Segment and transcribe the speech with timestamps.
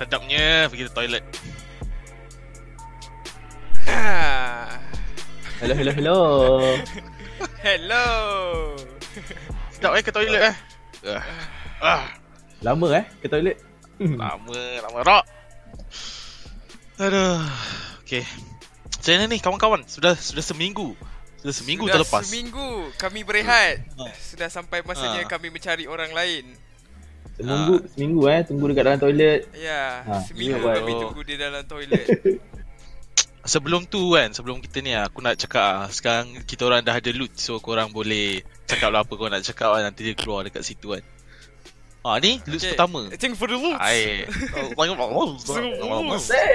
[0.00, 1.24] Sedapnya pergi ke toilet.
[3.84, 4.80] Ah.
[5.60, 6.20] Hello, hello, hello.
[7.60, 8.04] Hello.
[9.76, 10.56] Sedap eh ke toilet eh.
[11.04, 11.24] Ah.
[11.84, 12.04] ah.
[12.64, 13.60] Lama eh ke toilet?
[14.00, 15.24] Lama, lama rock.
[16.96, 17.44] Aduh.
[18.00, 18.24] Okay.
[18.88, 19.80] Macam mana ni kawan-kawan?
[19.84, 20.96] Sudah sudah seminggu.
[21.44, 22.24] Sudah seminggu Sudah terlepas.
[22.24, 23.84] Seminggu kami berehat.
[24.00, 24.08] Ah.
[24.16, 25.28] Sudah sampai masanya Ah.
[25.28, 26.56] kami mencari orang lain.
[27.40, 29.40] Seminggu, seminggu eh tunggu dekat dalam toilet.
[29.52, 31.00] Ya, Ah, seminggu kami betul.
[31.02, 32.06] tunggu dia dalam toilet.
[33.42, 37.08] Sebelum tu kan, sebelum kita ni aku nak cakap ah, sekarang kita orang dah ada
[37.10, 40.60] loot so korang boleh cakap lah apa korang nak cakap lah nanti dia keluar dekat
[40.60, 41.00] situ kan.
[42.00, 42.76] Ah ni loot Okay.
[42.76, 43.08] pertama.
[43.10, 43.80] Thank you for the loot.
[43.80, 44.28] Ai.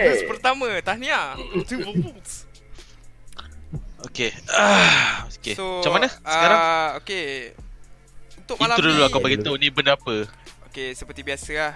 [0.05, 1.33] Loot pertama, tahniah.
[1.65, 2.27] Thank for loot.
[4.05, 4.29] Okay.
[4.47, 5.57] Ah, okay.
[5.57, 6.59] So, Macam mana sekarang?
[6.61, 7.25] Uh, okay.
[8.37, 8.93] Untuk malam Intro ni.
[8.93, 10.15] dulu lah kau bagi tahu ni benda apa.
[10.75, 11.75] Okay, seperti biasa lah.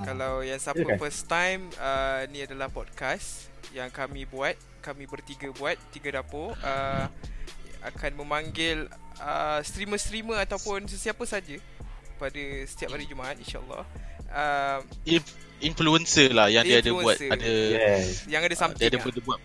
[0.00, 0.08] Ah.
[0.08, 0.96] Kalau yang siapa Silakan.
[0.96, 4.56] first time, uh, ni adalah podcast yang kami buat.
[4.80, 6.56] Kami bertiga buat, tiga dapur.
[6.64, 7.12] Uh,
[7.84, 8.88] akan memanggil
[9.20, 11.60] uh, streamer-streamer ataupun sesiapa saja
[12.16, 13.84] pada setiap hari Jumaat insyaAllah.
[14.32, 17.36] Uh, Inf- influencer lah yang dia ada buat Influencer.
[17.36, 18.24] ada Yes.
[18.32, 19.04] yang ada ah, something dia ada lah.
[19.04, 19.40] buat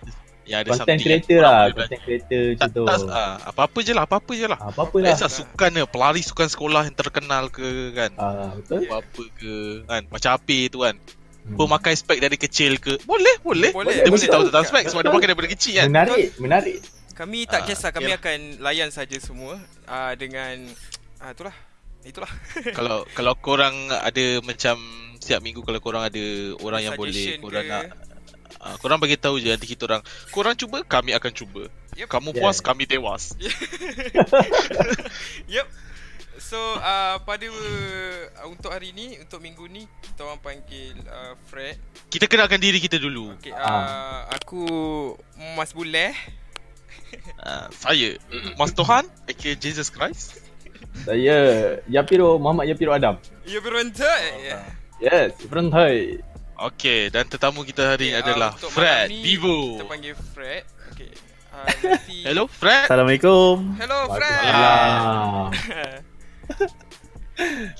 [0.49, 2.83] yang ada Content something creator yang lah, content creator tak, macam tu.
[2.83, 4.59] tak, ah, apa-apa je lah, apa-apa je lah.
[4.59, 5.11] Ah, apa-apa Tak lah.
[5.13, 8.11] kisah sukan ke, pelari sukan sekolah yang terkenal ke kan.
[8.17, 8.81] Ah, betul.
[8.89, 9.53] Apa-apa ke
[9.85, 10.01] kan.
[10.09, 10.95] Macam Api tu kan.
[11.41, 11.57] Hmm.
[11.57, 13.01] Pemakai spek dari kecil ke.
[13.03, 13.73] Boleh, boleh.
[13.73, 14.13] Boleh, Dia boleh.
[14.13, 15.87] mesti tahu tentang spek sebab dia pakai daripada kecil kan.
[15.89, 16.77] Menarik, menarik.
[17.11, 18.21] Kami tak Ah, kisah, kami yalah.
[18.21, 20.57] akan layan saja semua uh, dengan
[21.21, 21.53] uh, itulah.
[22.01, 22.29] Itulah.
[22.77, 24.77] kalau kalau korang ada macam
[25.21, 26.23] setiap minggu kalau korang ada
[26.65, 27.69] orang yang boleh korang ke?
[27.69, 27.85] nak
[28.61, 31.65] uh, korang bagi tahu je nanti kita orang korang cuba kami akan cuba.
[31.97, 32.07] Yep.
[32.07, 32.39] Kamu Yeah.
[32.39, 33.35] puas kami tewas.
[35.51, 35.67] Yep.
[36.41, 41.77] So uh, pada uh, untuk hari ni, untuk minggu ni kita orang panggil uh, Fred.
[42.09, 43.37] Kita kenalkan diri kita dulu.
[43.37, 43.61] Okay, Ah.
[43.61, 44.63] uh, aku
[45.53, 46.15] Mas Buleh.
[47.43, 48.15] Uh, saya
[48.57, 50.39] Mas Tuhan aka Jesus Christ.
[51.05, 51.37] Saya
[51.85, 53.15] Yapiro Muhammad Yapiro Adam.
[53.45, 54.09] Ya berwanta.
[54.41, 54.59] Ya.
[55.01, 56.21] Yes, Frontai.
[56.61, 59.81] Okay, dan tetamu kita hari ini Okay, adalah uh, Fred Vivo.
[59.81, 60.63] Kita panggil Fred.
[60.93, 61.09] Okay.
[61.49, 62.85] Uh, nanti Hello Fred.
[62.85, 63.55] Assalamualaikum.
[63.81, 64.41] Hello Fred.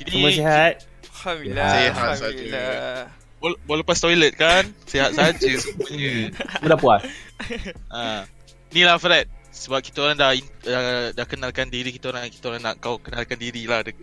[0.02, 0.74] Kini Semua sihat?
[1.14, 1.70] Alhamdulillah.
[1.70, 2.98] Sihat Alhamdulillah.
[3.38, 4.66] Bol- boleh lepas toilet kan?
[4.90, 6.34] Sihat saja semuanya.
[6.34, 7.02] Semua dah puas.
[7.94, 8.26] ha.
[8.74, 9.30] Ni lah Fred.
[9.52, 13.36] Sebab kita orang dah uh, dah kenalkan diri kita orang kita orang nak kau kenalkan
[13.36, 13.94] diri lah de-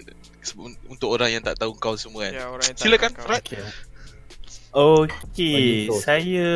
[0.87, 2.33] untuk orang yang tak tahu kau semua kan.
[2.37, 3.11] Ya, orang yang tak Silakan.
[3.17, 3.43] Fred.
[3.43, 3.63] Okay.
[4.79, 6.51] Okay, saya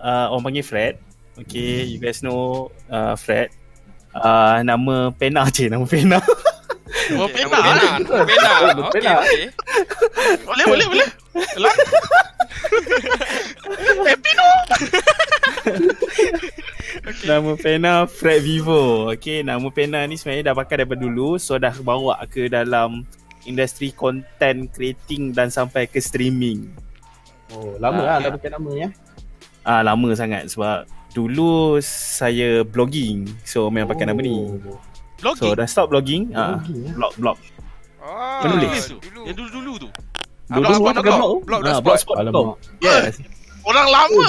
[0.00, 0.94] uh, orang panggil Fred.
[1.36, 3.52] Okay, you guys know uh, Fred.
[4.16, 6.18] Uh, nama pena je, nama pena.
[7.08, 7.56] Oh, Okay, pena.
[7.72, 8.00] nama?
[8.04, 8.52] Pena.
[8.64, 8.84] Pena.
[8.92, 9.12] Pena.
[9.24, 9.44] okey.
[10.44, 11.08] Boleh boleh boleh.
[11.56, 11.74] Lah.
[14.12, 14.48] eh Pino.
[17.24, 19.08] Nama pena Fred Vivo.
[19.12, 21.40] Okay, nama pena ni sebenarnya dah pakai daripada dulu.
[21.40, 23.08] So dah bawa ke dalam
[23.48, 26.68] industri content creating dan sampai ke streaming.
[27.50, 28.24] Oh, lama Ah, lah ya.
[28.24, 28.88] dah pakai nama ya.
[29.62, 33.24] Ah lama sangat sebab dulu saya blogging.
[33.42, 34.32] So memang pakai nama ni.
[34.32, 34.76] Oh.
[35.18, 35.52] So Blogging.
[35.54, 36.22] dah stop blogging.
[36.30, 36.92] Ah, ya?
[36.92, 37.38] blog blog.
[37.98, 38.96] Oh, Menulis tu.
[38.98, 39.20] Dulu.
[39.24, 39.88] Yang dulu-dulu tu.
[40.48, 41.18] Dulu Blogspot orang pakai kau?
[41.18, 41.34] blog.
[41.42, 41.84] Blog Ah, dot spot.
[41.84, 42.20] blogspot.com.
[42.22, 42.56] Alamak.
[42.78, 43.14] Yes.
[43.60, 44.26] Orang lama.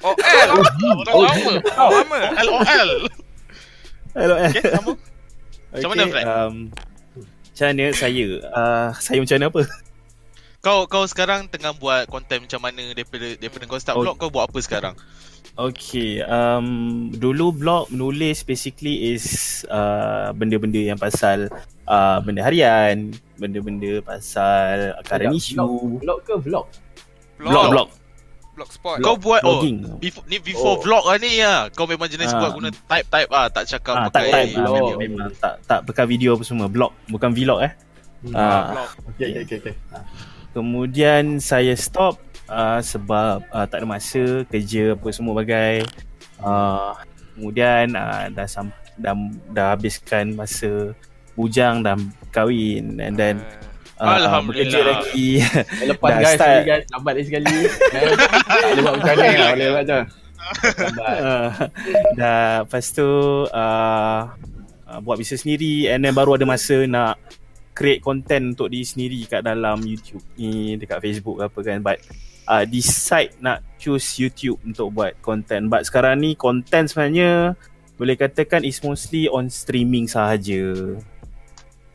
[0.00, 0.50] Oh, L.
[0.50, 1.52] Orang lama.
[1.76, 2.18] Oh, lama.
[2.48, 2.90] LOL.
[4.10, 4.34] Hello.
[4.40, 4.92] Okay, sama.
[5.70, 6.24] Macam mana, Fred?
[6.26, 6.54] Um,
[7.46, 8.26] macam mana saya?
[8.50, 9.62] Uh, saya macam mana apa?
[10.60, 14.04] Kau kau sekarang tengah buat konten macam mana daripada daripada kau start Oh.
[14.04, 14.94] blog kau buat apa sekarang?
[15.56, 16.68] Okay, um,
[17.10, 19.24] dulu blog menulis basically is
[19.66, 21.48] uh, benda-benda yang pasal
[21.84, 26.66] uh, benda harian, benda-benda pasal current issue, Vlog, vlog ke vlog?
[27.36, 27.88] blog blog,
[28.52, 29.00] Blogspot.
[29.00, 29.96] Kau buat oh blogging.
[29.96, 30.78] before ni before Oh.
[30.78, 31.72] vlog lah ni ya.
[31.72, 32.38] Kau memang jenis Ah.
[32.38, 34.74] buat guna type type ah tak cakap Ah, tak pakai type ah, blog.
[34.76, 37.72] memang, memang tak tak pakai video apa semua, blog bukan vlog eh.
[38.20, 38.36] Hmm.
[38.36, 38.88] Ah, Blog.
[39.10, 39.74] Okey okey okey okey.
[40.50, 42.18] Kemudian saya stop
[42.50, 45.86] uh, sebab uh, tak ada masa kerja apa semua bagai.
[46.42, 46.96] Uh,
[47.36, 49.14] kemudian uh, dah, sam- dah
[49.54, 50.92] dah habiskan masa
[51.38, 53.38] bujang dan kahwin and then
[53.96, 54.42] uh, Alhamdulillah.
[54.66, 55.30] bekerja lagi.
[55.94, 56.62] Lepas Dah guys, start.
[56.66, 57.56] guys, lambat lagi sekali.
[57.70, 60.02] Eh, tak boleh buat macam ni lah, boleh buat macam.
[61.20, 61.52] Uh,
[62.16, 63.04] dah lepas tu
[63.52, 64.20] uh,
[64.88, 67.20] uh, buat bisnes sendiri and then baru ada masa nak
[67.72, 71.96] create content untuk diri sendiri kat dalam YouTube ni dekat Facebook ke apa kan but
[72.50, 77.54] uh, decide nak choose YouTube untuk buat content but sekarang ni content sebenarnya
[77.96, 80.96] boleh katakan is mostly on streaming sahaja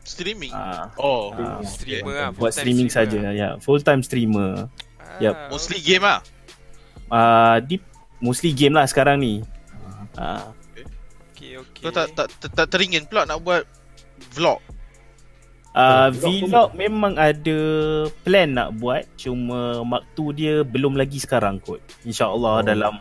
[0.06, 0.54] streaming.
[0.54, 1.34] uh, Oh.
[1.34, 2.20] Ah, Streamer okay.
[2.22, 2.30] lah.
[2.30, 3.32] buat full-time streaming streamer saja lah.
[3.34, 4.50] ya full time streamer.
[5.16, 5.96] Ah, Mostly okay.
[5.98, 6.20] game lah.
[7.10, 7.76] uh, di
[8.22, 9.42] mostly game lah sekarang ni.
[10.16, 10.54] Uh,
[11.36, 11.84] Okay, okay.
[11.84, 13.68] Kau tak, tak, tak, tak teringin pula nak buat
[14.32, 14.56] vlog.
[15.76, 17.58] Uh, Vlog tu vlog memang ada
[18.24, 21.78] plan nak buat cuma waktu dia belum lagi sekarang kot.
[22.08, 22.64] InsyaAllah Oh.
[22.64, 22.94] dalam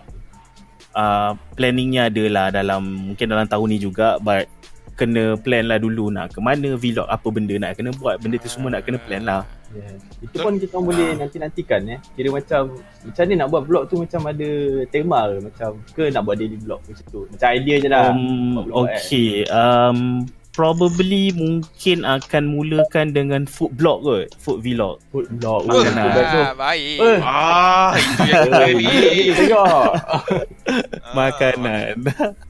[0.91, 4.51] uh, planningnya adalah dalam mungkin dalam tahun ni juga but
[4.95, 8.47] kena plan lah dulu nak ke mana vlog apa benda nak kena buat benda tu
[8.47, 9.43] semua nak kena plan lah.
[9.75, 9.99] Yes.
[10.23, 11.99] Itu pun kita boleh nanti-nantikan eh.
[12.15, 14.49] Kira macam macam ni nak buat vlog tu macam ada
[14.87, 17.21] tema ke macam ke nak buat daily vlog macam tu.
[17.27, 18.07] Macam idea je lah.
[18.15, 18.95] Um, vlog, eh.
[18.95, 20.23] okay, um,
[20.55, 25.03] probably mungkin akan mulakan dengan food blog kot, food vlog.
[25.11, 25.67] Food vlog.
[25.67, 26.07] Oh, Makanan.
[26.07, 26.39] Tu.
[26.39, 26.97] Ah, baik.
[27.03, 27.19] Eh.
[27.19, 28.87] Ah, itu yang kita Eh, ni.
[29.35, 29.91] Tengok.
[29.91, 31.93] Ah, Makanan.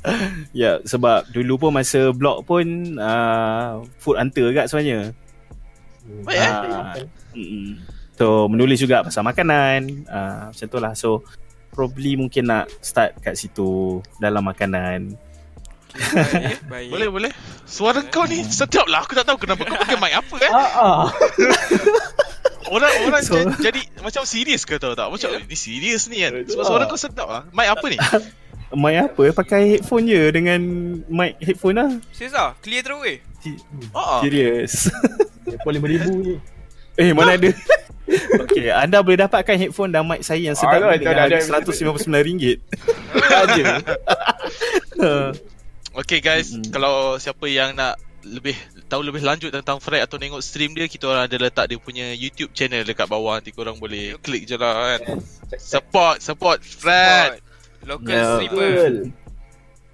[0.61, 5.09] ya, sebab dulu pun masa blog pun uh, food hunter kat sebenarnya.
[6.21, 7.09] Baik, eh?
[7.33, 7.81] Mm-mm.
[8.15, 10.93] So menulis juga pasal makanan, uh, macam tu lah.
[10.93, 11.25] So
[11.73, 15.17] probably mungkin nak start kat situ dalam makanan.
[15.95, 16.89] Baik, baik.
[16.89, 17.31] Boleh, boleh.
[17.63, 19.01] Suara kau ni sedap lah.
[19.01, 20.51] Aku tak tahu kenapa kau pakai mic apa eh.
[20.51, 21.03] Ah, ah.
[22.67, 25.05] Orang orang So- so, jadi macam serius ke tahu tak?
[25.05, 25.37] Macam Ya.
[25.39, 26.33] ni serius ni kan.
[26.43, 27.43] Sebab suara kau sedap lah.
[27.49, 27.97] Mic apa ni?
[28.75, 29.23] Mic apa?
[29.35, 30.59] Pakai headphone je dengan
[31.05, 31.89] mic headphone lah.
[32.09, 33.17] Serius lah, clear terus weh.
[33.91, 34.89] Oh, Serius.
[35.45, 36.35] Telefon RM5,000 ni.
[36.97, 37.53] eh, mana ada?
[38.41, 41.61] Okay, anda boleh dapatkan headphone dan mic saya yang sedap Alah, ni tak ada- dengan
[41.61, 42.41] ada- RM159.
[43.13, 43.65] Aja.
[45.95, 46.69] Okay guys, Mm-mm.
[46.69, 51.05] kalau siapa yang nak lebih tahu lebih lanjut tentang Fred atau tengok stream dia, kita
[51.05, 53.37] orang ada letak dia punya YouTube channel dekat bawah.
[53.37, 54.99] Nanti korang boleh klik je lah kan.
[54.99, 55.59] Check, check.
[55.61, 57.39] Support, support Fred.
[57.81, 58.25] Local Ya.
[58.35, 58.91] streamer.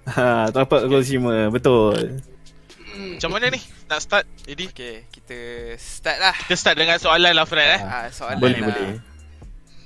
[0.02, 2.18] Ha, dapat consumer, betul.
[3.14, 3.62] Macam mana ni?
[3.86, 4.26] Nak start?
[4.42, 5.38] Jadi Okay, kita
[5.78, 6.34] start lah.
[6.34, 7.80] kita start dengan soalan lah Fred eh.
[7.80, 8.66] Ah, soalan Boleh, lah.
[8.66, 8.98] boleh.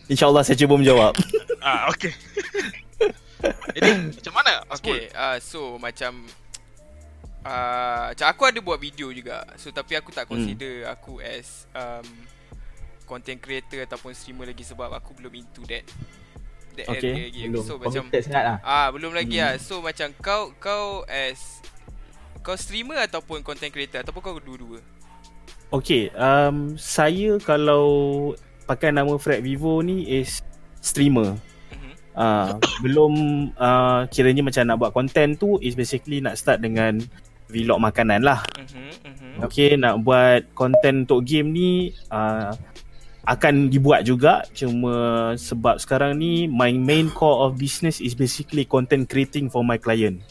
[0.08, 1.12] InsyaAllah saya cuba menjawab.
[1.60, 2.14] Ah, okay.
[3.76, 4.52] Jadi macam mana?
[4.80, 6.24] Okay, uh, so macam
[7.44, 9.44] uh, macam aku ada buat video juga.
[9.60, 12.06] So tapi aku tak consider aku as um,
[13.04, 15.84] content creator ataupun streamer lagi sebab aku belum into that
[16.74, 17.40] that Okay, area lagi.
[17.52, 18.58] Belum So macam sangat lah.
[18.64, 19.46] ah belum lagi Hmm.
[19.46, 19.54] ah.
[19.60, 21.60] So macam kau kau as
[22.42, 24.80] kau streamer ataupun content creator ataupun kau dua-dua.
[25.74, 28.30] Okay, um, saya kalau
[28.70, 30.38] pakai nama Fred Vivo ni is
[30.78, 31.34] streamer.
[32.16, 33.12] Uh, belum
[33.60, 36.96] uh, kiranya macam nak buat content tu is basically nak start dengan
[37.52, 38.40] vlog makanan lah.
[38.56, 38.88] Mhm.
[39.04, 39.44] Mhm.
[39.44, 42.56] Okay, nak buat content untuk game ni uh,
[43.26, 49.10] akan dibuat juga cuma sebab sekarang ni my main core of business is basically content
[49.10, 50.22] creating for my client.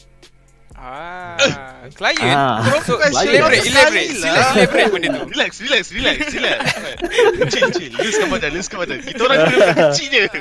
[0.76, 2.36] Ah, client.
[2.36, 2.60] Ah.
[2.84, 4.12] So, elaborate, elaborate.
[4.12, 5.24] Sila elaborate benda tu.
[5.32, 6.60] Relax, relax, relax, relax.
[7.48, 7.96] chill, chill.
[7.96, 9.00] Luskan badan, luskan badan.
[9.00, 10.28] Kita orang dulu kecil je.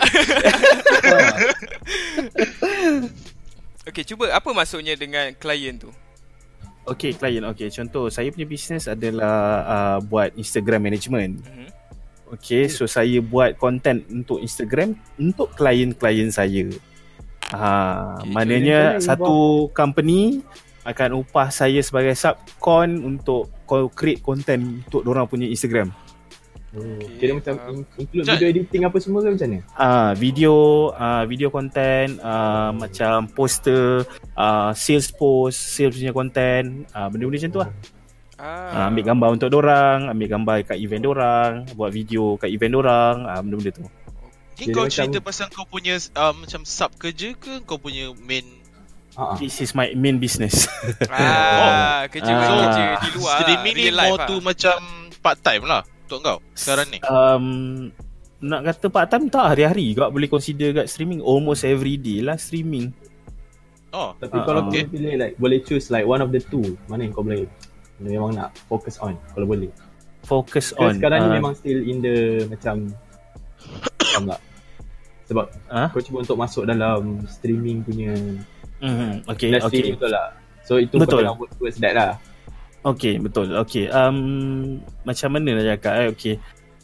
[3.86, 5.94] Okay, cuba apa maksudnya dengan client tu?
[6.89, 7.46] Okay, client.
[7.54, 11.46] Okay, contoh saya punya business adalah uh, buat Instagram management.
[11.46, 11.70] Mhm.
[12.34, 16.65] Okay, so saya buat content untuk Instagram untuk klien-klien saya.
[17.47, 19.35] Ha, Okay, maknanya satu
[19.71, 20.41] company
[20.81, 25.93] akan upah saya sebagai subcon untuk co- create content untuk orang punya Instagram.
[26.71, 29.59] Oh, Okay, Kira macam in- include video editing apa semua ke macam ni?
[29.73, 30.53] Ah, video
[30.91, 37.51] ah video content ah macam poster, ah sales post, sales punya content, ah benda-benda macam
[37.51, 37.71] tu lah.
[38.35, 42.75] Ah, Ah, ambil gambar untuk orang, ambil gambar kat event orang, buat video kat event
[42.75, 43.85] orang, ah benda-benda tu.
[44.55, 48.15] Ni Jadi kau macam- cerita pasal kau punya uh, macam sub kerja ke kau punya
[48.17, 48.43] main
[49.15, 49.35] Ha ah.
[49.35, 50.67] This is my main business.
[51.07, 52.39] Ah, kerja Ah.
[52.43, 53.38] kerja di luar.
[53.39, 54.39] streaming ni real life more ah.
[54.43, 54.77] macam
[55.17, 57.00] part time lah untuk kau sekarang ni.
[57.01, 57.45] um,
[58.41, 62.35] nak kata part time tak hari-hari juga boleh consider kat streaming almost every day lah
[62.35, 62.91] streaming.
[63.89, 64.67] Oh, Tapi Ah, kalau ah.
[64.67, 67.47] kau pilih like boleh choose like one of the two, mana yang kau boleh
[67.97, 69.71] memang nak focus on kalau boleh.
[70.21, 71.00] Focus on.
[71.00, 72.91] sekarang ni ah, memang still in the macam
[74.01, 74.41] faham tak?
[75.25, 75.89] Sebab ah?
[75.89, 78.13] kau cuba untuk masuk dalam streaming punya
[78.84, 79.91] Mhm, okay, industri okay.
[79.95, 80.27] betul lah.
[80.65, 81.24] So itu Betul.
[81.24, 82.12] kau work towards that lah.
[82.86, 83.50] Okay, betul.
[83.65, 86.07] Okay, um, macam mana nak cakap eh?
[86.13, 86.36] Okay.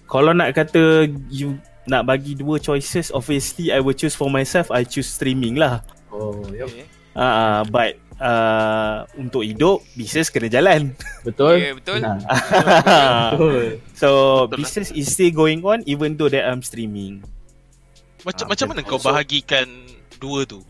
[0.10, 4.82] Kalau nak kata you nak bagi dua choices, obviously I will choose for myself, I
[4.82, 5.86] choose streaming lah.
[6.10, 6.74] Oh, yup.
[6.74, 6.86] Okay.
[7.14, 10.94] Ah, uh, but uh, untuk hidup, business kena jalan.
[11.28, 11.58] Betul?
[11.58, 11.98] Ya, betul.
[12.00, 12.18] Nah,
[13.98, 14.10] so,
[14.46, 14.58] Betul lah.
[14.62, 17.26] business is still going on even though that I'm streaming.
[18.22, 19.66] macam Ah, macam mana kau So- bahagikan
[20.22, 20.62] dua tu?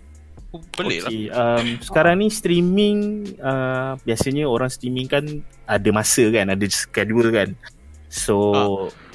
[0.75, 1.11] Pelik lah.
[1.11, 5.23] okay, um, sekarang ni streaming uh, biasanya orang streaming kan
[5.63, 7.55] ada masa kan, ada schedule kan.
[8.11, 8.35] So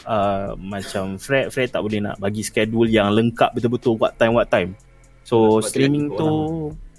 [0.09, 4.49] uh, macam Fred Fred tak boleh nak bagi schedule yang lengkap betul-betul what time what
[4.49, 4.73] time.
[5.29, 6.29] So Sebab streaming tu tu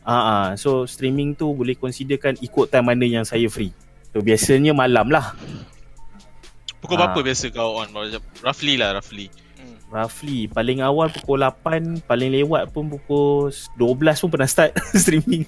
[0.08, 3.76] ah uh, so streaming tu boleh considerkan ikut time mana yang saya free.
[4.10, 5.36] So biasanya malam lah.
[6.80, 7.92] Pukul berapa biasa kau on?
[8.40, 9.28] Roughly lah, roughly.
[9.58, 9.76] Hmm.
[9.90, 15.44] Roughly paling awal pukul 8, paling lewat pun pukul 12 pun pernah start streaming.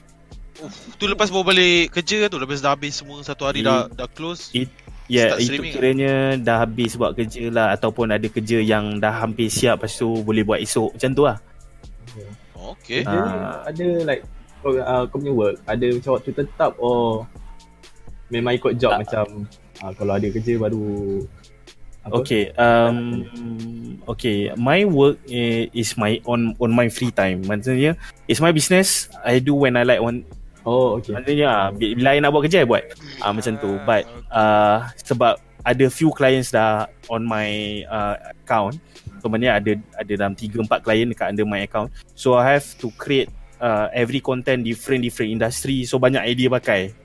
[0.99, 4.51] Tu lepas bawa balik kerja tu, lepas dah habis semua satu hari dah dah close.
[4.51, 9.01] It- Ya, Start itu streaming kiranya dah habis buat kerja lah ataupun ada kerja yang
[9.01, 11.37] dah hampir siap lepas tu boleh buat esok macam tu lah.
[12.77, 13.01] Okay.
[13.01, 13.65] Ni Ah.
[13.65, 14.21] ada like
[14.59, 17.25] kau, uh, kau punya work ada macam waktu tetap or
[18.29, 18.99] memang ikut job Tak.
[19.05, 19.25] macam
[19.81, 21.23] uh, kalau ada kerja baru
[21.99, 22.23] apa?
[22.23, 23.27] Okay, um,
[24.07, 27.43] okay, my work eh, is my on on my free time.
[27.43, 29.11] Maksudnya, it's my business.
[29.19, 29.99] I do when I like.
[29.99, 30.23] One,
[30.63, 31.11] Oh okay.
[31.11, 32.87] maksudnya, ah, bi- bila I nak buat kerja, I buat.
[33.19, 33.75] Ah, macam tu.
[33.83, 38.79] But uh, sebab ada few clients dah on my uh, account.
[39.19, 41.91] So maknanya ada ada dalam 3 4 client dekat under my account.
[42.15, 43.27] So I have to create
[43.59, 45.83] uh, every content different different industry.
[45.83, 46.95] So banyak idea pakai.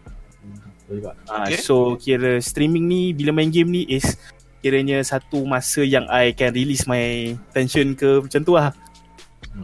[1.26, 1.58] Ah, Okay.
[1.58, 4.20] so kira streaming ni bila main game ni is
[4.60, 8.72] kiranya satu masa yang I can release my tension ke macam tu lah.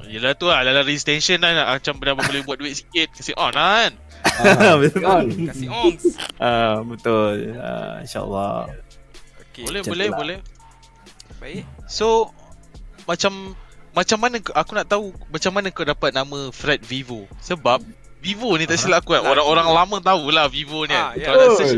[0.06, 3.10] Yelah tu lah, dalam extension lah macam benda boleh buat duit sikit.
[3.10, 3.92] Kasi on lah kan.
[4.38, 5.02] Ah, Betul.
[5.02, 5.24] kan?
[5.50, 6.04] Kasih ongs.
[6.38, 7.36] Ah, betul.
[7.58, 8.70] Ah, InsyaAllah.
[9.50, 9.64] Okay.
[9.66, 10.16] Boleh, macam boleh, lah.
[10.16, 10.38] boleh.
[11.42, 11.64] Baik.
[11.90, 12.30] So,
[13.02, 13.58] macam
[13.90, 17.82] macam mana aku nak tahu macam mana kau dapat nama Fred Vivo Sebab
[18.20, 21.26] Vivo ni tak silap aku kan Orang-orang lama tahulah Vivo ni Ah, kan ya.
[21.26, 21.74] Kalau nak search.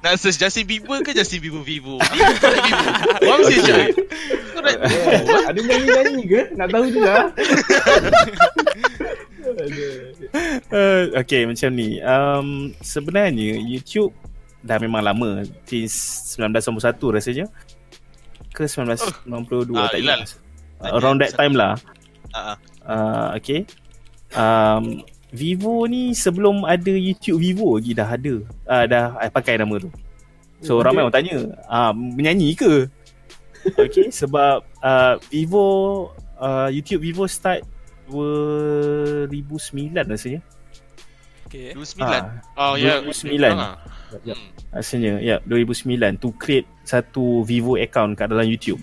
[0.00, 3.84] Nak search Justin Bieber ke Justin Bieber Vivo Vivo mesti Vivo
[5.44, 6.40] Ada nyanyi-nyanyi ke?
[6.56, 7.14] Nak tahu juga.
[10.72, 12.00] Uh, okay, macam ni.
[12.00, 14.14] Um, sebenarnya YouTube
[14.62, 15.44] dah memang lama.
[15.66, 17.46] Since 1991 rasanya.
[18.52, 20.20] Ke 1992 Ah, tak ingat.
[20.82, 21.78] Uh, around that time lah.
[22.34, 22.56] Ah, ah.
[22.82, 23.60] Uh, okay.
[24.34, 28.34] Um, Vivo ni sebelum ada YouTube Vivo lagi dah ada.
[28.68, 29.88] Uh, dah I pakai nama tu.
[30.62, 31.06] So ramai okay.
[31.08, 32.86] orang tanya, ah menyanyi ke?
[33.80, 35.66] Okay, sebab uh, Vivo
[36.36, 37.64] uh, YouTube Vivo start
[38.12, 39.32] 2009
[40.04, 40.40] rasanya.
[41.48, 41.76] Okay.
[41.76, 42.00] 29
[42.56, 43.52] Ah, Oh ya 2009.
[43.52, 43.76] Ah.
[44.24, 44.36] Yep.
[44.36, 44.48] Hmm.
[44.72, 45.12] rasanya.
[45.20, 48.80] Ya, 2009 to create satu Vivo account kat dalam YouTube.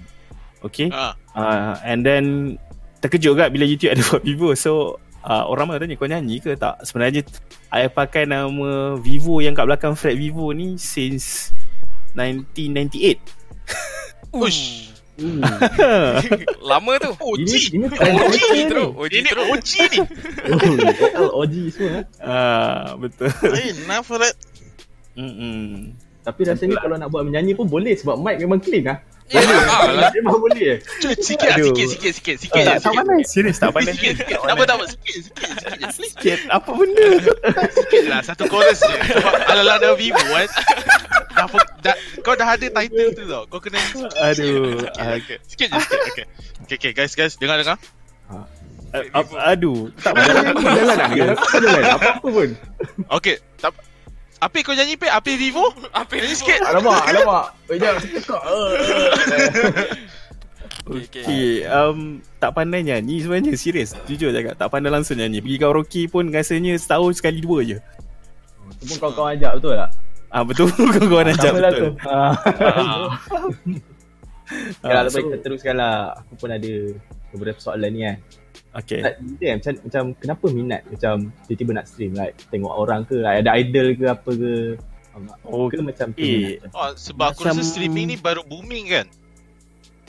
[0.59, 0.91] Okay.
[0.91, 1.15] Ah.
[1.31, 2.55] Uh, and then
[2.99, 4.51] terkejut juga bila YouTube ada buat Vivo.
[4.53, 6.83] So uh, orang ramai tanya kau nyanyi ke tak?
[6.83, 7.23] Sebenarnya
[7.69, 11.53] I pakai nama Vivo yang kat belakang Fred Vivo ni since
[12.17, 13.19] 1998.
[14.35, 15.43] Ush Hmm.
[16.71, 17.11] Lama tu.
[17.11, 18.87] OG Ini ini OG trend terus.
[18.87, 18.95] ni.
[18.95, 19.47] OG Ini terus.
[19.51, 19.99] OG ni
[21.19, 21.91] OG semua.
[21.91, 22.03] eh.
[22.23, 23.27] Ah, betul.
[23.51, 24.31] Eh, nah Fred
[25.19, 25.91] Mm-mm.
[26.29, 28.99] Tapi rasanya kalau nak buat menyanyi pun boleh sebab mic memang clean lah.
[29.29, 30.09] Ya, ah, lah.
[30.09, 30.81] Memang boleh.
[31.21, 32.97] Sikit lah, sikit, sikit, sikit, sikit, tak, tak sikit.
[32.97, 33.21] pandai.
[33.29, 33.93] Serius tak pandai.
[33.93, 34.37] Sikit, sikit.
[34.41, 34.85] Tak apa, tak apa.
[34.89, 35.89] Sikit, sikit, sikit.
[35.93, 36.39] Sikit.
[36.49, 37.07] Apa benda?
[37.77, 38.95] Sikit lah, satu chorus je.
[39.21, 40.49] Sebab ala-ala dah Vivo kan.
[41.37, 41.45] Dah,
[41.85, 43.45] dah, kau dah ada title tu tau.
[43.53, 43.77] Kau kena
[44.33, 44.81] Aduh.
[44.97, 45.99] Okay, sikit je, sikit.
[46.09, 46.25] Okay.
[46.65, 47.37] Okay, okay, guys, guys.
[47.37, 47.77] Dengar, dengar.
[48.33, 48.45] Uh,
[49.45, 49.93] aduh.
[50.01, 50.57] Tak pandai.
[50.57, 52.49] jalan jalan jalan apa-apa pun.
[53.21, 53.37] Okay.
[53.61, 53.77] Tak,
[54.39, 55.11] Api kau nyanyi, Pe?
[55.11, 55.67] Api Vivo?
[55.99, 56.63] Apa ni sikit.
[56.69, 57.45] Alamak, alamak.
[57.67, 58.01] Eh, jangan.
[58.01, 58.23] Eh, eh.
[60.89, 61.21] Okay, okay.
[61.21, 66.01] Okay, um, tak pandai nyanyi sebenarnya serius jujur cakap tak pandai langsung nyanyi pergi karaoke
[66.09, 67.77] pun rasanya setahun sekali dua je
[68.89, 69.89] pun kau kau ajak betul tak?
[70.33, 72.09] ah betul kau nak ajak lah betul tu.
[72.09, 72.33] Ah.
[74.81, 76.17] Lah, Ah, so- kita teruskan lah.
[76.25, 76.71] Aku pun ada
[77.29, 78.17] beberapa soalan ni kan.
[78.71, 83.15] Okay Tak, dia macam, macam kenapa minat macam tiba-tiba nak stream like tengok orang ke
[83.15, 84.53] like, ada idol ke apa ke
[85.43, 86.63] Oh, ke macam tu eh?
[86.71, 89.07] Oh, sebab aku Macam- rasa streaming ni baru booming kan?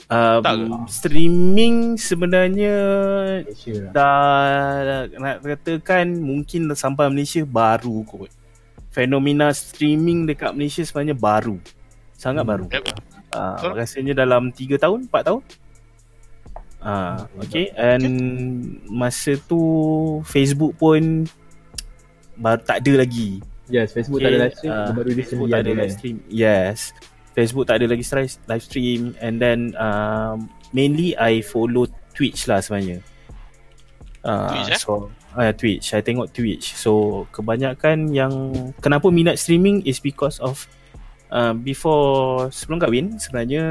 [0.07, 0.65] um, tak ke?
[0.87, 2.75] streaming sebenarnya
[3.41, 3.91] Malaysia lah.
[3.91, 8.31] dah nak katakan mungkin sampai Malaysia baru kot
[8.87, 11.59] fenomena streaming dekat Malaysia sebenarnya baru
[12.13, 12.51] sangat Hmm.
[12.51, 12.83] baru Yep.
[13.31, 13.71] uh, Betul.
[13.73, 15.41] rasanya dalam 3 tahun 4 tahun
[16.81, 18.09] Ah, okay and
[18.89, 19.61] masa tu
[20.25, 21.29] Facebook pun
[22.41, 23.37] baru tak ada lagi.
[23.69, 25.79] Yes, Facebook Okay, tak ada live stream, ah, dia baru Facebook recently tak ada live
[25.79, 25.95] kan.
[25.95, 26.17] stream.
[26.27, 26.77] Yes.
[27.31, 28.03] Facebook tak ada lagi
[28.51, 32.99] live stream and then um, mainly I follow Twitch lah sebenarnya.
[34.25, 34.79] Uh, Twitch, eh?
[34.81, 35.07] So
[35.39, 36.75] uh, Twitch, I tengok Twitch.
[36.75, 38.33] So kebanyakan yang
[38.83, 40.67] kenapa minat streaming is because of
[41.31, 43.63] uh, before sebelum kahwin sebenarnya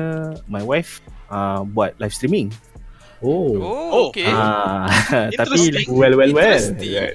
[0.48, 2.48] my wife uh, buat live streaming.
[3.20, 4.24] Oh, Oh, okay.
[4.26, 4.88] Ah,
[5.38, 6.56] tapi well well well.
[6.72, 7.12] Okay.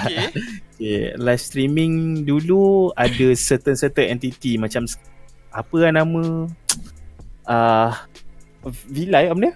[0.76, 4.84] okay, live streaming dulu ada certain certain entity macam
[5.48, 6.44] apa lah nama
[7.48, 7.90] uh,
[8.92, 9.54] Vilai apa dia?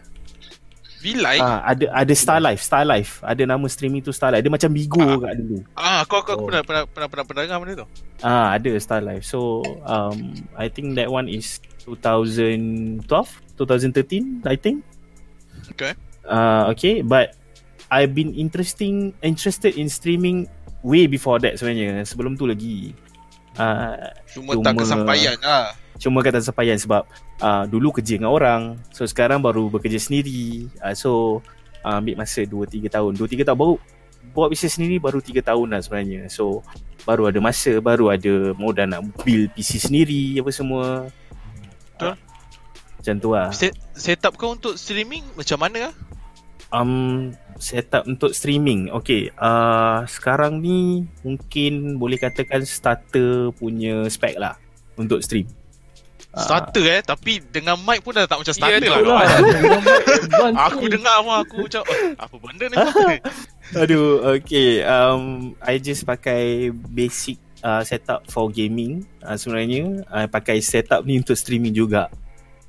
[1.05, 1.37] Vilai?
[1.37, 3.20] Ah, ada ada Star Life, Star Life.
[3.20, 4.40] Ada nama streaming tu Star Life.
[4.40, 5.20] Dia macam Bigo Ah.
[5.20, 5.61] kat dulu.
[5.77, 6.49] Ah, aku aku, aku Oh.
[6.49, 7.87] pernah, pernah pernah pernah pernah dengar benda tu.
[8.25, 9.29] Ah, ada Star Life.
[9.29, 13.05] So, um I think that one is 2012,
[13.61, 14.81] 2013, I think.
[15.72, 15.92] Okay.
[16.24, 17.37] Uh, okay, but
[17.88, 20.48] I've been interesting interested in streaming
[20.83, 22.05] way before that sebenarnya.
[22.05, 22.92] Sebelum tu lagi.
[23.55, 25.72] Uh, Cuma, tak Cuma- kesampaian lah.
[25.94, 27.07] cuma kata sepayan sebab
[27.38, 28.74] uh, dulu kerja dengan orang.
[28.90, 30.66] So sekarang baru bekerja sendiri.
[30.83, 31.11] Uh, so
[31.87, 33.14] uh, ambil masa 2 3 tahun.
[33.14, 33.79] 2 3 tahun baru
[34.35, 36.27] buat bisnes sendiri baru 3 tahun lah sebenarnya.
[36.27, 36.66] So
[37.07, 41.07] baru ada masa, baru ada modal nak build PC sendiri apa semua.
[41.94, 42.11] Betul.
[42.11, 42.16] Uh,
[43.05, 43.53] macam tu lah.
[43.53, 45.95] Set, setup kau untuk streaming macam mana lah?
[46.73, 48.88] Um, setup untuk streaming.
[48.88, 54.57] Okay, uh, sekarang ni mungkin boleh katakan starter punya spec lah
[54.97, 55.45] untuk stream.
[56.35, 59.38] Ah, Starter eh Tapi dengan mic pun dah tak macam starter Ya, lah lah.
[60.67, 62.75] Aku dengar pun aku macam oh, Apa benda ni
[63.87, 64.83] Aduh, okay.
[64.83, 69.09] Um, I just pakai basic uh, setup for gaming.
[69.25, 72.12] Uh, sebenarnya, I pakai setup ni untuk streaming juga.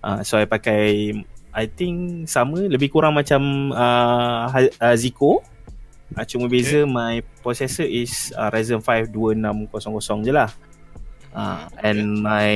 [0.06, 1.18] Uh, so, I pakai,
[1.50, 3.41] I think sama, lebih kurang macam
[3.72, 5.41] uh, uh, Zico.
[6.13, 9.74] Uh, cuma beza my processor is uh, Ryzen 5 2600
[10.22, 10.50] je lah.
[11.34, 11.89] Uh, Okay.
[11.91, 12.50] and my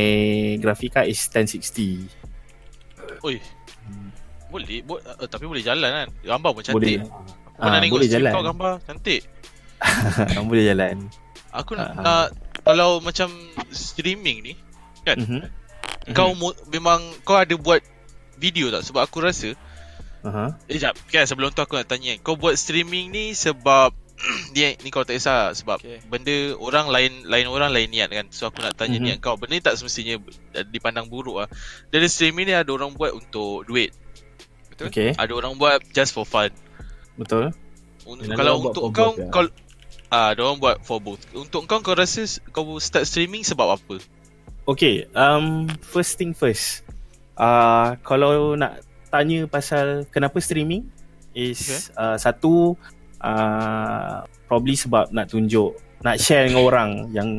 [0.58, 2.06] graphic card is 1060.
[3.20, 3.36] Oi
[4.48, 6.96] Boleh bo- uh, Tapi boleh jalan kan Gambar pun Boleh.
[6.96, 7.20] cantik Aku
[7.52, 8.32] Ah, pernah tengok boleh jalan.
[8.32, 9.22] kau gambar Cantik
[10.48, 10.96] Boleh jalan.
[11.52, 12.00] Aku nak, Ah.
[12.00, 12.28] nak
[12.64, 13.28] Kalau macam
[13.68, 14.54] Streaming ni
[16.10, 16.14] Mhm.
[16.14, 17.80] Kau mo- memang Kau ada buat
[18.36, 19.54] Video tak Sebab aku rasa
[20.20, 20.52] Uh-huh.
[20.68, 23.96] Eh jap Kan sebelum tu aku nak tanya Kau buat streaming ni Sebab
[24.52, 26.04] Ni, ni kau tak kisah Sebab Okay.
[26.04, 29.06] benda Orang lain Lain orang lain niat kan So aku nak tanya Mhm.
[29.06, 30.20] niat kau Benda ni tak semestinya
[30.66, 31.50] Dipandang buruk lah
[31.88, 33.96] Dari streaming ni Ada orang buat untuk duit
[34.68, 34.92] Betul?
[34.92, 36.52] Okay, Ada orang buat Just for fun
[37.16, 37.56] betul.
[38.04, 39.28] Un- Dan Kalau untuk kau ya?
[39.30, 39.48] kau
[40.08, 41.22] Ah, ada orang buat for both.
[41.32, 44.02] Untuk kau kau rasa kau start streaming sebab apa?
[44.70, 46.86] Okay, um, first thing first.
[47.34, 50.86] Uh, kalau nak tanya pasal kenapa streaming
[51.34, 51.98] is Okay.
[51.98, 52.78] uh, satu
[53.18, 55.74] uh, probably sebab nak tunjuk
[56.06, 57.30] nak share dengan orang yang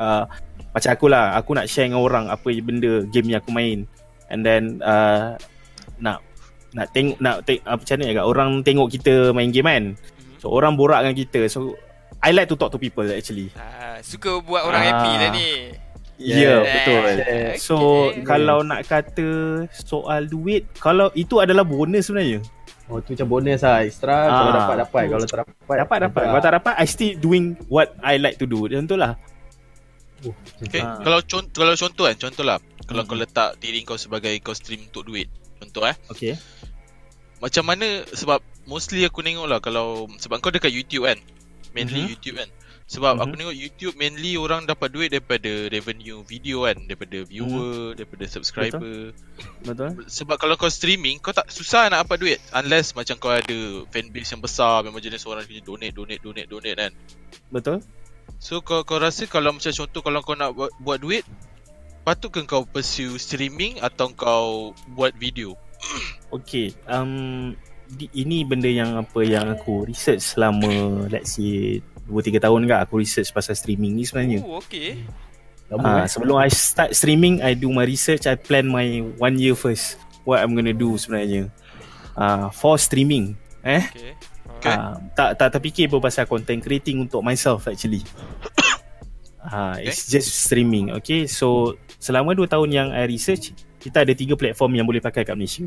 [0.00, 0.24] uh,
[0.72, 3.84] macam aku lah aku nak share dengan orang apa benda game yang aku main
[4.32, 5.36] and then uh,
[6.00, 6.24] nak
[6.72, 9.84] nak tengok nak teng, apa macam mana agak orang tengok kita main game kan
[10.38, 11.76] so orang borak dengan kita so
[12.18, 14.86] I like to talk to people actually Ah, suka buat orang Ah.
[14.86, 15.50] happy lah ni.
[16.18, 16.60] Ya, yeah, Yeah.
[16.66, 17.02] betul.
[17.14, 17.50] Okay.
[17.56, 17.76] So
[18.26, 19.28] kalau nak kata
[19.70, 22.42] soal duit, kalau itu adalah bonus sebenarnya.
[22.88, 24.56] Oh tu macam bonus lah Extra Kalau Ah.
[24.56, 26.22] dapat dapat Kalau tak dapat Dapat dapat.
[26.24, 28.64] Kalau tak dapat, I still doing what I like to do.
[28.64, 29.12] Macam tu lah.
[30.58, 30.98] Okay, Ah.
[30.98, 33.08] kalau contoh kalau contoh kan, contohlah kalau Mhm.
[33.08, 35.30] kau letak diri kau sebagai kau stream untuk duit.
[35.58, 35.94] Contoh eh.
[36.10, 36.34] Okay.
[37.38, 41.22] Macam mana sebab mostly aku tengok lah kalau sebab kau dekat YouTube kan.
[41.70, 42.10] Mainly Mhm.
[42.10, 42.50] YouTube kan.
[42.88, 43.40] Sebab aku Mhm.
[43.44, 49.12] tengok YouTube mainly orang dapat duit daripada revenue video kan, daripada viewer, daripada subscriber.
[49.60, 49.90] Betul.
[50.08, 53.58] Sebab kalau kau streaming Kau tak susah nak dapat duit Unless macam kau ada
[53.90, 56.92] Fanbase yang besar Memang jenis orang punya donate Donate donate donate kan
[57.50, 57.78] Betul.
[58.38, 61.22] So kau kau rasa Kalau macam contoh Kalau kau nak buat, buat duit
[62.02, 65.54] Patutkah kau pursue streaming Atau kau buat video
[66.38, 66.74] Okay.
[66.86, 67.54] Um,
[67.88, 72.98] di, ini benda yang apa yang aku research selama let's say 2-3 tahun kan aku
[72.98, 74.40] research pasal streaming ni sebenarnya.
[74.40, 75.04] Oh, okay.
[75.68, 76.08] Lama Ah, eh?
[76.08, 80.00] sebelum I start streaming, I do my research, I plan my one year first.
[80.24, 81.52] What I'm gonna do sebenarnya.
[82.16, 83.36] Ah, for streaming.
[83.60, 83.84] Eh?
[83.84, 84.12] Okay.
[84.58, 84.74] Okay.
[84.74, 88.02] Ah, tak tak terfikir pun pasal content creating untuk myself actually.
[89.38, 89.88] Ah, Okay.
[89.88, 90.92] it's just streaming.
[91.00, 95.24] Okay, so selama 2 tahun yang I research, kita ada tiga platform yang boleh pakai
[95.24, 95.64] kat Malaysia.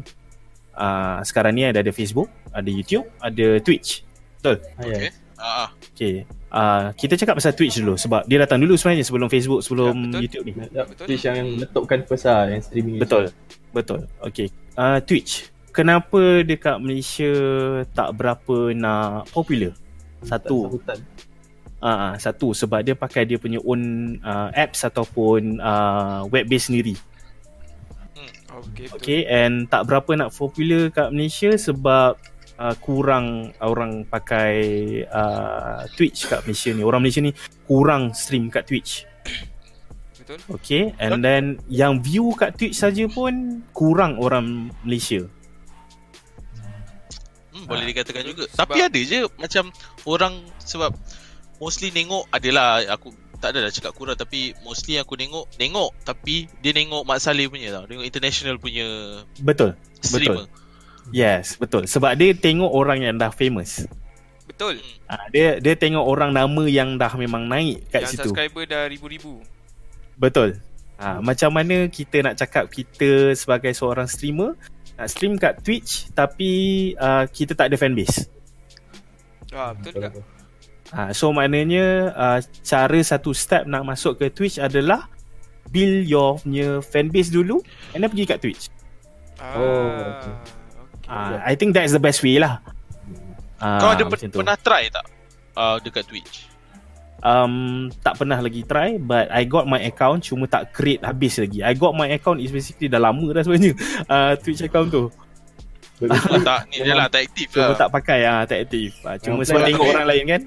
[0.76, 4.06] Ah, sekarang ni ada ada Facebook, ada YouTube, ada Twitch.
[4.46, 5.10] Ah, Okay
[5.42, 5.70] ah.
[6.02, 6.26] Okay.
[6.50, 10.02] Ah, kita cakap pasal Twitch dulu sebab dia datang dulu sebenarnya sebelum Facebook, sebelum Ya,
[10.02, 10.22] betul.
[10.26, 10.52] YouTube ni.
[10.58, 11.06] Yep, Betul.
[11.06, 12.98] Twitch yang letupkan first lah Yang streaming.
[12.98, 13.24] Betul.
[13.70, 14.00] Betul.
[14.18, 14.50] Okay.
[14.74, 15.54] Uh, Twitch.
[15.70, 17.32] Kenapa dekat Malaysia
[17.94, 19.78] tak berapa nak popular?
[20.26, 20.82] Satu.
[21.78, 26.74] Ah, uh, satu sebab dia pakai dia punya own uh, apps ataupun uh, web base
[26.74, 26.98] sendiri.
[28.50, 28.98] Okay, betul.
[28.98, 32.18] Okay, and tak berapa nak popular kat Malaysia sebab
[32.58, 34.54] uh, kurang orang pakai
[35.06, 36.82] uh, Twitch kat Malaysia ni.
[36.82, 37.32] Orang Malaysia ni
[37.64, 39.06] kurang stream kat Twitch.
[40.18, 40.38] Betul.
[40.56, 45.28] Okay, and then yang view kat Twitch saja pun kurang orang Malaysia.
[47.52, 47.90] Hmm, boleh Ah.
[47.92, 49.76] dikatakan juga Sebab- Tapi ada je Macam
[50.08, 50.96] Orang Sebab
[51.60, 53.12] Mostly tengok Adalah Aku
[53.42, 57.50] tak ada dah cakap kurang tapi mostly aku tengok tengok tapi dia tengok Mak Saleh
[57.50, 57.90] punya tau.
[57.90, 58.86] Tengok international punya
[59.42, 59.74] Betul.
[59.98, 60.46] streamer.
[61.10, 61.90] Yes, betul.
[61.90, 63.90] Sebab dia tengok orang yang dah famous.
[64.46, 64.78] Betul.
[65.10, 68.30] Ah, dia dia tengok orang nama yang dah memang naik kat Yang situ.
[68.30, 69.42] subscriber dah ribu-ribu.
[70.16, 70.62] Betul.
[71.02, 74.54] Ha, macam mana kita nak cakap kita sebagai seorang streamer
[74.94, 76.52] nak stream kat Twitch tapi
[76.94, 78.30] uh, kita tak ada fanbase.
[79.50, 80.22] Ah, betul juga.
[80.94, 85.10] Ha, so maknanya uh, cara satu step nak masuk ke Twitch adalah
[85.74, 87.64] build your punya fanbase dulu
[87.96, 88.70] and then pergi kat Twitch.
[89.42, 89.90] Ah, Oh,
[90.22, 90.61] okay.
[91.06, 92.62] Uh, I think that's the best way lah.
[93.58, 94.38] Uh, Kau ada pen- tu.
[94.38, 95.06] pernah try tak?
[95.54, 96.50] Uh, dekat Twitch.
[97.22, 101.62] Um, tak pernah lagi try but I got my account cuma tak create habis lagi.
[101.62, 105.06] I got my account is basically dah lama dah sebenarnya uh, Twitch account tu.
[106.02, 107.78] Oh, tak ni dia lah tak aktif Cuma lah.
[107.78, 108.98] tak pakai ah tak aktif.
[109.06, 110.42] Ah, cuma sebab tengok orang lain kan.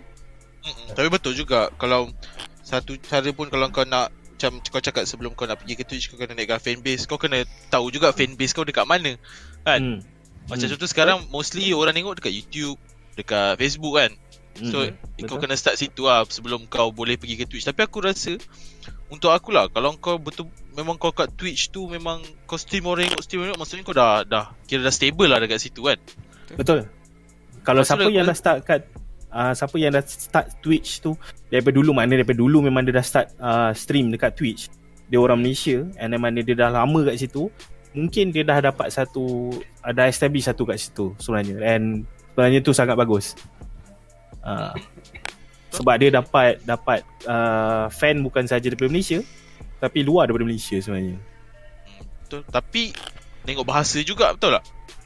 [0.66, 0.86] Mm-mm.
[0.92, 2.10] Tapi betul juga kalau
[2.58, 6.10] satu cara pun kalau kau nak macam kau cakap sebelum kau nak pergi ke Twitch
[6.10, 7.40] kau kena naikkan fanbase kau kena
[7.70, 9.14] tahu juga fanbase kau dekat mana
[9.62, 9.98] kan Hmm.
[10.46, 10.72] Macam Hmm.
[10.76, 12.76] contoh sekarang mostly orang tengok dekat YouTube
[13.14, 14.12] dekat Facebook kan
[14.54, 14.94] so Hmm.
[15.26, 15.50] kau Betul.
[15.50, 18.38] kena start situ lah sebelum kau boleh pergi ke Twitch tapi aku rasa
[19.10, 23.10] untuk aku lah kalau kau betul memang kau kat Twitch tu memang kau stream orang
[23.10, 25.98] tengok stream orang maksudnya kau dah dah kira dah stable lah dekat situ kan
[26.54, 26.86] Betul.
[27.64, 28.84] Kalau tu siapa yang dah start kat
[29.32, 31.16] uh, siapa yang dah start Twitch tu
[31.48, 34.68] daripada dulu maknanya daripada dulu memang dia dah start uh, stream dekat Twitch.
[35.08, 37.48] Dia orang Malaysia and then mana dia dah lama kat situ,
[37.94, 42.04] mungkin dia dah dapat satu uh, dah establish satu kat situ sebenarnya and
[42.34, 43.38] sebenarnya tu sangat bagus.
[44.44, 44.74] Uh,
[45.72, 49.22] sebab dia dapat dapat uh, fan bukan saja daripada Malaysia
[49.80, 51.16] tapi luar daripada Malaysia sebenarnya.
[52.24, 52.92] betul tapi
[53.46, 54.64] tengok bahasa juga betul tak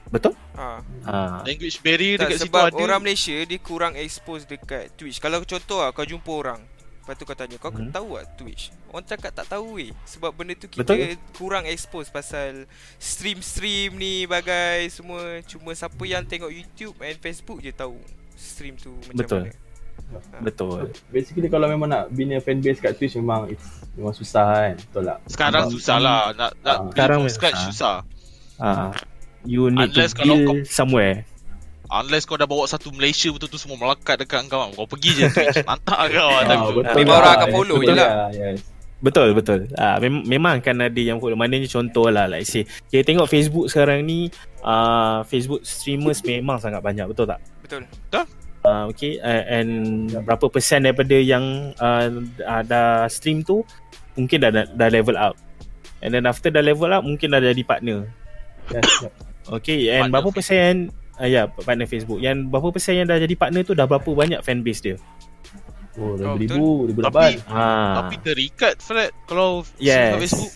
[0.09, 0.33] Betul?
[0.57, 0.81] Ah.
[1.05, 1.45] Ha.
[1.45, 5.21] language barrier Tak, dekat situ sebab ada orang Malaysia dia kurang expose dekat Twitch.
[5.21, 6.61] Kalau contoh lah kau jumpa orang
[7.09, 7.89] Lepas tu kau tanya Kau Hmm.
[7.89, 11.17] tahu tak Twitch Orang cakap tak tahu weh Sebab benda tu kita Betul.
[11.33, 12.69] kurang expose Pasal
[13.01, 17.97] stream-stream ni Bagai semua Cuma siapa yang tengok YouTube and Facebook je tahu
[18.37, 19.43] Stream tu macam Betul.
[19.49, 19.57] mana
[20.39, 20.81] Betul.
[21.09, 24.75] Basically kalau memang nak bina fanbase kat Twitch memang it's, memang susah kan.
[24.79, 25.19] Betul tak?
[25.27, 27.97] Sekarang Sebab- susah lah Nak, nak build Sekarang scratch susah.
[28.05, 28.91] susah Ah,
[29.43, 31.25] you need Unless to kalau build somewhere.
[31.89, 35.65] Unless kau dah bawa satu Malaysia betul-betul semua melekat dekat kau Kau pergi je Twitch
[35.69, 38.11] Mantap kau lah Ah, time tu betul Memang orang akan follow betul je lah.
[38.31, 38.59] Yes.
[38.99, 39.61] Betul betul.
[39.79, 41.39] Ah mem- memang akan ada yang follow.
[41.39, 44.27] Maknanya contoh lah like say kita tengok Facebook sekarang ni
[44.61, 47.39] uh, Facebook streamers memang sangat banyak betul tak?
[47.63, 47.87] Betul
[48.59, 49.71] Uh, okay uh, and
[50.27, 52.11] berapa persen daripada yang uh,
[52.43, 53.63] uh, dah stream tu
[54.13, 55.39] mungkin dah, dah dah level up.
[56.03, 58.11] And then after dah level up mungkin dah jadi partner.
[59.49, 62.19] Okay and Partner berapa persen uh, ya partner Facebook.
[62.19, 64.97] Yang berapa persen yang dah jadi partner tu dah berapa banyak fanbase dia?
[65.95, 67.51] Oh, Oh, ribu, ribu Tapi- lapan.
[67.51, 67.67] Ha.
[67.99, 70.15] Tapi terikat Fred Kalau Yes.
[70.21, 70.53] Facebook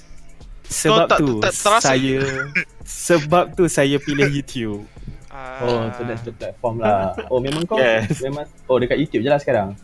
[0.65, 1.89] Sebab tak- tu tak terasa.
[1.91, 2.17] saya
[3.05, 4.87] sebab tu saya pilih YouTube.
[5.29, 7.19] ah, Oh, so that's the platform lah.
[7.27, 8.21] Oh, memang kau Yes.
[8.21, 9.75] memang oh dekat YouTube je lah sekarang.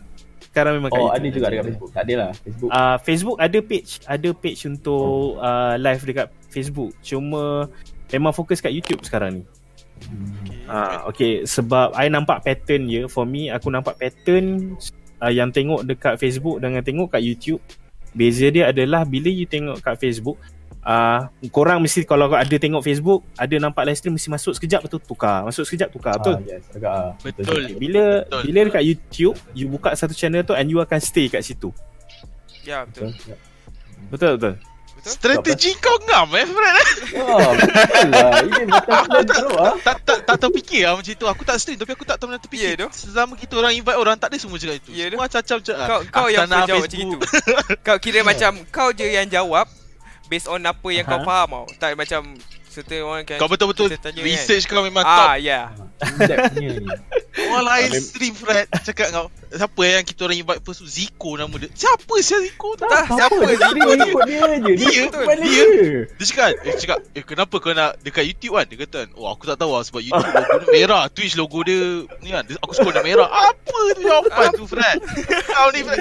[0.41, 1.89] Sekarang memang kat Oh, YouTube ada juga dekat Facebook.
[1.91, 2.69] Tak ada lah Facebook.
[2.71, 6.91] Uh, Facebook ada page, ada page untuk uh, live dekat Facebook.
[7.01, 7.67] Cuma
[8.07, 9.43] memang fokus kat YouTube sekarang ni.
[9.99, 10.59] Okay.
[10.69, 13.09] Ah, okay, sebab I nampak pattern je.
[13.09, 14.77] For me, aku nampak pattern
[15.19, 17.61] uh, yang tengok dekat Facebook dengan tengok kat YouTube.
[18.13, 20.37] Beza dia adalah bila you tengok kat Facebook,
[20.81, 25.01] uh, korang mesti kalau ada tengok Facebook, ada nampak live stream mesti masuk sekejap betul
[25.01, 26.41] tukar, masuk sekejap tukar, betul?
[26.41, 27.11] Ah, yes, agak ah.
[27.21, 27.43] Betul.
[27.45, 28.41] Okay, bila Betul.
[28.49, 31.69] bila dekat YouTube, you buka satu channel tu and you akan stay kat situ.
[32.65, 33.37] Ya betul Betul.
[34.09, 34.53] Betul betul.
[34.57, 34.68] Betul
[35.03, 36.75] Strategi kau ngam eh Fred
[37.15, 38.31] Oh, betul lah.
[38.41, 39.73] Ini plan teruk ah.
[39.79, 42.37] tak, tak, tak terfikir lah macam tu Aku tak stream Tapi aku tak tahu mana
[42.37, 42.89] terfikir Ya, doh.
[42.89, 45.87] Selama kita orang invite orang Tak ada semua cakap itu Ya, Semua acap-acap je lah.
[45.87, 47.17] Kau kau yang Aksana pun jawab macam itu
[47.81, 49.65] Kau kira macam Kau je yang jawab
[50.27, 51.25] Based on apa yang kau Aha.
[51.25, 52.21] faham tau Tak macam
[52.69, 55.41] Certain orang kan Kau betul-betul tanya Research kau memang Ah top.
[55.41, 55.61] ya.
[55.99, 56.87] In-depth punya ni.
[57.41, 58.69] Orang lain stream Fred.
[58.79, 60.87] Cakap kau Siapa yang kita orang invite First tu?
[60.87, 61.67] Ziko nama dia.
[61.71, 62.85] Siapa sih Ziko tu?
[62.85, 64.71] Tak siapa Dia Ziko ni ikut dia je.
[64.71, 65.33] Dia Dia, Dia.
[65.35, 65.65] dia.
[66.07, 68.65] Dia cakap Eh cakap Eh kenapa kau nak Dekat YouTube kan?
[68.65, 71.03] Dia kata kan Oh aku tak tahu lah Sebab YouTube logo dia merah.
[71.09, 71.81] Twitch logo dia
[72.21, 72.43] Ni kan.
[72.43, 73.27] Dia- Aku suka warna merah.
[73.27, 74.97] Apa tu jawapan tu Fred?
[75.47, 75.99] Kau ni Fred.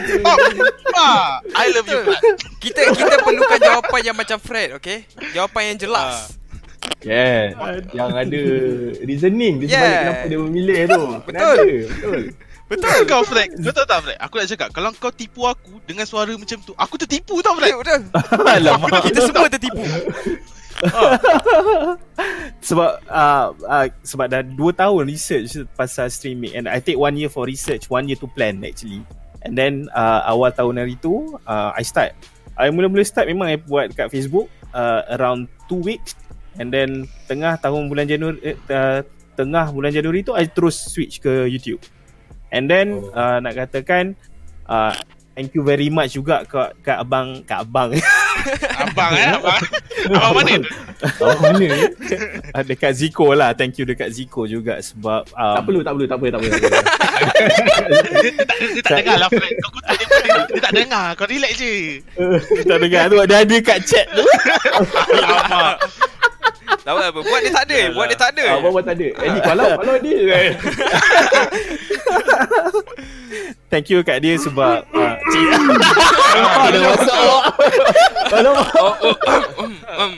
[0.92, 2.36] Ah, I love you Fred.
[2.58, 6.36] Kita kita perlukan jawapan yang macam Fred okay Jawapan yang jelas
[7.04, 7.54] Yeah.
[7.94, 8.42] Yang ada
[9.06, 10.02] reasoning di sebalik Yeah.
[10.02, 11.02] kenapa dia memilih tu.
[11.28, 11.42] Betul.
[11.42, 11.66] ada.
[11.88, 12.20] Betul.
[12.68, 13.24] Betul kau
[13.64, 16.76] Kau tahu tak Fred Aku nak cakap Kalau kau tipu aku Dengan suara macam tu
[16.76, 19.08] Aku tertipu tau Fred Betul betul Alamak.
[19.08, 19.80] Kita semua tertipu
[22.62, 27.26] sebab uh, uh, sebab dah 2 tahun research pasal streaming and I take one year
[27.26, 29.02] for research, one year to plan actually.
[29.42, 32.14] And then uh, awal tahun hari tu uh, I start
[32.58, 36.17] I mula-mula start memang I buat kat Facebook uh, Around 2 weeks
[36.58, 36.88] And then
[37.24, 39.00] tengah tahun bulan Januari eh, uh,
[39.34, 41.78] Tengah bulan Januari tu I terus switch ke YouTube.
[42.50, 43.14] And then Oh.
[43.14, 44.18] uh, nak katakan
[44.66, 44.90] uh,
[45.38, 47.94] Thank you very much juga kat, kat abang Kat abang.
[48.82, 49.60] Abang eh Abang.
[50.18, 50.58] Abang mana?
[50.58, 51.58] Tu Oh mana?
[51.62, 51.68] Ni?
[52.50, 53.54] Ah, Dekat Zico lah.
[53.54, 56.58] Thank you dekat Zico juga Sebab um, Tak perlu, tak perlu, tak perlu, tak perlu.
[58.18, 61.06] Dia tak, dia tak dengar lah kutuk dia dia, dia tak dengar.
[61.14, 61.74] Kau relax je.
[62.66, 63.16] Tak dengar tu.
[63.26, 64.24] Dia ada kat chat tu.
[65.14, 65.76] Alamak
[66.68, 67.20] Tak apa, apa.
[67.20, 67.80] Buat dia tak ada.
[67.92, 68.44] Buat dia tak ada.
[68.56, 69.08] Abang pun tak ada.
[69.08, 70.18] Eh ni kalau kalau dia.
[73.68, 75.48] Thank you kat dia sebab uh, Cik
[76.40, 77.42] Ada masalah.
[78.32, 79.16] Kalau Oh, oh,
[79.60, 80.12] um, um.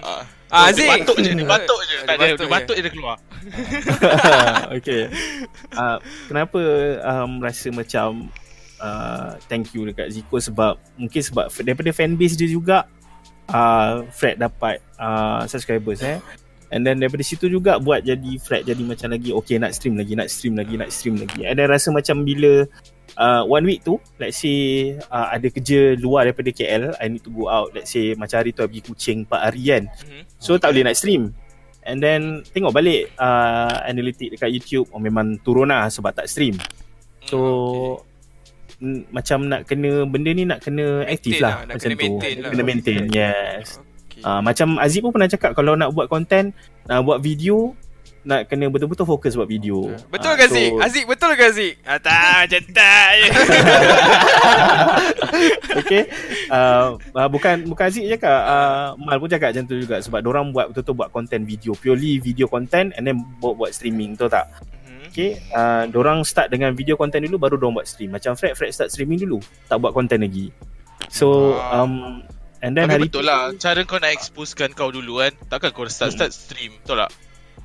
[0.50, 0.86] Ah, Dia Aziz.
[0.88, 2.50] batuk je Dia batuk je Dia Tak ada batuk Dia je.
[2.50, 3.16] batuk je dia keluar
[4.78, 5.02] Okay
[5.74, 6.60] uh, Kenapa
[7.02, 8.08] um, Rasa macam
[8.78, 12.86] uh, Thank you dekat Zico Sebab Mungkin sebab Daripada fanbase dia juga
[13.50, 16.22] uh, Fred dapat uh, Subscribers eh.
[16.70, 20.14] And then daripada situ juga Buat jadi Fred jadi macam lagi Okay nak stream lagi
[20.14, 21.42] Nak stream lagi Nak stream lagi.
[21.42, 22.62] And then rasa macam bila
[23.18, 27.32] uh, One week tu Let's say uh, Ada kerja luar daripada KL I need to
[27.34, 29.84] go out Let's say Macam hari tu I pergi Kuching 4 hari kan.
[29.90, 30.22] Mhm.
[30.38, 31.34] So tak boleh nak stream.
[31.82, 36.54] And then Tengok balik uh, Analytic dekat YouTube Oh memang turun lah Sebab tak stream.
[37.26, 37.38] So
[37.98, 38.10] mm,
[39.10, 42.34] Macam nak kena Benda ni nak kena Aktif lah, lah nak Macam kena tu maintain
[42.34, 42.48] lah.
[42.48, 43.66] Kena maintain Yes
[44.10, 44.26] Okay.
[44.26, 46.50] uh, Macam Aziz pun pernah cakap Kalau nak buat content
[46.84, 47.76] Nak buat video
[48.20, 50.70] Nak kena betul-betul fokus buat video Betul Ah, ke so- Zik?
[50.76, 51.74] Azik betul ke Zik?
[51.82, 53.26] Ah, tak, macam tak je.
[55.72, 56.02] okay
[56.48, 60.50] uh, uh, bukan bukan Aziz cakap uh, Mal pun cakap macam tu juga sebab orang
[60.50, 64.48] buat betul-betul buat content video purely video content and then buat buat streaming tahu tak.
[65.11, 68.14] Okay uh, orang start dengan video content dulu baru orang buat stream.
[68.14, 70.55] Macam Fred Fred start streaming dulu tak buat content lagi.
[71.11, 72.23] So um
[72.62, 75.73] and then Tapi hari betul tu, lah Cara kau nak exposekan kau dulu kan Takkan
[75.73, 77.11] kau start start stream Betul tak?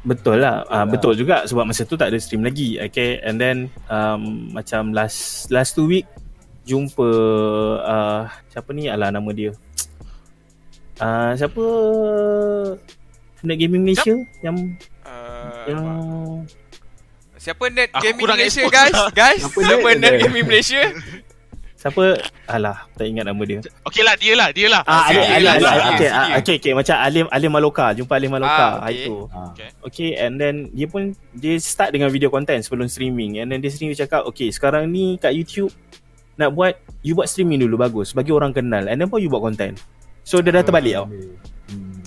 [0.08, 0.64] Betul lah.
[0.72, 3.20] Uh, betul juga sebab masa tu tak ada stream lagi okay?
[3.22, 6.08] And then um, macam last last two week
[6.66, 7.10] jumpa
[7.86, 8.90] uh, siapa ni?
[8.90, 9.54] Alah nama dia.
[10.98, 11.64] Uh, siapa?
[13.46, 14.58] Net Gaming Malaysia yang
[15.06, 15.86] Ah, yang
[17.46, 18.96] Siapa net Aku gaming Malaysia expose guys?
[18.98, 19.10] lah.
[19.14, 20.22] Guys, Siapa siapa net net dia?
[20.26, 20.82] gaming Malaysia?
[21.78, 22.04] siapa?
[22.50, 23.62] Alah tak ingat nama dia.
[23.86, 24.82] Okay lah dia lah Dia lah.
[24.90, 25.94] Ah Sini, Alim Alim lah, Alim.
[25.94, 27.86] Okay, ah, okay okay macam Alim Alim Maloka.
[27.94, 28.66] Jumpa Alim Maloka.
[28.82, 29.06] Ah, okay.
[29.06, 29.54] itu Ah.
[29.86, 33.38] Okay and then dia pun dia start dengan video content sebelum streaming.
[33.38, 35.70] And then dia sendiri cakap okay sekarang ni kat YouTube
[36.42, 38.18] nak buat you buat streaming dulu bagus.
[38.18, 38.90] Bagi orang kenal.
[38.90, 39.78] And then baru you buat content.
[40.26, 41.06] So dia dah terbalik tau.
[41.06, 41.38] Hmm.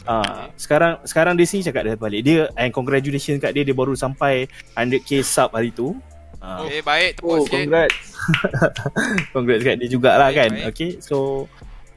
[0.09, 3.93] Ah, sekarang sekarang dia sini cakap dia terbalik dia and congratulations kat dia dia baru
[3.93, 5.93] sampai 100k sub hari tu.
[6.41, 7.61] Ah, Eh, baik tepuk Oh, sikit.
[7.61, 7.97] congrats.
[9.37, 10.51] congrats kat dia jugalah Baik, kan?
[10.51, 10.65] baik.
[10.67, 11.45] okay so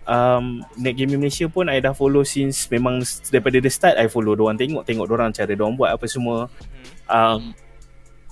[0.04, 3.00] um, Net Gaming Malaysia pun I dah follow since memang
[3.32, 4.36] daripada the start I follow.
[4.36, 6.52] Diorang tengok tengok diorang cara diorang buat apa semua.
[7.08, 7.08] Hmm.
[7.08, 7.41] um,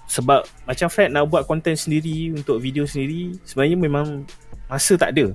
[0.10, 4.28] sebab macam Fred nak buat content sendiri untuk video sendiri sebenarnya memang
[4.66, 5.32] masa tak ada.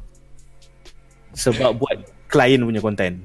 [1.33, 1.97] Sebab buat
[2.29, 3.25] klien punya content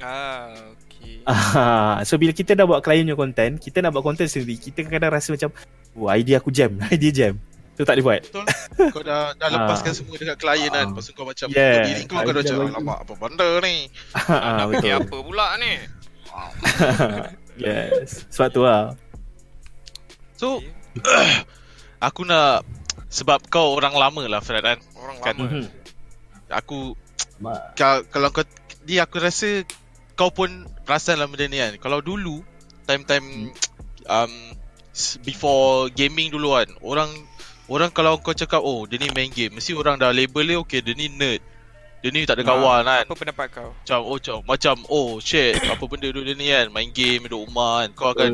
[0.00, 1.20] Ah, okay.
[1.56, 4.82] Ah, so bila kita dah buat klien punya content kita nak buat content sendiri kita
[4.82, 5.50] kadang-kadang rasa macam
[5.94, 7.34] wah idea aku jam idea jam
[7.72, 8.44] tu tak boleh buat Betul
[8.90, 9.96] Kau dah, dah lepaskan Ah.
[9.96, 10.88] semua dekat klien kan Ah.
[10.90, 11.84] Lepas tu kau macam Yeah.
[11.86, 12.56] Diri kau kau dah macam.
[12.66, 13.76] Alamak apa benda ni
[14.28, 15.72] Nak fikir apa pula ni?
[17.56, 18.94] yes sebab tu lah
[20.36, 20.60] So
[22.06, 22.64] Aku nak
[23.08, 25.34] Sebab kau orang lama lah Fred kan Orang Kan.
[25.36, 25.48] lama.
[25.50, 25.64] Mhm.
[26.50, 26.96] Aku
[28.10, 28.44] Kalau kau
[28.82, 29.64] Dia aku rasa
[30.20, 30.52] Kau pun
[30.84, 31.72] Perasan lah benda ni kan.
[31.80, 32.44] Kalau dulu
[32.84, 33.48] Time-time
[34.04, 34.32] um,
[34.92, 37.08] s- Before gaming dulu kan Orang
[37.70, 40.84] Orang kalau kau cakap Oh dia ni main game Mesti orang dah label dia Okay
[40.84, 41.40] dia ni nerd.
[42.00, 43.04] Dia ni tak ada kawan kan.
[43.04, 43.70] Apa pendapat kau?
[43.70, 46.66] Macam oh macam, macam Oh shit Apa benda dulu dia ni kan?
[46.68, 47.90] Main game Duduk rumah kan.
[47.94, 48.30] Kau akan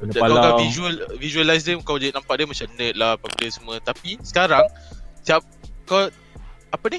[0.00, 3.48] Kena kau akan visual Visualize dia Kau jadi nampak dia macam nerd lah Apa benda
[3.48, 3.76] semua.
[3.78, 4.66] Tapi sekarang
[5.22, 5.40] Siap
[5.86, 6.08] Kau
[6.68, 6.98] Apa ni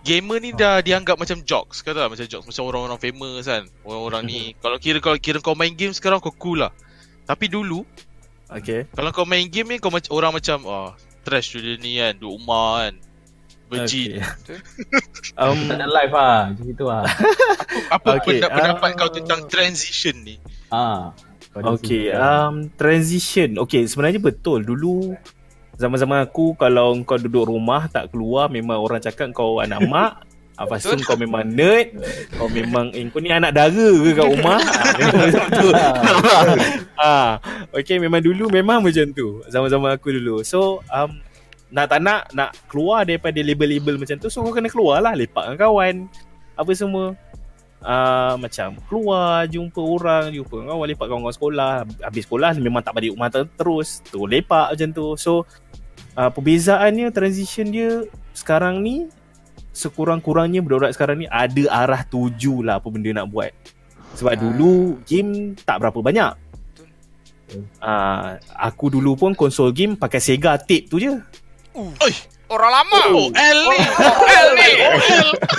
[0.00, 4.40] Gamer ni dah dianggap macam jokes Kata macam jokes Macam orang-orang famous kan Orang-orang ni
[4.62, 6.72] Kalau kira kalau kira kau main game sekarang Kau cool lah
[7.28, 7.84] Tapi dulu
[8.48, 10.90] okay Kalau kau main game ni Kau macam orang macam Oh
[11.20, 12.94] trash tu dia ni kan Duduk rumah kan
[13.70, 14.58] Berjin okay.
[15.40, 17.04] um, Tak ada live ah, macam itu ah.
[17.94, 18.96] Apa Okay, pendapat, pendapat ah.
[18.98, 20.36] kau tentang transition ni
[20.70, 21.14] Ah.
[21.50, 23.58] Okay, um, transition.
[23.58, 24.62] Okay, sebenarnya betul.
[24.62, 25.18] Dulu
[25.80, 30.28] zaman-zaman aku kalau kau duduk rumah tak keluar memang orang cakap kau anak mak.
[30.60, 31.96] Lepas tu kau memang nerd
[32.36, 34.60] Kau memang Eh kau ni anak dara ke kat rumah?
[35.00, 35.68] Ah, macam tu
[37.00, 37.30] ah,
[37.72, 40.44] Okay memang dulu Memang macam tu Zaman-zaman aku dulu.
[40.44, 41.16] So um,
[41.70, 45.54] nak tak nak nak keluar daripada label-label macam tu so kau kena keluar lah lepak
[45.54, 45.94] dengan kawan
[46.58, 47.14] apa semua
[47.82, 52.92] uh, macam keluar jumpa orang jumpa dengan kawan lepak kawan-kawan sekolah habis sekolah memang tak
[52.94, 55.44] balik rumah ter- terus tu lepak macam tu so
[56.14, 59.08] uh, perbezaannya transition dia sekarang ni
[59.70, 63.52] sekurang-kurangnya budak-budak sekarang ni ada arah tuju lah apa benda nak buat
[64.18, 64.38] sebab Ah.
[64.38, 66.32] dulu game tak berapa banyak
[67.50, 67.66] Betul.
[67.82, 71.18] Ah, aku dulu pun konsol game pakai Sega tape tu je.
[71.74, 72.14] Oi,
[72.50, 73.00] Orang lama.
[73.08, 73.30] OL
[73.64, 73.78] ni.
[73.96, 74.70] OL ni.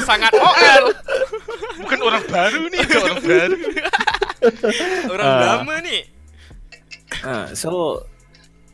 [0.04, 0.84] Sangat OL.
[1.82, 3.58] Bukan orang baru ni, bukan orang baru.
[5.08, 5.42] Orang Ah.
[5.58, 5.98] lama ni.
[7.22, 8.00] Ah, so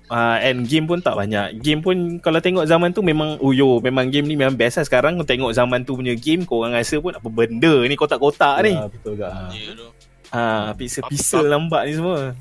[0.08, 1.58] uh, and game pun tak banyak.
[1.58, 4.86] Game pun kalau tengok zaman tu memang oh yo, memang game ni memang best lah
[4.86, 8.62] sekarang kau tengok zaman tu punya game kau orang rasa pun apa benda ni kotak-kotak
[8.62, 8.74] ni.
[8.74, 9.28] Ya, betul juga.
[9.30, 9.42] Ha.
[9.54, 9.88] Tu.
[10.28, 12.36] Ah, pixel-pixel lambat ni semua.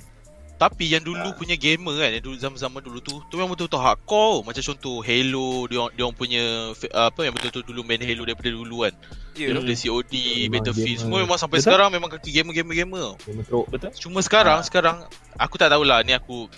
[0.57, 4.41] Tapi yang dulu punya gamer kan, yang dulu zaman-zaman dulu tu, tu memang betul-betul hardcore.
[4.41, 6.43] Macam contoh Halo, dia orang- dia orang punya
[6.91, 8.95] apa yang betul-betul dulu main Halo daripada dulu kan.
[9.35, 9.53] Ya.
[9.53, 11.03] Daripada COD, Memang Battlefield, gamer.
[11.05, 11.67] semua memang sampai Betul.
[11.69, 13.09] sekarang memang kaki gamer-gamer-gamer.
[13.21, 13.67] Game teruk.
[13.69, 13.91] Betul?
[14.01, 14.65] Cuma sekarang, Ah.
[14.65, 14.97] sekarang
[15.37, 16.49] aku tak tahulah ni aku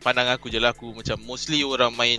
[0.00, 2.18] pandang aku je lah aku macam mostly orang main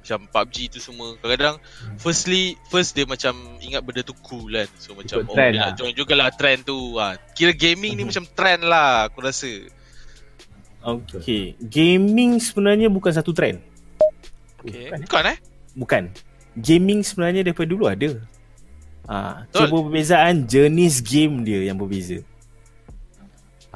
[0.00, 1.94] macam PUBG tu semua kadang-kadang Hmm.
[1.96, 5.60] firstly first dia macam ingat benda tu cool kan so macam Ikut oh trend dia
[5.60, 5.68] lah.
[5.68, 7.14] nak join jugalah trend tu ha.
[7.30, 8.08] kira gaming ni Mhm.
[8.08, 9.46] macam trend lah aku rasa
[10.88, 11.52] Okay.
[11.60, 13.60] Gaming sebenarnya bukan satu trend.
[14.64, 14.88] Okay.
[14.88, 15.04] Bukan, eh?
[15.04, 15.38] bukan eh
[15.76, 16.02] Bukan.
[16.58, 18.18] Gaming sebenarnya daripada dulu ada.
[19.08, 19.68] Ah, Betul.
[19.68, 22.20] cuma perbezaan jenis game dia yang berbeza.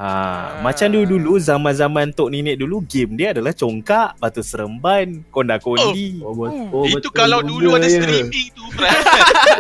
[0.03, 6.19] Ah, macam dulu-dulu zaman-zaman tok nenek dulu game dia adalah congkak, batu seremban, konda kondi.
[6.19, 8.03] Oh, bot- Uh, oh, itu betul kalau dulu ada ya.
[8.03, 8.67] streaming tu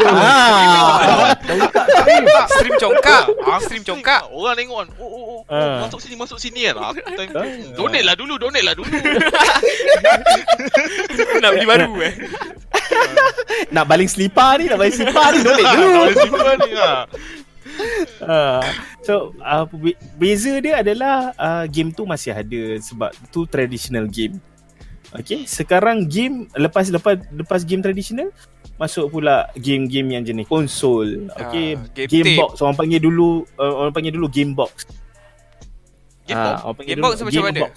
[0.02, 1.30] Ah.
[1.38, 2.24] Congkak stream.
[2.48, 3.22] Stream congkak.
[3.30, 4.22] Aku Stream congkak.
[4.28, 5.86] orang tengok kan oh, oh, oh, oh Ah.
[5.86, 6.90] masuk sini masuk sini kan Ah.
[7.72, 8.88] donate lah dulu donate lah dulu
[11.38, 12.12] Nak beli baru eh.
[13.68, 15.86] Nak baling selipar ni, nak baling selipar ni donate dulu.
[15.92, 16.92] Boleh simpan ni ha.
[18.22, 18.62] Ah,
[19.02, 24.38] so uh, be- beza dia adalah uh, game tu masih ada sebab tu traditional game.
[25.12, 28.30] Okay, sekarang game lepas lepas lepas game traditional
[28.80, 31.28] masuk pula game-game yang jenis konsol.
[31.36, 32.38] Okay, Ah, game game, tape.
[32.40, 34.88] box orang panggil dulu uh, orang panggil dulu game box.
[36.24, 36.56] Game box?
[36.64, 37.60] panggil Game dulu box macam mana?
[37.68, 37.74] Box.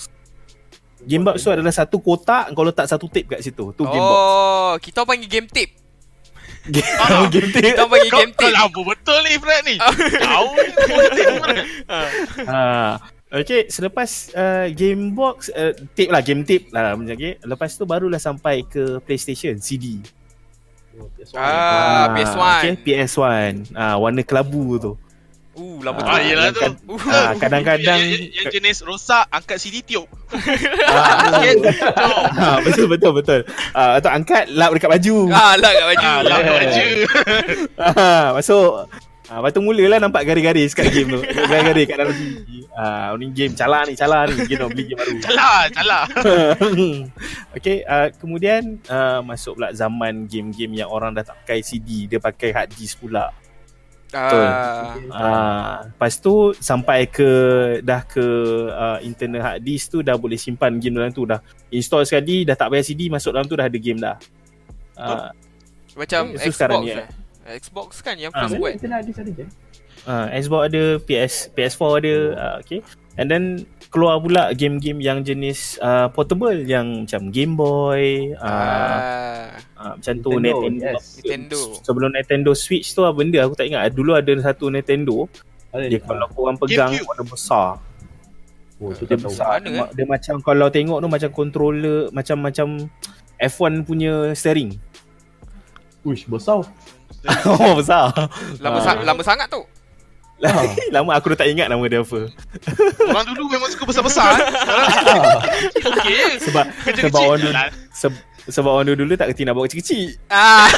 [1.05, 3.73] Game box tu adalah satu kotak kau letak satu tape kat situ.
[3.75, 4.21] Tu game box.
[4.21, 5.73] Oh, kita panggil game tape.
[6.97, 7.29] Ah.
[7.29, 7.61] game tape.
[7.73, 8.55] Kita orang panggil Kau, game kau tape.
[8.57, 10.71] lampu betul ni Fred ni Jauh ni
[12.49, 12.69] Ha.
[13.35, 17.35] Okay, selepas uh, game box uh, tape lah, game tape lah macam okay.
[17.43, 19.99] Lepas tu barulah sampai ke PlayStation CD.
[20.95, 21.35] Oh, PS1.
[21.35, 22.59] Ah, PS1.
[22.63, 23.75] Okay, PS1.
[23.75, 24.95] Ah, warna kelabu tu.
[25.55, 26.27] Uh, lama Ah, tu.
[26.27, 26.59] yelah tu.
[26.59, 30.03] kan- Uh, Ah, kadang-kadang yang, yang, jenis rosak Angkat CD tiup
[30.83, 31.31] ah,
[32.35, 33.39] ah, betul betul betul.
[33.71, 35.31] Ah, atau angkat lap dekat baju.
[35.31, 36.05] Ah, lah kat baju.
[36.05, 36.55] Ah, lah Yeah.
[36.59, 36.83] baju
[37.95, 38.71] Ah, masuk
[39.25, 41.21] Ah, lepas tu mulalah nampak garis-garis kat game tu.
[41.25, 42.61] Garis-garis kat dalam TV.
[42.71, 44.37] Ah, ni game calah ni, calah ni.
[44.43, 45.15] Kita nak beli game baru.
[45.17, 46.03] Calah Calah
[47.57, 52.19] okay, uh, kemudian uh, masuk pula zaman game-game yang orang dah tak pakai CD, dia
[52.19, 53.33] pakai hard disk pula.
[54.15, 57.29] Ah, Ah, lepas tu sampai ke
[57.81, 58.23] dah ke
[58.67, 61.43] uh, internal hard disk tu dah boleh simpan game dalam tu dah.
[61.67, 64.15] Install sekali dah tak payah CD masuk dalam tu dah ada game dah.
[64.95, 65.29] Uh,
[65.93, 67.07] macam So, Xbox sekarang ni, eh.
[67.55, 68.71] Xbox kan yang Ah, first buat.
[68.73, 69.45] ada je.
[70.05, 72.79] uh, Xbox ada, PS PS4 ada, uh, okay.
[73.15, 73.43] And then
[73.87, 79.47] keluar pula game-game yang jenis uh, portable yang macam Game Boy, uh, Ah,
[79.85, 80.89] uh, macam tu Nintendo, Nintendo.
[80.91, 81.05] yes.
[81.15, 81.59] Nintendo.
[81.79, 83.93] Sebelum Nintendo Switch tu apa benda aku tak ingat.
[83.93, 85.29] Dulu ada satu Nintendo,
[85.69, 86.03] Ada dia je.
[86.03, 87.05] kalau korang pegang GameCube.
[87.05, 87.67] warna besar.
[88.75, 89.47] Oh, tu Dia besar.
[89.57, 92.89] Mana, Dia, dia macam kalau tengok tu macam controller macam-macam
[93.37, 94.75] F1 punya steering.
[96.01, 96.65] Uish, besar.
[97.47, 98.09] oh besar.
[98.59, 98.83] Lama Ah.
[98.83, 99.61] sa- lama sangat tu.
[100.91, 102.27] Lama aku dah tak ingat nama dia apa.
[103.01, 104.43] Orang dulu memang suka besar-besar eh.
[105.87, 109.53] Okey Sebab Kerja sebab orang dulu lah se- sebab orang dulu, dulu tak kerti nak
[109.57, 110.17] bawa kecil-kecil.
[110.29, 110.69] Ah,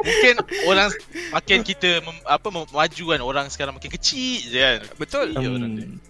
[0.00, 0.88] Mungkin orang
[1.28, 4.80] makin kita mem, apa maju kan orang sekarang makin kecil je kan.
[4.96, 5.26] betul.
[5.36, 6.00] Ya, orang Hmm.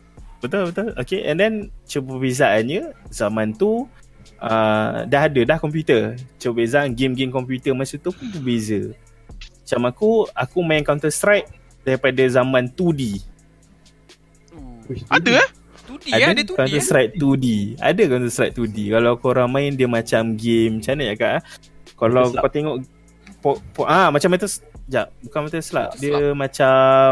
[0.40, 0.88] Betul betul.
[0.96, 1.54] Okay and then
[1.84, 3.84] cuba perbezaannya zaman tu
[4.40, 6.16] uh, dah ada dah komputer.
[6.40, 8.94] Cuba perbezaan game-game komputer masa tu pun berbeza.
[9.36, 11.50] Macam aku aku main Counter Strike
[11.84, 13.20] daripada zaman 2D.
[14.54, 15.48] Uh, Uish, tu Ada eh?
[15.90, 16.84] 2D eh, ada 2D Counter eh.
[16.86, 17.46] Strike 2D.
[17.82, 18.78] Ada Counter Strike 2D.
[18.94, 21.32] Kalau korang main dia macam game macam mana ya kak?
[21.34, 21.42] ah?
[21.98, 22.42] Kalau Metal Slug.
[22.46, 22.76] kau tengok
[23.42, 24.48] po, po, ah macam Metal
[24.90, 25.88] Jap, bukan Metal Slug.
[25.90, 27.10] Metal Dia macam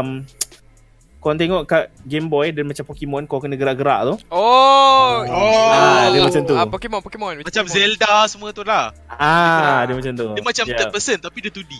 [1.19, 4.15] kau tengok kat Game Boy dia macam Pokemon kau kena gerak-gerak tu.
[4.31, 5.19] Oh.
[5.27, 5.67] Oh.
[5.75, 6.55] Ah, dia macam tu.
[6.55, 7.43] Ah, Pokemon, Pokemon.
[7.43, 7.75] Macam Pokemon.
[7.75, 8.95] Zelda semua tu lah.
[9.11, 10.27] Ah, dia macam tu.
[10.31, 10.77] Dia macam Yeah.
[10.79, 11.73] third person tapi dia 2D.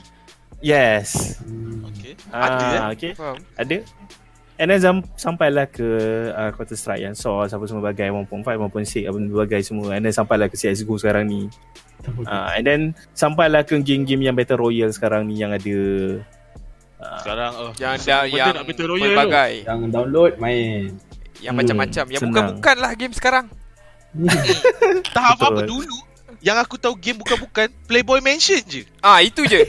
[0.59, 1.39] Yes.
[1.95, 2.13] Okay.
[2.35, 2.79] Ada eh.
[2.83, 3.11] Ah, okay.
[3.15, 3.37] Faham.
[3.55, 3.77] Ada.
[4.59, 5.87] And then sam- sampailah ke
[6.29, 9.95] uh, Counter Strike yang Source apa semua bagai 1.5, 1.6 apa bagai semua.
[9.95, 11.47] And then sampailah ke CSGO sekarang ni.
[12.21, 12.81] Uh, and then
[13.13, 15.75] sampailah ke game-game yang Battle Royale sekarang ni yang ada
[16.99, 17.71] uh, Sekarang oh.
[17.73, 19.15] Yang dah benda yang nak Battle Royale tu.
[19.15, 19.51] pelbagai.
[19.63, 20.83] Yang download main.
[21.39, 22.03] Yang Hmm, macam-macam.
[22.05, 22.29] Yang senang.
[22.29, 23.45] bukan-bukan lah game sekarang.
[25.09, 25.87] Tak apa-apa Betul.
[25.87, 25.95] dulu.
[26.39, 28.87] Yang aku tahu game bukan-bukan Playboy Mansion je.
[28.99, 29.59] Ah, itu je.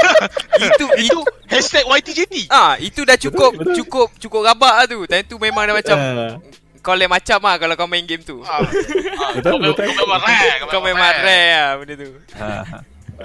[0.68, 2.34] itu itu hashtag YTJT.
[2.48, 3.74] ah, itu dah cukup Betul, betul.
[3.80, 5.00] cukup cukup rabak lah tu.
[5.04, 6.32] Time tu memang dah macam uh,
[6.80, 8.40] kau lain macam lah kalau kau main game tu.
[8.42, 9.88] Ah, ah, Betul, kau memang- betul.
[9.90, 10.52] Kau memang rare.
[10.62, 12.08] Kau memang rare lah benda tu.
[12.36, 12.64] uh,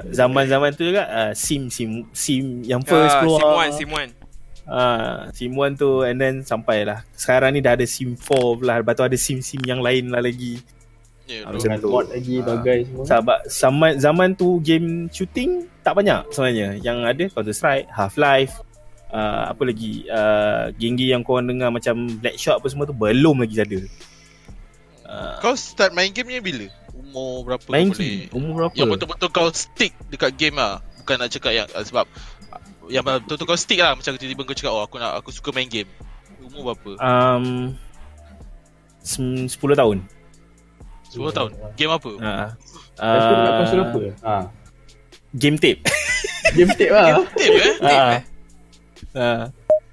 [0.10, 3.68] zaman-zaman tu juga uh, sim sim sim yang first Ah, keluar.
[3.72, 4.26] Sim 1, Sim 1.
[4.66, 7.06] Ah, SIM 1 tu and then sampailah.
[7.14, 8.26] Sekarang ni dah ada SIM 4
[8.58, 8.82] pula.
[8.82, 10.58] Lepas tu ada SIM-SIM yang lain lah lagi.
[11.26, 11.58] Ya, Ah, bro.
[11.58, 11.90] macam tu.
[11.90, 12.44] mod lagi Ah.
[12.48, 13.04] bagai semua.
[13.04, 16.78] Sebab zaman, zaman tu game shooting tak banyak sebenarnya.
[16.78, 18.54] Yang ada Counter Strike, Half-Life,
[19.10, 23.58] uh, apa lagi uh, geng-geng yang korang dengar macam Blackshot apa semua tu belum lagi
[23.58, 23.80] ada.
[25.06, 26.66] Uh, Kau start main game ni bila?
[26.92, 28.10] Umur berapa main kau boleh?
[28.22, 28.74] game umur berapa?
[28.76, 32.10] Yang betul-betul kau stick dekat game lah Bukan nak cakap yang uh, Sebab
[32.88, 35.70] Yang betul-betul kau stick lah Macam tiba-tiba kau cakap Oh aku nak aku suka main
[35.70, 35.86] game
[36.42, 36.98] Umur berapa?
[36.98, 37.78] Um,
[39.00, 39.98] sem- 10 tahun.
[41.16, 42.10] 10 tahun Game apa?
[42.12, 42.48] Uh,
[42.96, 44.00] Lepas tu nak konsol uh, apa?
[44.22, 44.36] Ha.
[45.34, 45.82] game tape.
[46.54, 47.24] Game tape lah.
[47.34, 47.74] Game eh?
[47.78, 48.10] Tape, Ah.
[48.10, 48.22] eh?
[49.12, 49.44] Uh,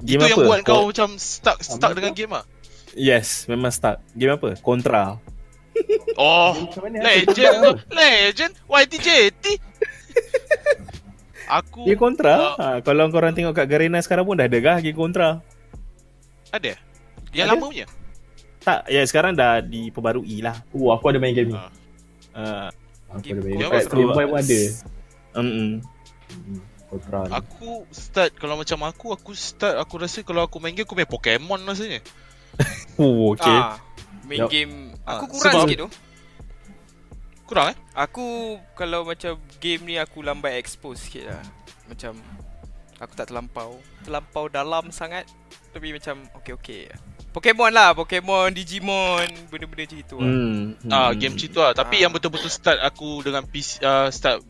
[0.01, 0.31] game Itu apa?
[0.33, 2.45] yang buat kau Ko- macam stuck stuck Apa dengan game lah
[2.93, 4.05] Yes, memang start.
[4.12, 4.53] Game apa?
[4.59, 5.16] Contra.
[6.14, 6.53] Oh?
[6.77, 9.45] Legend tu Legend YTJT
[11.51, 12.33] Aku Game Contra.
[12.33, 12.53] Ah.
[12.55, 15.41] Ha, kalau korang tengok kat Garena sekarang pun dah ada kah game Contra?
[16.51, 16.77] Ada?
[17.33, 17.53] Yang Ada.
[17.53, 17.87] lama punya?
[18.62, 20.54] Tak, ya sekarang dah diperbarui lah.
[20.70, 21.58] Oh, aku ada main game ni.
[21.58, 21.70] Ah.
[22.32, 22.68] Uh,
[23.12, 23.84] Aku Game ada main.
[23.84, 24.60] Game Boy pun ada.
[25.34, 25.44] mm
[26.32, 27.32] Hmm, Contra ni.
[27.34, 31.04] Aku start Kalau macam aku Aku start Aku rasa kalau aku main game Aku main
[31.04, 32.00] Pokemon rasanya
[32.96, 33.52] Oh, okay.
[33.52, 33.76] Ah,
[34.24, 34.48] main Yup.
[34.48, 34.72] game
[35.04, 35.88] aku Ah, kurang sebab- sikit tu.
[37.44, 37.76] Kurang eh?
[37.92, 38.24] Aku
[38.72, 41.42] kalau macam game ni aku lambat expose sikit lah.
[41.84, 42.16] Macam
[42.96, 43.76] aku tak terlampau.
[44.04, 45.28] Terlampau dalam sangat.
[45.68, 46.88] Tapi macam okey-okey.
[47.33, 50.28] Pokemon lah, Pokemon, Digimon, benda-benda macam itu lah.
[50.28, 50.62] Hmm.
[50.93, 51.16] Ah, hmm.
[51.16, 51.72] game situ lah.
[51.72, 52.01] Tapi Ah.
[52.07, 54.45] yang betul-betul start aku dengan PC uh, start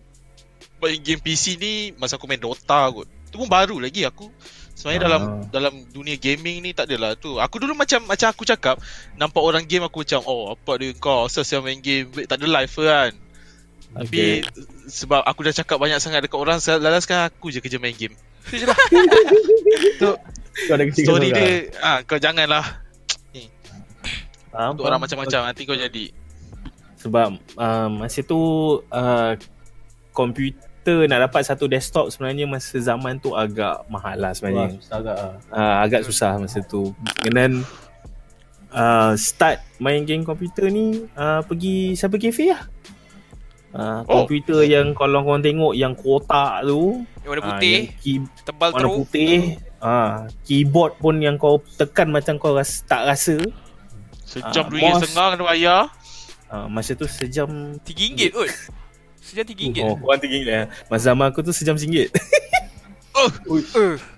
[0.83, 3.07] main game PC ni masa aku main Dota kot.
[3.31, 4.27] Tu pun baru lagi aku.
[4.75, 5.07] Sebenarnya Ah.
[5.07, 7.39] dalam dalam dunia gaming ni tak adalah tu.
[7.39, 8.83] Aku dulu macam macam aku cakap
[9.15, 12.51] nampak orang game aku macam oh apa dia kau asal yang main game tak ada
[12.51, 13.13] live ke kan.
[13.93, 14.89] Tapi Okay.
[14.89, 18.19] sebab aku dah cakap banyak sangat dekat orang lalas kan aku je kerja main game.
[18.51, 18.75] Tu je lah.
[20.53, 22.65] Kau ada kecil Story dia ah kau janganlah
[24.49, 24.91] Faham, untuk faham.
[24.91, 26.13] orang macam-macam nanti kau jadi.
[26.99, 27.27] Sebab
[27.57, 28.41] uh, masa tu
[28.85, 29.33] uh,
[30.13, 30.61] komputer
[31.07, 34.77] nak dapat satu desktop sebenarnya masa zaman tu agak mahal lah Wah, sebenarnya.
[34.77, 35.33] susah agak lah.
[35.51, 36.93] uh, agak susah masa tu.
[37.23, 37.53] And then
[38.71, 42.63] uh, start main game komputer ni uh, pergi cyber cafe lah.
[43.73, 44.29] Uh, Oh.
[44.29, 48.81] komputer yang kalau korang tengok yang kotak tu Yang warna putih, yang key, tebal warna
[48.85, 48.97] teruk.
[49.01, 49.33] putih
[49.83, 53.43] ah, keyboard pun yang kau tekan macam kau ras, tak rasa
[54.23, 55.03] Sejam Ah, dua ringgit mouse.
[55.05, 55.81] setengah kena bayar.
[56.49, 58.49] uh, masa tu sejam RM3 kot.
[59.19, 59.63] Sejam RM3.
[59.83, 62.09] oh, korang tinggi lah masa zaman aku tu sejam singgit
[63.13, 63.97] Uh.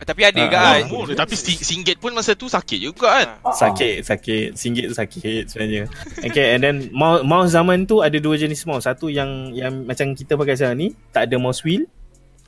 [0.00, 0.62] Tapi ada Ah, kan?
[0.62, 1.16] ah, Oh, murah.
[1.18, 3.28] tapi si- singgit pun masa tu sakit juga kan.
[3.42, 3.50] Ah.
[3.52, 5.90] sakit sakit singgit tu sakit sebenarnya
[6.22, 10.12] okay and then mouse, mouse zaman tu ada dua jenis mouse satu yang yang macam
[10.12, 11.82] kita pakai sekarang ni tak ada mouse wheel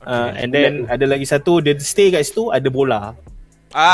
[0.01, 3.13] Uh, and then ada lagi satu dia stay kat situ ada bola.
[3.71, 3.85] Ah,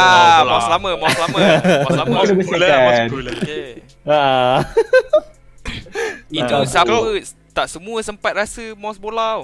[0.42, 0.50] Oh, bola.
[0.50, 1.38] mouse lama, mouse lama.
[1.86, 2.10] Mouse lama.
[2.10, 3.08] Kau ada bersihkan.
[3.38, 3.68] Okay.
[4.04, 4.58] Ah.
[6.30, 6.64] Itu Ah.
[6.64, 7.20] siapa Kau-
[7.54, 9.44] tak semua sempat rasa mouse bola tau.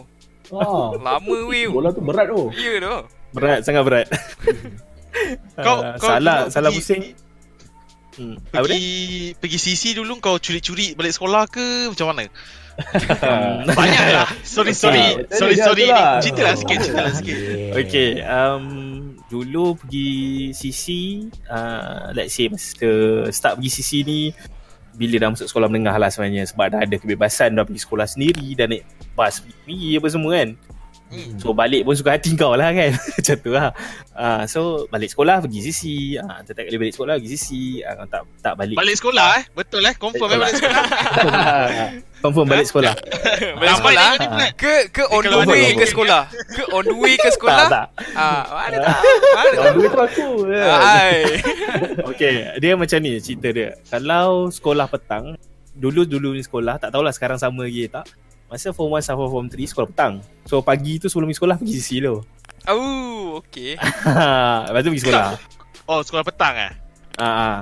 [0.53, 1.67] Ah, Lama weh.
[1.67, 2.49] bola tu berat tu.
[2.53, 2.95] Ya tu.
[3.31, 4.07] berat sangat berat.
[5.57, 7.03] Kau- Ah, kau salah salah pergi- pusing.
[8.13, 8.37] Hmm.
[8.45, 8.85] Pergi
[9.35, 12.29] pergi CC dulu kau curi-curi balik sekolah ke macam mana?
[13.79, 14.29] Banyak lah.
[14.41, 15.01] Sorry sorry.
[15.01, 16.19] Ah, Sorry sorry lah.
[16.19, 17.37] Cerita lah sikit, cerita lah sikit.
[17.83, 18.65] Okay, um,
[19.33, 20.85] dulu pergi CC,
[21.49, 22.89] uh, let's say masa
[23.33, 24.29] start pergi CC ni
[24.93, 28.53] bila dah masuk sekolah menengah lah sebenarnya sebab dah ada kebebasan dah pergi sekolah sendiri
[28.53, 28.85] dah naik
[29.17, 30.49] bas pergi apa semua kan.
[31.13, 31.37] Hmm.
[31.37, 33.69] So balik pun suka hati kau lah kan Macam tu lah
[34.17, 35.81] uh, So balik sekolah pergi CC
[36.17, 37.47] uh, Setiap kali balik sekolah pergi CC
[37.85, 39.43] uh, tak, tak balik Balik sekolah eh?
[39.53, 39.93] Betul eh?
[39.93, 40.83] Confirm eh balik sekolah?
[42.23, 42.95] Confirm balik sekolah.
[43.59, 44.07] Balik sekolah
[44.55, 46.31] ke ke on the way ke sekolah?
[46.31, 47.67] Ke on the way ke sekolah?
[47.67, 47.87] Tak, tak.
[48.15, 48.97] Ah, mana tak?
[49.35, 49.73] Mana Yang tak?
[49.73, 50.63] dua tu aku ya.
[50.73, 51.15] Ai.
[52.07, 53.75] Okay, dia macam ni cerita dia.
[53.85, 55.35] Kalau sekolah petang,
[55.73, 58.07] dulu-dulu ni sekolah, tak tahulah sekarang sama lagi tak.
[58.47, 60.13] Masa form 1 sampai form 3 sekolah petang.
[60.45, 62.23] So pagi tu sebelum pergi sekolah pergi CC dulu.
[62.63, 63.75] Oh, okey.
[64.63, 65.25] Lepas tu pergi sekolah.
[65.83, 66.71] Oh, sekolah petang eh?
[67.17, 67.57] Ah, ah.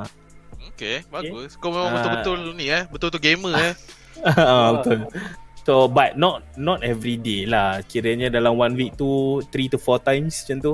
[0.70, 1.57] Okay, bagus.
[1.57, 1.93] Kau memang Ah.
[1.97, 2.86] betul-betul ni eh.
[2.86, 3.74] Betul-betul gamer eh.
[4.24, 4.99] Ah, betul.
[5.61, 7.82] So but not not every day lah.
[7.84, 10.74] Kiranya dalam one week tu 3 to 4 times macam tu.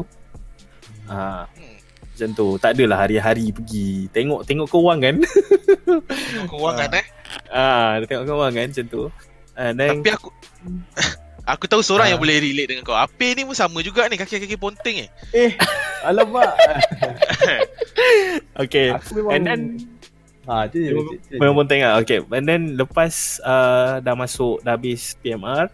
[1.06, 1.76] Ah, Hmm.
[2.08, 2.48] macam tu.
[2.58, 4.08] Tak adalah hari-hari pergi.
[4.10, 5.16] Tengok tengok keuang kan.
[6.08, 7.06] Tengok Kewangan eh.
[7.50, 9.04] ah, dia tengok keuang kan macam tu.
[9.54, 10.30] And then Tapi aku
[11.48, 12.12] Aku tahu seorang Ah.
[12.12, 12.92] yang boleh relate dengan kau.
[12.94, 15.10] Ape ni pun sama juga ni kaki-kaki ponteng eh.
[15.32, 15.52] Eh,
[16.04, 16.52] alamak.
[18.64, 18.92] okay.
[18.92, 19.68] Aku memang And then-
[20.48, 20.80] Ha, je.
[20.90, 25.68] Memang- Memang pun tengok Okay And then lepas uh, Dah masuk Dah habis PMR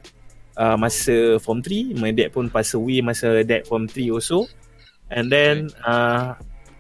[0.55, 4.49] uh, Masa form 3 My dad pun pass away Masa dad form 3 also
[5.07, 6.33] And then uh,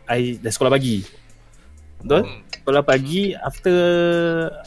[0.03, 1.05] I dah sekolah pagi
[2.01, 2.25] Betul?
[2.25, 2.41] Hmm.
[2.51, 3.75] Sekolah pagi After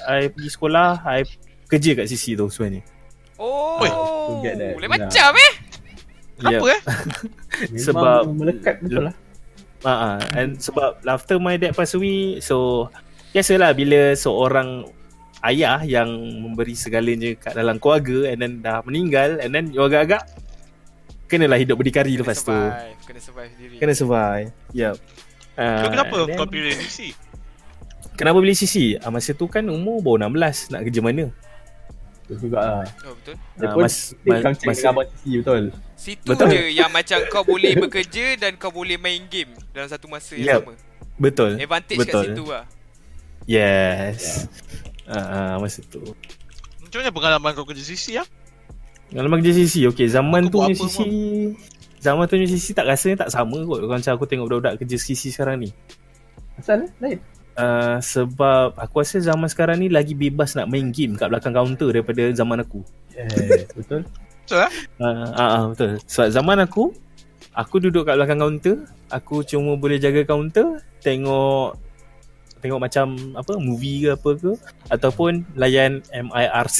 [0.07, 1.27] I pergi sekolah I
[1.66, 2.87] kerja kat CC tu sebenarnya
[3.37, 3.83] Oh,
[4.41, 4.89] boleh Ya.
[4.89, 5.53] macam eh?
[6.39, 6.81] Kenapa eh?
[7.66, 9.14] Memang Sebab melekat betul lah.
[9.83, 12.87] uh, uh, And sebab After my dad pass away So
[13.31, 14.85] Biasalah bila seorang
[15.39, 16.09] Ayah yang
[16.41, 20.24] memberi segalanya kat dalam keluarga And then dah meninggal And then you agak-agak
[21.27, 23.74] Kenalah hidup berdikari Kena lepas tu survive, Kena survive sendiri.
[23.77, 24.97] Kena survive Yup
[25.55, 26.99] uh, So, kenapa then- kau pilih DC?
[28.16, 28.97] Kenapa pilih CC?
[28.97, 31.24] Uh, masa tu kan umur baru 16 Nak kerja mana?
[32.27, 32.87] Betul juga lah.
[33.05, 33.35] Oh, betul.
[33.55, 34.43] Dia Ah, pun mas- mas-
[34.83, 35.62] dengan abang Cici betul.
[35.95, 36.49] Situ Betul.
[36.51, 40.59] je yang macam kau boleh bekerja dan kau boleh main game dalam satu masa yang
[40.59, 40.61] Yep.
[40.61, 40.74] sama.
[41.16, 42.11] Betul Advantage Betul.
[42.11, 42.64] kat situ lah.
[43.47, 44.51] Yes
[45.07, 46.03] uh, uh, Masa tu
[46.83, 48.27] Macam mana pengalaman kau kerja CC ah?
[49.15, 50.99] Dalam kerja CC Okay zaman Aku tu punya CC
[52.03, 54.97] Zaman tu punya CC tak rasanya tak sama kot Kalau macam aku tengok budak-budak kerja
[54.99, 55.71] CC sekarang ni
[56.59, 56.91] Asal eh?
[56.99, 57.19] Lain.
[57.55, 61.95] uh, Sebab aku rasa zaman sekarang ni Lagi bebas nak main game kat belakang kaunter
[61.95, 62.83] Daripada zaman aku
[63.15, 64.03] Yes, betul.
[64.43, 64.73] Betul eh?
[64.99, 66.91] uh, uh, uh, Betul Sebab zaman aku
[67.55, 68.77] Aku duduk kat belakang kaunter
[69.07, 71.86] Aku cuma boleh jaga kaunter Tengok
[72.61, 74.53] Tengok macam Apa Movie ke apa ke
[74.89, 76.79] Ataupun Layan MIRC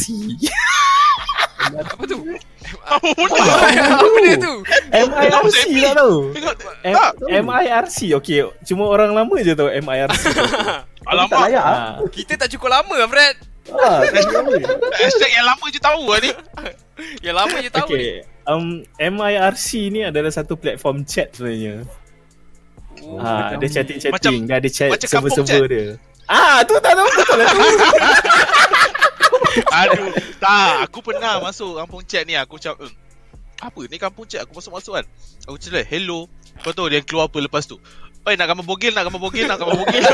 [1.66, 2.22] Apa tu?
[2.87, 3.43] Apa benda?
[3.99, 4.55] Apa tu?
[4.95, 6.16] MIRC tak tahu.
[7.27, 10.22] MIRC Okay Cuma orang lama je tahu MIRC
[11.07, 11.39] Tak Alamak.
[11.47, 11.70] layak ah.
[11.70, 13.37] Ah, Kita tak cukup lama Fred.
[13.70, 14.03] Ah.
[14.99, 16.31] Hashtag yang lama je tahu lah ni.
[17.22, 17.95] Yang lama je tahu ni.
[17.95, 18.14] Okay
[18.47, 21.83] um, MIRC ni adalah satu platform chat sebenarnya
[23.05, 25.84] Oh, ha, macam- Dia chatting-chatting Dia ada chat server-server dia
[26.26, 27.62] Ah tu tak tahu betul lah tu
[29.57, 30.88] Aduh, tak.
[30.88, 32.36] Aku pernah masuk kampung chat ni.
[32.36, 32.92] Aku macam, eh,
[33.57, 34.44] apa ni kampung chat?
[34.44, 35.05] Aku masuk-masuk kan.
[35.49, 36.28] Aku cakap, hello.
[36.61, 37.80] Kau tahu dia keluar apa lepas tu?
[38.26, 40.03] Oi, nak gambar bogel, nak gambar bogel, nak gambar bogel.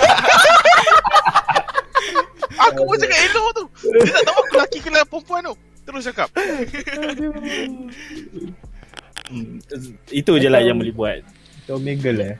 [2.70, 3.64] aku pun cakap hello tu.
[3.88, 5.54] Dia tak tahu aku lelaki ke perempuan tu.
[5.82, 6.28] Terus cakap.
[9.26, 9.58] hmm,
[10.12, 11.18] Itu je lah yang boleh buat
[11.66, 12.36] Kau Omegle eh.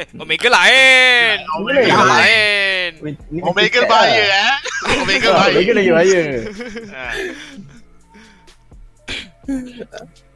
[0.00, 1.36] Eh, Omega lain.
[1.52, 2.90] Omega Omega lain.
[2.96, 3.14] lain.
[3.28, 4.48] Ni Omega chat bahaya lah.
[4.88, 4.96] eh.
[4.96, 5.52] Omega Ah, bahaya.
[5.54, 6.22] Omega lagi bahaya.
[6.88, 7.04] Ha.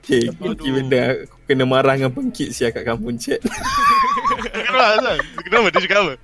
[0.04, 0.28] Okay.
[0.28, 3.40] Kiki benda Aku kena marah dengan pengkit siap kat kampung chat
[4.52, 5.16] Kenapa Azlan?
[5.40, 6.14] Kenapa dia cakap apa?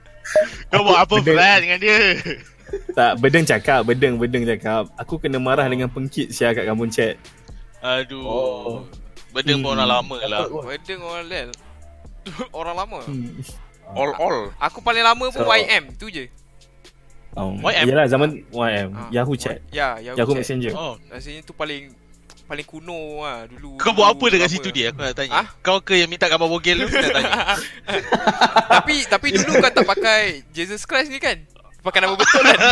[0.68, 1.96] Kau buat apa Fred dengan dia?
[2.92, 7.16] Tak Bedeng cakap Bedeng Bedeng cakap Aku kena marah dengan pengkit siap kat kampung chat
[7.80, 8.20] Aduh.
[8.20, 8.84] Oh.
[9.30, 9.64] Pun Hmm.
[9.64, 10.44] orang lama lah.
[10.50, 11.48] Wedeng orang lain.
[12.52, 13.00] Orang lama.
[13.00, 13.40] hmm.
[13.90, 14.38] All all.
[14.60, 16.26] Aku paling lama pun So- YM tu je.
[17.32, 17.86] um, YM?
[17.86, 20.40] Yelah zaman YM Ah, Yahoo chat Ya, Yahoo, Yahoo chat.
[20.40, 20.94] Messenger Oh.
[21.06, 21.90] Rasanya tu paling
[22.44, 23.76] paling kuno lah dulu.
[23.76, 24.90] Kau buat apa dekat situ dia?
[24.90, 25.32] Aku nak tanya.
[25.36, 25.46] Ah?
[25.60, 26.86] Kau ke yang minta gambar bogel tu?
[26.86, 27.32] Aku nak tanya.
[28.74, 31.38] tapi tapi dulu kau tak pakai Jesus Christ ni kan?
[31.80, 32.60] Pakai nama betul kan?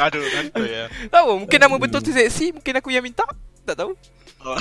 [0.00, 0.84] Aduh, nanti ya.
[1.08, 3.22] tahu, mungkin nama betul tu seksi, mungkin aku yang minta.
[3.62, 3.92] Tak tahu.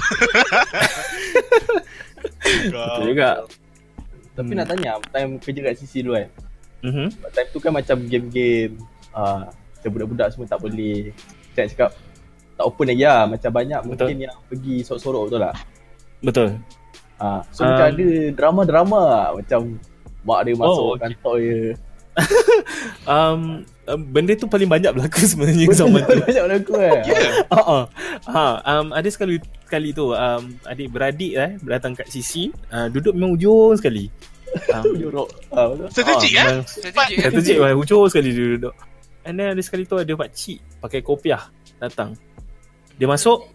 [2.68, 3.30] Betul juga
[4.34, 4.58] Tapi Hmm.
[4.62, 6.30] nak tanya, time kerja kat CC dulu kan.
[6.86, 7.08] Mhm.
[7.34, 8.78] Time tu kan macam game-game
[9.12, 11.10] ah macam budak-budak semua tak boleh
[11.54, 11.90] chat cakap
[12.54, 13.26] tak open lagi lah.
[13.26, 13.98] Macam banyak Betul.
[14.06, 15.56] mungkin yang pergi sorok-sorok betul tak?
[16.22, 16.50] Betul
[17.18, 19.28] Ah, so Um, macam ada drama-drama lah.
[19.34, 19.60] Macam
[20.22, 21.02] mak dia masuk Oh, oh, okay.
[21.10, 21.62] kantor dia.
[23.14, 27.02] um, um, Benda tu paling banyak berlaku sebenarnya zaman tu Banyak berlaku eh.
[27.10, 27.32] Yeah.
[27.54, 27.84] Ha uh,
[28.28, 29.38] ha um ada sekali
[29.70, 34.10] kali tu um adik beradik eh datang kat sisi uh, duduk memang ujung sekali.
[34.74, 34.84] Um.
[35.52, 35.88] Ah, betul.
[35.92, 36.60] Strategik ah, eh?
[36.66, 37.18] Strategik?
[37.20, 38.76] Strategik hujung sekali dia duduk.
[39.28, 42.16] And then ada sekali tu ada pak cik pakai kopiah datang.
[42.96, 43.46] Dia masuk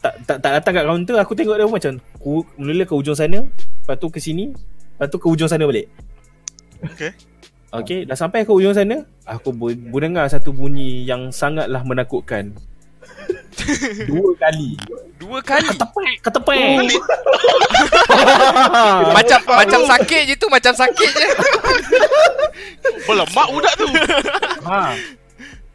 [0.00, 3.44] tak tak, tak datang kat kaunter aku tengok dia macam ku, mula ke ujung sana,
[3.44, 4.48] lepas tu ke sini,
[4.96, 5.92] lepas tu ke ujung sana balik.
[6.80, 7.12] Okay.
[7.70, 12.50] Okay, dah sampai ke ujung sana, aku bu- dengar satu bunyi yang sangatlah menakutkan.
[14.10, 14.74] Dua kali.
[15.22, 15.70] Dua kali.
[15.70, 16.90] Ketepek, ketepek.
[19.16, 21.28] macam macam sakit je tu, macam sakit je.
[23.06, 23.86] Bola mak budak tu.
[24.66, 24.94] ha.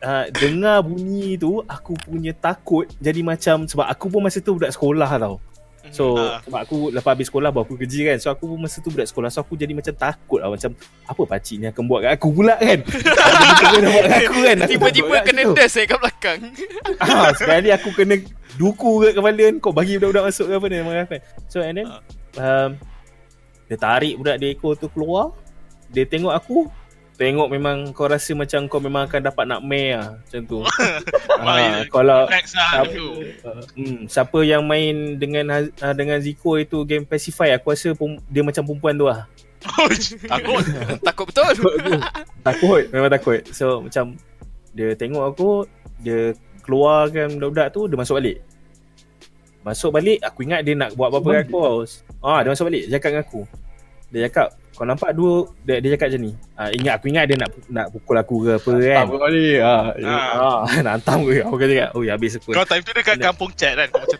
[0.06, 4.76] Uh, dengar bunyi tu aku punya takut jadi macam sebab aku pun masa tu budak
[4.76, 5.40] sekolah tau.
[5.90, 6.42] So Ah.
[6.42, 8.18] sebab aku lepas habis sekolah baru aku kerja kan.
[8.18, 9.30] So aku pun masa tu budak sekolah.
[9.30, 10.72] So aku jadi macam takut lah macam
[11.06, 12.80] apa pakcik ni akan buat kat aku pula kan.
[13.76, 14.58] Dia buat kat aku kan.
[14.58, 16.40] Aku Tiba-tiba kena dash eh kat belakang.
[16.98, 18.16] ah, sekali aku kena
[18.56, 21.20] duku kat kepala kan kau bagi budak-budak masuk ke apa ni memang kan.
[21.48, 21.88] So and then
[22.36, 22.70] um,
[23.66, 25.34] dia tarik budak dia ekor tu keluar.
[25.88, 26.68] Dia tengok aku
[27.16, 30.60] Tengok memang kau rasa macam kau memang akan dapat nak meh lah Macam tu.
[31.36, 33.08] Ah, Kalau lah Siapa- tu.
[33.74, 35.48] hmm, Siapa yang main dengan
[35.80, 39.24] ah, dengan Zico itu game Pacify Aku rasa pem- dia macam perempuan tu lah.
[40.28, 40.62] Takut.
[41.08, 41.44] Takut betul.
[41.48, 41.74] Takut.
[41.74, 41.92] Aku
[42.42, 43.40] Takut Memang takut.
[43.50, 44.20] So macam
[44.72, 45.50] Dia tengok aku
[46.00, 48.44] Dia keluarkan budak-budak tu Dia masuk balik.
[49.62, 51.60] Masuk balik Aku ingat dia nak buat apa-apa dengan aku
[52.20, 53.42] Ah, Dia masuk balik Dia cakap dengan aku.
[54.12, 56.32] Dia cakap Kau nampak dua Dia, dia cakap macam ni.
[56.60, 59.08] Ah, Ingat aku ingat dia nak nak pukul aku ke apa kan?
[59.08, 59.58] Tak balik.
[59.64, 59.76] Ha.
[60.04, 60.68] Ah.
[60.68, 62.52] Ah, nak hantam ke Aku kata cakap Oh ya habis aku.
[62.52, 63.88] Kau time tu dekat kampung chat kan?
[63.88, 64.20] Kau macam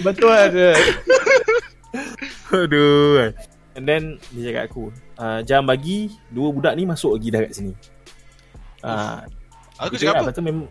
[0.00, 0.68] Betul ada.
[2.56, 3.30] Aduh kan.
[3.76, 4.02] And then
[4.32, 4.88] dia cakap aku
[5.20, 7.72] uh, Jangan bagi Dua budak ni masuk lagi dah kat sini.
[8.80, 9.20] Uh,
[9.76, 10.32] Aku cakap apa?
[10.32, 10.64] Lepas tu memang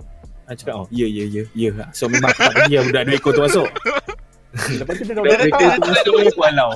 [0.49, 1.69] Aku cakap oh ya ya ya ya.
[1.93, 3.69] So memang aku tak bagi lah budak dua ekor tu masuk
[4.51, 6.71] Lepas tu dia dah dia- dia- Aku halau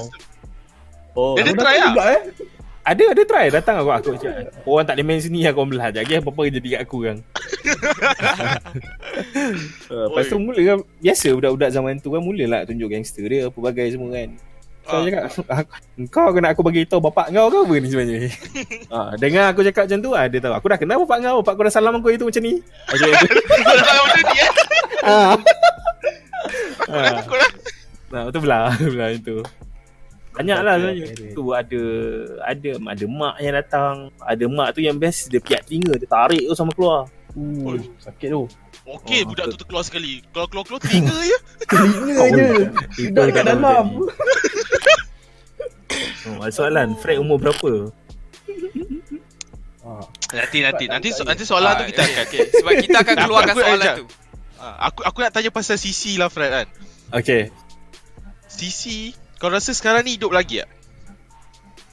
[1.14, 1.88] Oh, Dia- try lah.
[1.90, 2.22] juga, eh.
[2.84, 3.46] Ada ada try.
[3.50, 6.82] Datang aku Aku cakap Orang tak boleh main sini Aku belah lagi apa-apa jadi kat
[6.84, 7.18] aku kan.
[9.88, 13.58] Uh, Lepas tu mula kan Biasa budak-budak zaman tu kan Mulalah tunjuk gangster dia Apa
[13.60, 14.30] bagai semua kan.
[14.84, 14.94] So Ah.
[14.94, 15.74] aku cakap "Aku-
[16.08, 18.30] Kau kena aku bagi tahu bapak kau ke apa ni sebenarnya?
[18.88, 20.54] Ha, Dengar aku cakap macam tu ah, Dia tahu.
[20.54, 22.54] Aku dah kenal bapak kau Bapak kau dah salam aku itu macam ni.
[22.86, 23.34] Aku cakap gitu.
[23.34, 25.34] Benda ni eh
[26.86, 27.22] Ah.
[27.26, 27.52] Lah
[28.14, 29.42] Nah, betul belah, belah itu.
[30.36, 31.32] Banyak lah Okey, sebenarnya.
[31.32, 31.82] Tu ada
[32.44, 33.94] ada ada mak yang datang.
[34.20, 37.08] Ada mak tu yang best dia piat telinga, dia tarik tu sama keluar.
[37.36, 38.44] Uh, sakit tu.
[38.86, 41.38] Okey Oh, budak tu terkeluar sekali Kalau keluar-keluar telinga je
[41.74, 42.48] Telinga je.
[43.02, 43.86] Itu Dah kat dalam.
[46.26, 47.90] Oh, ada soalan, Fred umur berapa?
[49.86, 49.90] Ha.
[50.34, 52.42] Nanti nanti nanti so, nanti soalan tu kita akan okay.
[52.50, 54.06] Sebab kita akan keluarkan soalan tu.
[54.66, 56.68] Ah, Aku aku nak tanya pasal CC lah Fred kan
[57.14, 57.54] Okay.
[58.50, 60.70] CC Kau rasa sekarang ni hidup lagi tak?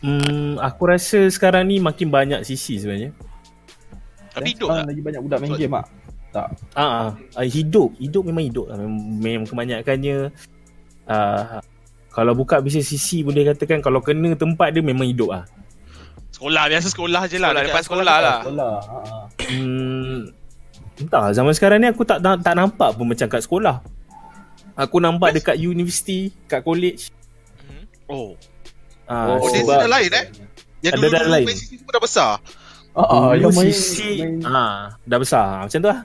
[0.01, 3.15] Hmm, aku rasa sekarang ni makin banyak sisi sebenarnya.
[4.33, 4.89] Tapi Eh, hidup tak?
[4.89, 5.87] lagi banyak budak main game tak?
[6.33, 6.47] Tak.
[6.73, 8.81] Ah, ah, hidup, hidup memang hidup lah.
[8.81, 10.33] Memang, memang kebanyakannya
[11.07, 11.61] ah,
[12.09, 15.45] kalau buka bisnes sisi boleh katakan kalau kena tempat dia memang hidup ah.
[16.33, 18.39] Sekolah biasa sekolah je lah Sekolah, Dekat depan sekolah lah.
[18.43, 18.75] Sekolah.
[18.81, 18.99] Ha.
[19.03, 19.19] ha.
[19.51, 20.19] Hmm,
[21.03, 23.83] entah zaman sekarang ni aku tak tak, nampak pun macam kat sekolah.
[24.73, 27.11] Aku nampak dekat universiti, kat college.
[27.61, 27.83] Mhm.
[28.09, 28.33] Oh
[29.05, 30.27] Ah, Oh, dia dah lain eh
[30.81, 31.47] Yang Ada dulu dah dulu lain.
[31.51, 32.31] CC semua dah besar
[32.93, 36.01] Ha, ha, dulu yang main, sisi main ah dah besar macam tu lah.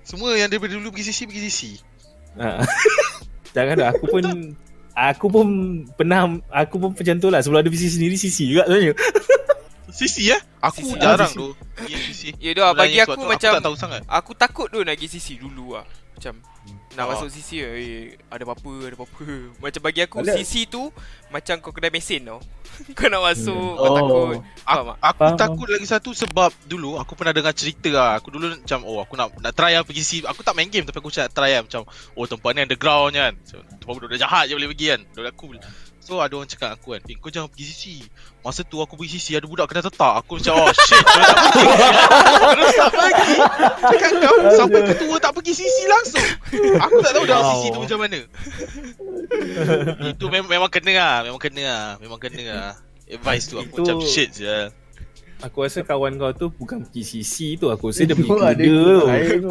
[0.00, 1.60] Semua yang daripada dulu pergi CC pergi CC
[2.36, 2.62] Ah.
[3.56, 4.24] Jangan dah aku pun
[4.92, 5.46] aku pun
[5.92, 8.94] pernah aku pun macam tu lah sebelum ada bisnes sendiri sisi juga sebenarnya.
[9.90, 10.98] CC eh Aku CC.
[10.98, 11.36] jarang Ah, CC.
[11.36, 14.80] tu pergi CC Ya dah bagi aku macam Aku tak tahu sangat aku takut tu
[14.80, 15.84] nak pergi CC dulu lah.
[16.12, 16.36] Macam
[16.92, 17.16] nak Oh.
[17.16, 19.24] masuk CC eh ada apa-apa, ada apa-apa.
[19.62, 20.20] Macam bagi aku.
[20.20, 20.90] CC tu
[21.30, 22.42] macam kau kedai mesin tau.
[22.98, 23.78] kau nak masuk Hmm.
[23.78, 23.96] kau Oh.
[23.96, 24.26] takut.
[24.60, 24.96] Aku, tak?
[25.00, 28.10] aku Faham, takut lagi satu sebab dulu aku pernah dengar cerita lah.
[28.18, 30.26] Aku dulu macam oh aku nak nak try lah pergi CC.
[30.26, 33.12] Aku tak main game tapi aku macam nak try lah macam oh tempat ni underground
[33.14, 33.32] kan.
[33.40, 35.00] So, tempat budak jahat je boleh pergi kan.
[35.08, 35.56] Budak cool.
[36.10, 37.84] So ada orang cakap aku kan, "Eh kau jangan pergi CC."
[38.42, 40.10] Masa tu aku pergi CC ada budak kena tetak.
[40.18, 40.98] Aku macam oh shit.
[40.98, 41.64] Kau tak pergi.
[42.50, 43.34] Terus tak pergi.
[43.78, 46.26] Cakap kau sampai ketua tak pergi CC langsung.
[46.82, 47.46] Aku tak tahu dah Wow.
[47.54, 48.18] CC tu macam mana.
[50.02, 52.70] Itu memang memang kena lah, memang kena lah, memang kena lah.
[53.06, 54.56] Advice tu aku Itu- macam shit je.
[55.40, 58.60] Aku rasa kawan kau tu bukan pergi sisi tu aku rasa dia pergi kuda ada
[58.60, 59.48] tu.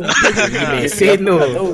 [0.71, 1.35] mesin tu.
[1.35, 1.71] Tak tahu.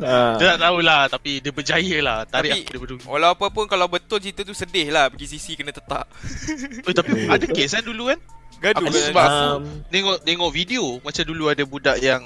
[0.00, 0.34] Ah.
[0.36, 3.02] Dia tak tahulah tapi dia berjaya lah tarik Tapi- aku daripada dulu.
[3.06, 6.04] Walau apa pun kalau betul cerita tu sedih lah pergi CC kena tetak.
[6.84, 8.18] Oh, tapi ada kes kan dulu kan?
[8.58, 9.02] Gaduh Aku kan.
[9.02, 12.20] sebab aku Um, tengok tengok video macam dulu ada budak yang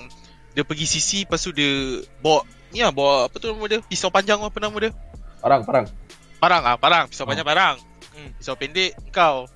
[0.51, 1.71] dia pergi CC lepas tu dia
[2.19, 3.79] bawa ni lah bawa apa tu nama dia?
[3.83, 4.91] Pisau panjang apa nama dia?
[5.39, 5.87] Parang, parang.
[6.37, 7.29] Parang ah, parang, pisau Oh.
[7.29, 7.79] panjang parang.
[8.11, 8.31] Hmm.
[8.35, 9.47] Pisau pendek kau.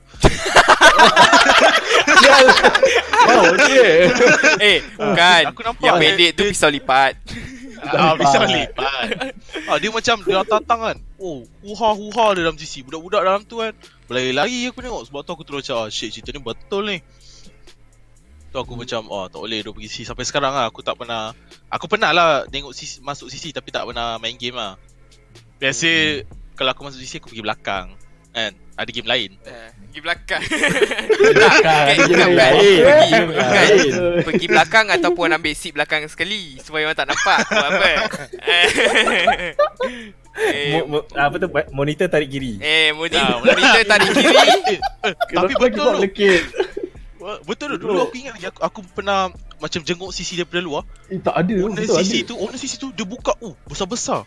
[3.29, 4.11] Oh, okay.
[4.59, 5.43] Eh, bukan.
[5.53, 7.13] Aku nampak Yang dia- pendek tu dia- pisau lipat.
[7.79, 9.07] Ah, bisa lipat.
[9.71, 10.97] Ah, dia macam dia datang kan.
[11.17, 12.83] Oh, huha huha dia dalam GC.
[12.83, 13.73] Budak-budak dalam tu kan.
[14.11, 16.99] Berlari-lari aku tengok sebab tu aku terus macam ah, shit cerita ni betul ni.
[18.49, 21.37] Tu aku macam oh tak boleh dia pergi CC sampai sekarang lah aku tak pernah
[21.69, 24.81] aku pernah lah tengok CC, masuk CC tapi tak pernah main game lah.
[25.61, 26.25] Biasa
[26.57, 27.93] kalau aku masuk CC aku pergi belakang
[28.41, 28.53] kan.
[28.75, 29.31] Ada game lain.
[29.43, 30.43] Eh, Pergi belakang.
[31.35, 32.31] Belakang, Kan, pergi, Dia bukan.
[32.31, 33.91] lain.
[34.23, 37.89] Pergi belakang ataupun ambil seat belakang sekali supaya orang tak nampak buat apa.
[40.39, 42.59] eh, Mo- mo- apa tu monitor tarik kiri.
[42.61, 44.77] eh monitor, Ah, monitor tarik kiri.
[45.39, 45.99] Tapi betul tu.
[45.99, 46.43] lekit?
[47.45, 47.85] Betul tu.
[47.85, 49.29] Dulu aku ingat lagi aku, aku pernah
[49.59, 50.87] macam jenguk CC daripada luar.
[51.09, 51.55] Eh, tak ada.
[51.59, 52.29] Owner CC ada.
[52.29, 54.23] tu, owner CC tu dia buka uh besar-besar.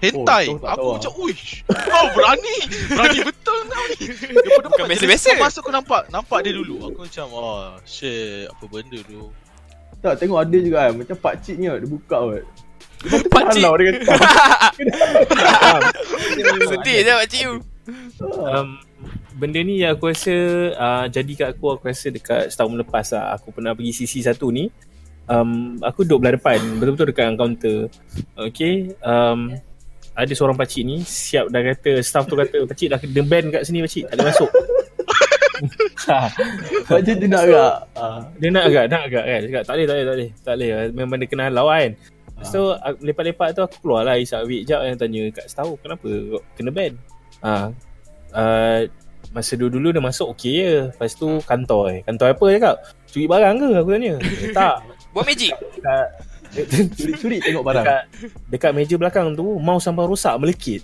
[0.00, 0.44] Hentai.
[0.48, 1.60] Oh, aku tahu macam uish.
[1.68, 2.56] Kau berani.
[2.88, 3.96] Berani betul kau ni.
[4.00, 5.28] Daripada Bukan buka biasa-biasa.
[5.36, 6.88] Masuk aku nampak nampak dia dulu.
[6.88, 9.28] Aku macam oh shit apa benda tu.
[10.00, 10.92] Tak, tengok ada juga kan.
[10.96, 12.44] Macam pakcik ni dia buka kot.
[13.00, 13.60] Lepas tu Pakcik.
[13.64, 14.14] halau dia kata.
[16.72, 17.54] Sedih je makcik you.
[18.40, 18.80] Um,
[19.40, 20.36] benda ni yang aku rasa
[20.76, 24.52] uh, jadi kat aku aku rasa dekat setahun lepas lah aku pernah pergi CC satu
[24.52, 24.68] ni
[25.24, 27.78] um, aku duduk belah depan betul-betul dekat counter
[28.36, 29.56] okay um,
[30.20, 33.62] ada seorang pakcik ni siap dah kata staff tu kata pakcik dah kena ban kat
[33.64, 34.04] sini pakcik.
[34.08, 34.50] Tak boleh masuk.
[36.88, 37.72] Pakcik tu nak agak.
[37.92, 38.20] Ah.
[38.40, 39.40] dia nak agak nak agak kan?
[39.44, 40.30] Cakap tak boleh tak boleh tak boleh.
[40.40, 40.68] Tak boleh.
[40.96, 41.90] Memang dia kena halau kan?
[42.40, 46.08] Tu aku- lepak-lepak tu aku keluar lah Isap Wik jap yang tanya kat tahu kenapa
[46.56, 46.92] kena ban?
[47.44, 47.68] Ha,
[48.32, 48.80] uh,
[49.30, 50.74] Masa dulu-dulu dia masuk okey je.
[50.90, 52.76] Lepas tu kantoi Kantoi apa cakap?
[53.12, 53.68] Curi barang ke?
[53.78, 54.12] Aku tanya.
[54.18, 54.76] Eh, Tak.
[55.12, 55.54] Buat magic.
[56.92, 57.84] Curi-curi tengok barang.
[57.84, 58.02] dekat,
[58.48, 60.82] dekat meja belakang tu Mouse sampai rosak melekit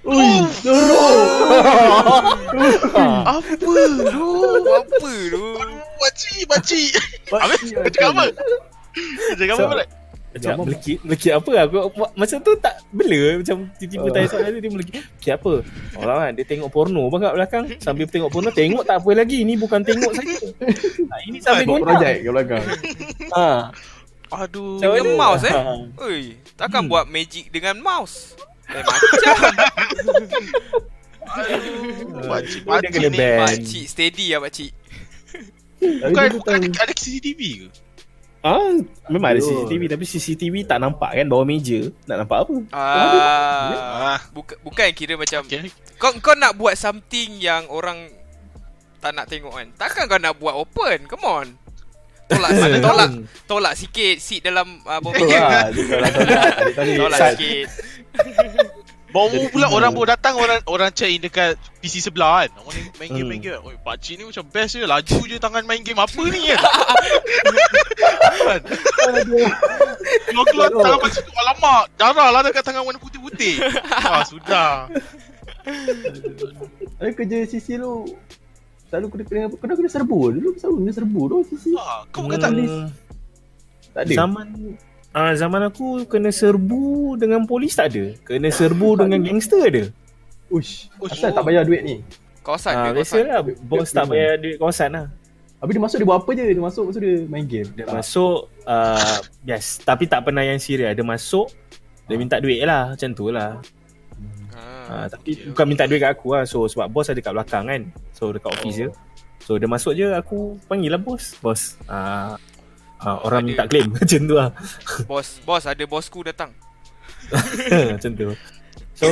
[0.00, 0.24] Ui,
[0.62, 1.20] teruk.
[2.96, 3.04] ha.
[3.34, 3.68] Apa tu?
[4.64, 5.44] Apa tu?
[5.98, 6.92] Pakcik, pakcik.
[7.26, 8.24] Pakcik Kau cakap apa?
[8.30, 9.84] Kau cakap apa pula?
[10.28, 14.12] Macam Macam melekit Melekit apa aku, aku Masa tu tak Bela Macam tiba-tiba Oh.
[14.12, 15.52] tanya soalan dia Dia melekit Melekit apa
[15.96, 19.40] Orang kan dia tengok porno pun kat belakang Sambil tengok porno Tengok tak apa lagi
[19.40, 20.36] Ini bukan tengok saja
[21.10, 22.64] nah, Ini sambil Buat projek kat belakang.
[23.34, 23.72] ha.
[24.30, 24.76] Aduh.
[24.76, 25.18] Macam Dengan mana?
[25.18, 25.54] mouse eh?
[26.04, 26.22] Oi,
[26.54, 26.90] takkan Hmm.
[26.90, 28.36] buat magic dengan mouse?
[28.66, 29.34] Eh macam
[31.28, 32.24] Aduh.
[32.24, 33.18] Pakcik, Dia pakcik kena ni.
[33.18, 33.38] ban.
[33.42, 34.72] Pakcik steady lah pakcik
[35.78, 37.68] Bukan, bukan ada, ada CCTV ke?
[38.40, 38.70] Ah,
[39.06, 39.62] memang ada Betul.
[39.62, 41.90] CCTV tapi CCTV tak nampak kan bawah meja.
[42.04, 42.54] Nak nampak apa?
[42.70, 43.70] Ah,
[44.14, 45.70] Ah, bukan bukan kira macam okay.
[45.96, 48.10] kau kau nak buat something yang orang
[48.98, 49.68] tak nak tengok kan.
[49.76, 51.06] Takkan kau nak buat open.
[51.06, 51.46] Come on.
[52.28, 53.08] Tolak Mana tolak
[53.48, 55.00] tolak sikit seat dalam uh.
[55.00, 56.54] Dia kalau tolak.
[56.76, 57.32] Tolak Sat.
[57.36, 57.66] sikit.
[59.08, 62.52] Bawa Jadi pula orang baru datang orang orang check in dekat PC sebelah kan.
[62.60, 63.30] Orang ni main game Hmm.
[63.32, 63.56] main game.
[63.64, 66.60] Oi pakcik ni macam best je laju je tangan main game apa ni kan.
[68.36, 68.60] kan?
[70.28, 73.64] Keluar tangan pakcik tu alamak darah lah dekat tangan warna putih-putih.
[74.04, 74.92] Ah sudah.
[77.00, 78.12] Ada kerja CC lu.
[78.88, 81.36] Selalu kena kena kena kena serbu dulu selalu kena serbu tu.
[81.76, 82.88] Ah, kau bukan tak Hmm,
[83.92, 84.14] Tak ada.
[84.14, 84.46] Zaman
[85.10, 86.82] ah zaman aku kena serbu
[87.16, 88.16] dengan polis tak ada.
[88.22, 89.84] Kena serbu dengan gangster ada.
[90.48, 90.88] Ush.
[90.96, 91.12] Ush.
[91.12, 92.00] Asal tak bayar duit ni.
[92.40, 93.16] Kawasan Ah, dia kawasan.
[93.20, 95.06] biasalah bos tak bayar duit kawasan lah.
[95.58, 96.44] Habis dia masuk dia buat apa je?
[96.48, 97.68] Dia masuk masuk dia main game.
[97.74, 97.94] Dia Tak.
[97.98, 100.88] masuk uh, yes, tapi tak pernah yang serius.
[100.88, 101.50] Dia masuk
[102.08, 103.60] dia minta duit lah macam tu lah.
[104.54, 105.04] Ah.
[105.04, 106.42] Ah, tapi okay, bukan minta duit kat aku lah.
[106.48, 107.82] So sebab bos ada kat belakang kan.
[108.16, 108.80] So dekat office Oh.
[108.82, 108.88] je.
[109.44, 111.38] So dia masuk je aku panggil lah bos.
[111.38, 111.78] Bos.
[111.86, 112.34] Ah,
[113.00, 113.48] ah, orang Ada.
[113.48, 114.50] minta claim macam tu lah.
[115.06, 116.50] Bos, bos ada bosku datang.
[117.94, 118.34] macam tu.
[118.98, 119.06] So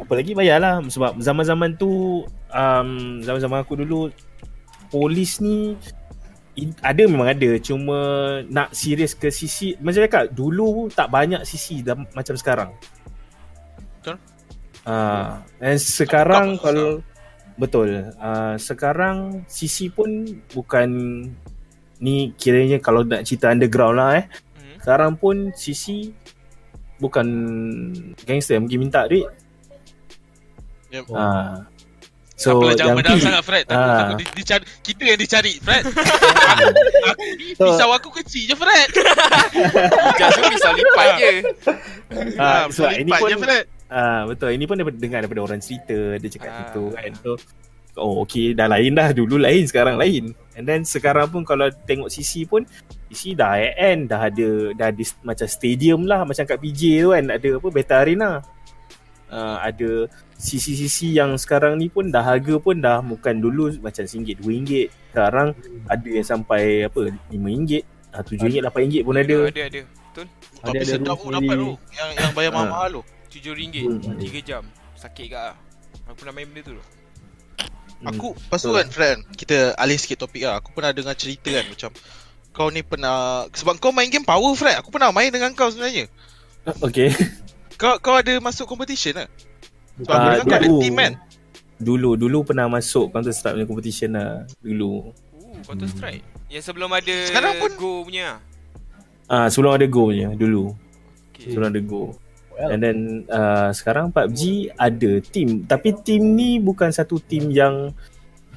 [0.00, 2.90] apa lagi bayarlah sebab zaman-zaman tu um,
[3.20, 4.08] zaman-zaman aku dulu
[4.88, 5.76] polis ni
[6.56, 7.98] in, ada memang ada cuma
[8.48, 12.70] nak serius ke sisi macam cakap dulu tak banyak sisi dah, macam sekarang.
[14.00, 14.16] Betul.
[14.86, 17.02] Ah, dan sekarang Tak kalau
[17.56, 17.90] betul.
[18.16, 20.06] Ah, sekarang sisi pun
[20.48, 20.88] bukan
[21.96, 24.24] ni kiranya kalau nak cerita underground lah eh.
[24.54, 24.78] Hmm.
[24.78, 26.14] Sekarang pun sisi
[26.96, 27.26] bukan
[28.22, 29.26] gangster pergi minta duit.
[30.88, 31.04] Yep.
[31.08, 31.16] Oh.
[31.16, 31.66] Ha.
[32.36, 33.64] So, So Apalah jangan yang mendalam P, sangat Fred.
[33.64, 33.96] Takut, Ah.
[33.98, 35.82] takut di, dicari, kita yang dicari Fred.
[35.82, 36.68] aku,
[37.10, 38.88] aku So- pisau aku kecil je Fred.
[40.36, 41.32] Tu pisau lipat je.
[42.36, 43.64] ha, Ah, sebab ini lipat pun je Fred.
[43.88, 46.58] Ah betul ini pun daripada dengar daripada orang cerita dia cakap Ah.
[46.62, 47.12] gitu kan.
[47.20, 47.30] So
[47.96, 50.34] oh okey dah lain dah dulu lain sekarang lain.
[50.52, 52.66] And then sekarang pun kalau tengok CC pun
[53.06, 57.24] CC dah end dah ada dah ada macam stadium lah macam kat PJ tu kan
[57.30, 58.30] ada apa Beta Arena.
[59.26, 60.06] Uh, ada
[60.38, 64.70] CC-CC yang sekarang ni pun dah harga pun dah bukan dulu macam RM1, RM2.
[65.10, 65.50] Sekarang
[65.88, 67.82] ada yang sampai apa RM5,
[68.12, 69.36] ah, RM7, RM8 pun ada.
[69.50, 69.80] Ada ada.
[69.82, 70.26] Betul.
[70.62, 71.70] Tapi ada sedap pun dapat tu.
[71.90, 72.54] Yang yang bayar Ha.
[72.54, 73.02] mahal-mahal tu.
[73.38, 74.18] RM7 Hmm.
[74.18, 74.62] 3 jam.
[74.94, 75.56] Sakit gak ah.
[76.06, 76.72] Aku pernah main benda tu.
[76.72, 76.84] tu.
[77.96, 78.06] Hmm.
[78.06, 78.76] Aku lepas tu Betul.
[78.76, 81.90] kan friend Kita alih sikit topik lah Aku pernah dengar cerita kan Macam
[82.52, 86.04] Kau ni pernah Sebab kau main game power friend Aku pernah main dengan kau sebenarnya
[86.84, 87.08] Okay.
[87.80, 89.28] Kau kau ada masuk competition lah
[89.96, 90.80] Sebab Ah, aku dengar kau ada dulu.
[90.82, 91.12] team kan
[91.76, 94.28] Dulu dulu pernah masuk Counter Strike punya competition lah
[94.58, 95.12] dulu.
[95.32, 96.24] Uh, Counter Strike.
[96.48, 98.44] Yang sebelum ada Sekarang pun- Go punya.
[99.24, 100.76] Ah sebelum ada Go punya dulu.
[101.32, 101.48] Okay.
[101.48, 102.12] Sebelum ada Go.
[102.56, 102.72] Well.
[102.72, 102.98] And then
[103.28, 107.92] uh, sekarang PUBG ada team tapi team ni bukan satu team yang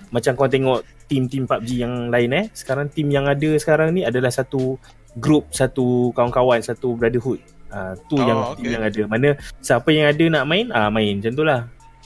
[0.09, 0.81] macam kau tengok
[1.11, 2.45] team-team PUBG yang lain eh.
[2.55, 4.77] Sekarang team yang ada sekarang ni adalah satu
[5.17, 7.41] group, satu kawan-kawan, satu brotherhood.
[7.69, 8.65] Ah tu Oh, yang okay.
[8.65, 9.01] team yang ada.
[9.05, 9.29] Mana
[9.59, 11.61] siapa yang ada nak main, ah main macam tu lah.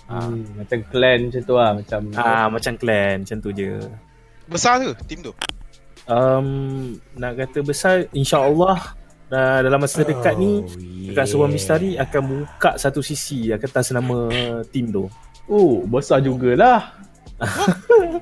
[0.09, 3.71] Ah, Hmm, macam clan macam tu lah macam ah macam clan macam tu je.
[4.49, 5.33] Besar ke team tu
[6.03, 8.91] Um, nak kata besar insya-Allah
[9.33, 10.61] uh, dalam masa dekat ni
[11.09, 14.29] dekat sebuah misteri akan buka satu sisi atas nama
[14.69, 15.09] team tu.
[15.49, 16.93] Oh, besar jugalah.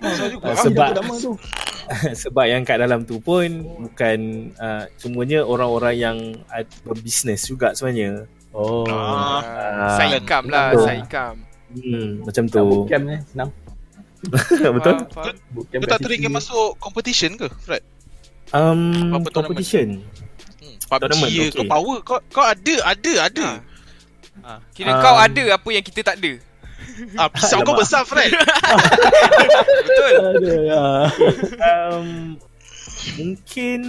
[0.02, 1.32] Besar juga Ah, sebab Apa nama tu?
[2.24, 3.46] sebab yang kat dalam tu pun
[3.84, 4.20] bukan
[4.58, 6.18] uh, semuanya orang-orang yang
[6.50, 8.26] uh, berbisnes juga sebenarnya.
[8.56, 8.88] Oh.
[8.88, 9.44] Ah.
[9.44, 11.38] Ah, Side income lah, side income.
[11.72, 12.64] Hmm, macam tu.
[12.84, 13.50] bootcamp ni senang.
[14.76, 14.96] Betul?
[15.08, 17.82] Kau tak teringin masuk competition ke Fred
[18.52, 20.04] Um, competition.
[20.92, 21.48] PUBG okay.
[21.48, 21.50] okay.
[21.56, 23.48] kau power Kau kau ada Ada ada
[24.42, 24.58] Ha.
[24.58, 24.60] Ah.
[24.74, 26.34] Kira Um, kau ada apa yang kita tak ada.
[27.20, 28.32] ah, Pisau kau besar Fred
[29.86, 30.14] Betul.
[30.18, 30.84] Ada ya.
[31.62, 32.08] um,
[33.20, 33.80] mungkin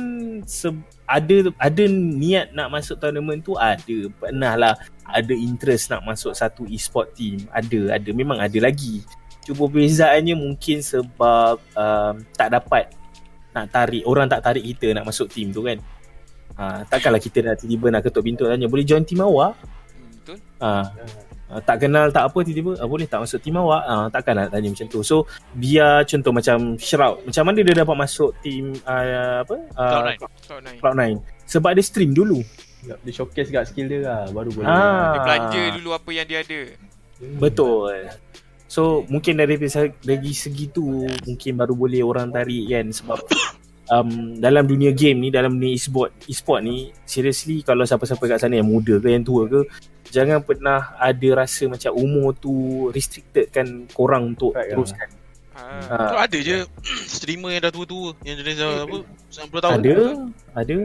[0.44, 4.74] se- ada ada niat nak masuk tournament tu ada pernah lah
[5.04, 9.04] ada interest nak masuk satu e-sport team ada ada memang ada lagi
[9.44, 12.88] cuma perbezaannya mungkin sebab um, tak dapat
[13.52, 15.76] nak tarik orang tak tarik kita nak masuk team tu kan
[16.54, 19.54] ha, takkanlah kita nak tiba-tiba nak ketuk pintu tanya boleh join team awak
[19.92, 20.36] Hmm, Betul.
[20.58, 20.88] ha,
[21.52, 24.48] Uh, tak kenal tak apa tiba-tiba uh, boleh tak masuk team awak uh, takkan nak
[24.48, 29.44] tanya macam tu so biar contoh macam Shroud macam mana dia dapat masuk team uh,
[29.44, 30.16] apa uh, Cloud9.
[30.16, 30.68] Cloud9.
[30.80, 31.02] Cloud9
[31.44, 32.40] sebab dia stream dulu
[32.80, 34.64] Dia showcase kat skill dia lah baru boleh.
[34.64, 35.12] Ah.
[35.12, 36.60] Dia belanja dulu apa yang dia ada.
[37.36, 37.92] betul
[38.64, 43.20] so mungkin dari segi- dari segi tu mungkin baru boleh orang tarik kan sebab
[43.92, 44.08] um,
[44.40, 48.68] dalam dunia game ni dalam dunia e-sport e-sport ni seriously kalau siapa-siapa kat sana yang
[48.68, 49.68] muda ke yang tua ke
[50.08, 52.52] jangan pernah ada rasa macam umur tu
[52.90, 54.76] restricted kan korang untuk Correct lah.
[54.80, 55.08] teruskan
[55.52, 55.68] Ha.
[55.84, 56.08] Ah.
[56.08, 56.64] Kau ada je
[57.20, 58.96] streamer yang dah tua-tua Yang jenis dah apa
[59.28, 59.94] 90 tahun Ada,
[60.56, 60.76] ada.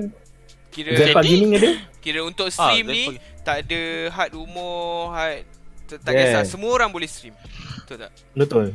[0.76, 1.72] Kira Jadi- Gaming ada?
[2.04, 3.04] kira untuk Ah, stream dia ni
[3.48, 3.82] tak ada
[4.12, 5.48] had umur, had
[5.88, 6.44] tak, tak Yeah.
[6.44, 6.44] kisah.
[6.44, 7.32] Semua orang boleh stream.
[7.80, 8.12] Betul tak?
[8.36, 8.66] Betul.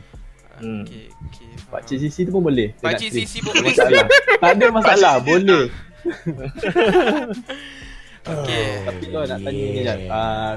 [0.63, 0.87] Hmm.
[0.87, 1.51] Okey, okey.
[1.67, 1.89] Pak faham.
[1.91, 2.71] Cik Sisi tu pun boleh.
[2.79, 3.11] Pakcik.
[3.11, 4.07] Sisi pun boleh masalah.
[4.39, 5.65] tak ada masalah, Pakcik boleh.
[8.23, 8.67] Okey.
[8.87, 9.99] Tapi kau nak tanya ni Jad.
[10.07, 10.53] Uh,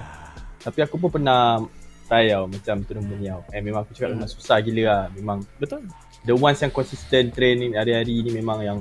[0.61, 1.65] tapi aku pun pernah
[2.05, 3.41] try tau macam tournament ni tau.
[3.49, 5.03] Eh memang aku cakap memang susah gila lah.
[5.17, 5.89] Memang Betul.
[6.21, 8.77] the ones yang consistent training hari-hari ni memang yang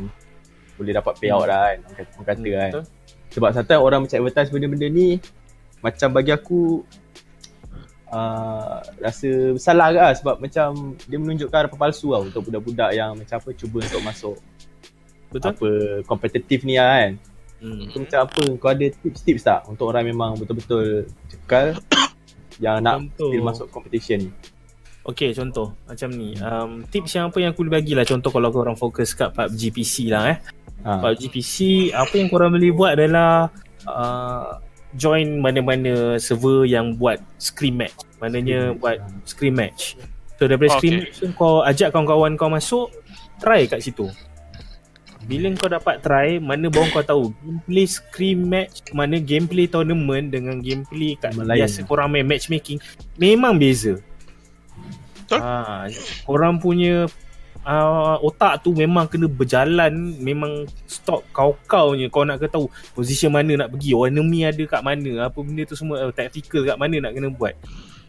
[0.77, 1.79] boleh dapat payout lah kan.
[1.81, 2.71] Orang kata, orang kata kan.
[2.77, 2.85] Betul.
[3.33, 5.09] Sebab sometimes orang macam advertise benda-benda ni
[5.81, 6.85] macam bagi aku
[8.15, 13.19] uh, rasa salah ke lah sebab macam dia menunjukkan harapan palsu tau untuk budak-budak yang
[13.19, 14.37] macam apa cuba untuk masuk
[15.35, 15.51] Betul.
[15.51, 15.69] apa
[16.07, 17.13] kompetitif ni lah kan.
[17.59, 17.91] Hmm.
[17.91, 21.75] So macam apa kau ada tips-tips tak untuk orang memang betul-betul cekal
[22.65, 23.43] yang nak Contoh.
[23.43, 24.33] masuk competition ni?
[25.05, 28.49] Okay contoh Macam ni um, Tips yang apa yang aku boleh bagi lah Contoh kalau
[28.49, 30.39] korang fokus kat PUBG PC lah eh
[30.85, 31.01] Ha.
[31.01, 31.57] PUBG PC
[31.93, 33.49] Apa yang korang boleh buat adalah
[33.89, 34.61] uh,
[34.95, 39.09] Join mana-mana server yang buat scrim match Maknanya match, buat ha.
[39.27, 39.83] scrim match
[40.39, 40.81] So daripada Okay.
[40.81, 42.89] scrim match tu Kau ajak kawan-kawan kau masuk
[43.43, 44.07] Try kat situ
[45.25, 50.61] bila kau dapat try Mana baru kau tahu Gameplay scrim match Mana gameplay tournament Dengan
[50.61, 51.65] gameplay kat lain.
[51.65, 52.77] Biasa korang main matchmaking
[53.17, 53.97] Memang beza
[55.25, 55.41] Betul.
[55.41, 55.89] ha,
[56.29, 57.09] Korang punya
[57.65, 63.33] uh, Otak tu memang kena berjalan Memang stop kau-kau je Kau nak kena tahu Position
[63.33, 66.77] mana nak pergi Oh enemy ada kat mana Apa benda tu semua uh, Tactical kat
[66.77, 67.57] mana nak kena buat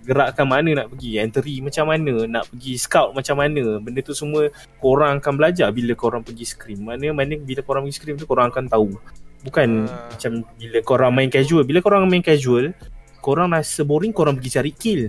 [0.06, 4.54] Gerakkan mana nak pergi Entry macam mana Nak pergi scout macam mana Benda tu semua
[4.78, 8.54] Korang akan belajar Bila korang pergi scrim Mana mana bila korang pergi scrim tu Korang
[8.54, 8.94] akan tahu
[9.42, 10.10] Bukan Ah.
[10.14, 12.78] macam Bila korang main casual Bila korang main casual
[13.18, 15.02] Korang rasa boring Korang pergi cari kill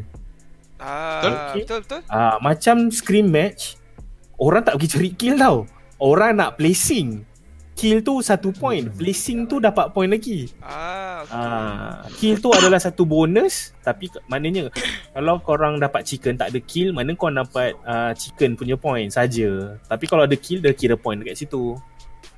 [0.76, 1.32] Ah, Betul.
[1.64, 2.00] betul betul.
[2.08, 3.80] Ah, Macam scrim match
[4.36, 5.64] Orang tak pergi cari kill tau
[5.96, 7.24] Orang nak placing
[7.76, 11.06] Kill tu satu point Placing tu dapat point lagi Ah.
[11.24, 11.36] okay.
[11.36, 14.68] Ah, kill tu adalah satu bonus tapi maknanya
[15.14, 19.78] kalau korang dapat chicken tak ada kill mana kau dapat uh, chicken punya point saja.
[19.88, 21.78] Tapi kalau ada kill dia kira point dekat situ.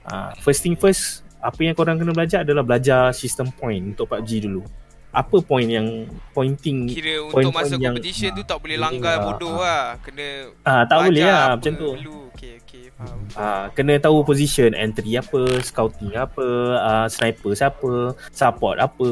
[0.06, 4.46] Ah, first thing first apa yang korang kena belajar adalah belajar sistem point untuk PUBG
[4.46, 4.62] dulu.
[5.08, 8.82] Apa point yang pointing Kira Point- untuk masa point yang- competition tu tak boleh Ah,
[8.82, 9.58] langgar ah, bodoh ah.
[9.58, 9.84] lah.
[9.98, 10.26] Kena
[10.62, 11.90] ah tak boleh lah apa macam tu.
[11.96, 12.18] Dulu.
[12.30, 13.18] Okay, okay, faham.
[13.34, 16.46] Ah, kena tahu position entry apa, scouting apa,
[16.78, 17.92] ah, sniper siapa,
[18.30, 19.10] support apa,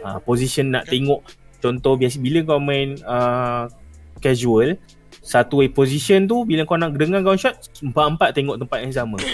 [0.00, 1.24] ah, position nak tengok
[1.58, 3.66] contoh biasa bila kau main ah,
[4.18, 4.76] casual
[5.20, 9.16] satu way position tu bila kau nak dengar gunshot empat-empat tengok tempat yang sama.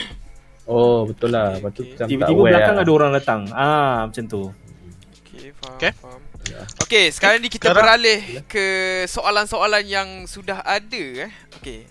[0.67, 1.55] Oh betul lah.
[1.55, 2.07] Okay, Lepas tu okay.
[2.09, 2.83] Tiba-tiba belakang lah.
[2.83, 3.41] ada orang datang.
[3.55, 4.43] Ah macam tu.
[5.37, 5.93] Okay, faham, Okay.
[5.95, 6.21] faham.
[6.47, 6.61] Ya.
[6.81, 8.67] Okay, sekarang ni kita Sekarang- beralih ke
[9.07, 11.33] soalan-soalan yang sudah ada eh.
[11.55, 11.85] Okay.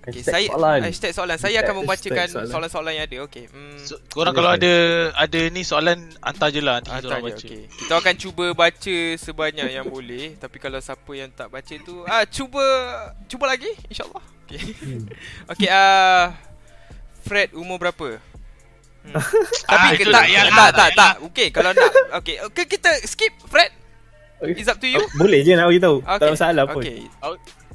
[0.00, 0.78] Okay, Hashtag saya soalan.
[0.80, 1.36] hashtag soalan.
[1.36, 2.48] Saya akan membacakan soalan.
[2.48, 3.18] soalan-soalan yang ada.
[3.22, 3.44] Okay.
[3.46, 3.76] Hmm.
[3.76, 4.72] So, korang Boleh, kalau ada
[5.14, 7.44] ada ni soalan hantar je lah nanti Ah, kita orang baca.
[7.44, 7.62] okay.
[7.68, 12.24] Kita akan cuba baca sebanyak yang boleh Tapi kalau siapa yang tak baca tu ah
[12.24, 12.64] Cuba
[13.26, 15.04] Cuba lagi InsyaAllah Okay, Hmm.
[15.52, 16.32] okay uh,
[17.20, 18.16] Fred umur berapa?
[19.08, 19.16] Hmm.
[19.72, 21.88] Ah, Tapi itu tak, tak payah lah, tak, tak tak, tak, Okay kalau nak
[22.20, 23.72] Okay, okay kita skip Fred
[24.38, 24.54] Okay.
[24.54, 25.98] It's up to you Boleh je nak bagi tahu.
[25.98, 26.14] Okay.
[26.14, 26.82] Tak ada masalah pun.
[26.84, 27.00] Okay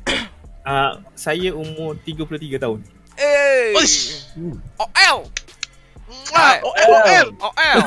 [0.63, 2.79] Ah, saya umur 33 tahun.
[3.19, 4.31] Eh Uish.
[4.31, 4.55] Hmm.
[4.77, 5.17] Oh, ow
[6.07, 7.79] Mwah, OL OL Oh, ow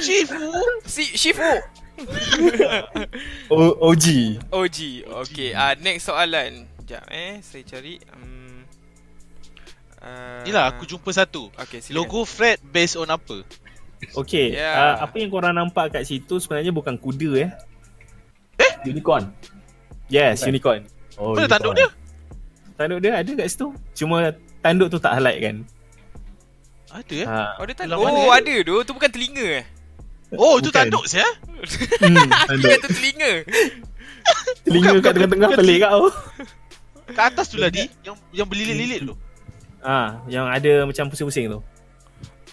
[0.00, 0.48] Shifu.
[0.98, 1.52] Si, Shifu
[3.54, 4.06] O- OG.
[4.50, 4.78] OG
[5.26, 8.37] Okay, uh, next soalan Sekejap eh, saya cari um,
[10.08, 11.52] uh, Inilah aku jumpa satu.
[11.54, 11.96] Okay, silakan.
[11.98, 13.44] Logo Fred based on apa?
[14.14, 14.96] Okay, Yeah.
[14.96, 17.50] uh, apa yang korang nampak kat situ sebenarnya bukan kuda eh.
[18.84, 19.28] Unicorn.
[20.08, 20.54] Yes, Right.
[20.54, 20.80] unicorn.
[21.14, 21.50] Oh, Mana unicorn.
[21.50, 21.88] tanduk dia?
[22.74, 23.66] Tanduk dia ada kat situ.
[23.94, 24.16] Cuma
[24.60, 25.56] tanduk tu tak highlight kan.
[26.88, 27.26] Ada eh?
[27.26, 27.40] Ha.
[27.58, 28.74] Oh, dia Dalam Oh, mana, ada tu.
[28.80, 29.64] Tu bukan telinga eh?
[30.30, 30.88] Oh, itu Bukan.
[30.88, 31.26] tanduk saya.
[32.00, 32.70] Hmm, tanduk.
[32.70, 33.32] kata telinga.
[34.62, 36.06] Telinga kat tengah-tengah pelik kau.
[37.10, 39.14] Kat atas tu lah di yang yang berlilit-lilit tu.
[39.78, 41.60] Ah, yang ada macam pusing-pusing tu.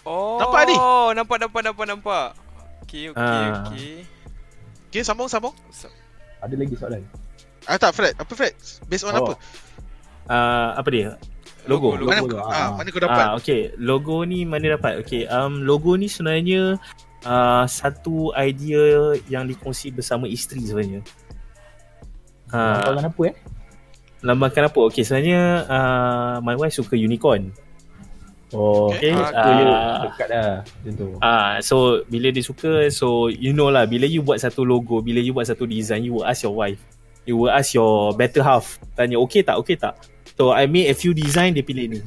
[0.05, 0.75] Oh, Nampak ni?
[1.15, 2.25] Nampak, nampak, nampak, nampak.
[2.85, 3.65] Okay, okay, Ah.
[3.65, 3.93] okay.
[4.87, 5.51] Okay, sambung sambung.
[6.39, 7.01] Ada lagi soalan.
[7.65, 8.53] Ah tak Fred, apa Fred?
[8.85, 9.19] Based on Oh.
[9.25, 9.33] apa?
[10.29, 11.17] Ah, apa dia?
[11.65, 11.97] Logo.
[11.97, 12.53] Logo, Mana Logo, kau, ah.
[12.53, 13.25] ah, mana kau dapat?
[13.25, 13.73] Ah, okay.
[13.75, 15.01] Logo ni mana dapat?
[15.01, 16.77] Okay, um, logo ni sebenarnya
[17.25, 21.01] uh, satu idea yang dikongsi bersama isteri sebenarnya.
[22.53, 23.35] Ha, Soalan apa eh?
[24.25, 24.79] Lambangkan apa?
[24.89, 27.53] Okay, sebenarnya uh, my wife suka unicorn.
[28.53, 29.13] Oh, Okay.
[29.13, 31.07] Aku je Uh, dekat dah macam tu.
[31.19, 35.21] Ah, so bila dia suka, so you know lah, bila you buat satu logo, bila
[35.21, 36.81] you buat satu design, you will ask your wife.
[37.25, 38.77] You will ask your better half.
[38.97, 39.97] Tanya, okay tak, okay tak?
[40.37, 41.99] So I made a few design, dia pilih ni.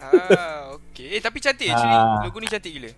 [0.00, 1.18] Ah, okay.
[1.18, 1.98] Eh, tapi cantik actually.
[1.98, 2.22] Ah.
[2.26, 2.90] Logo ni cantik gila.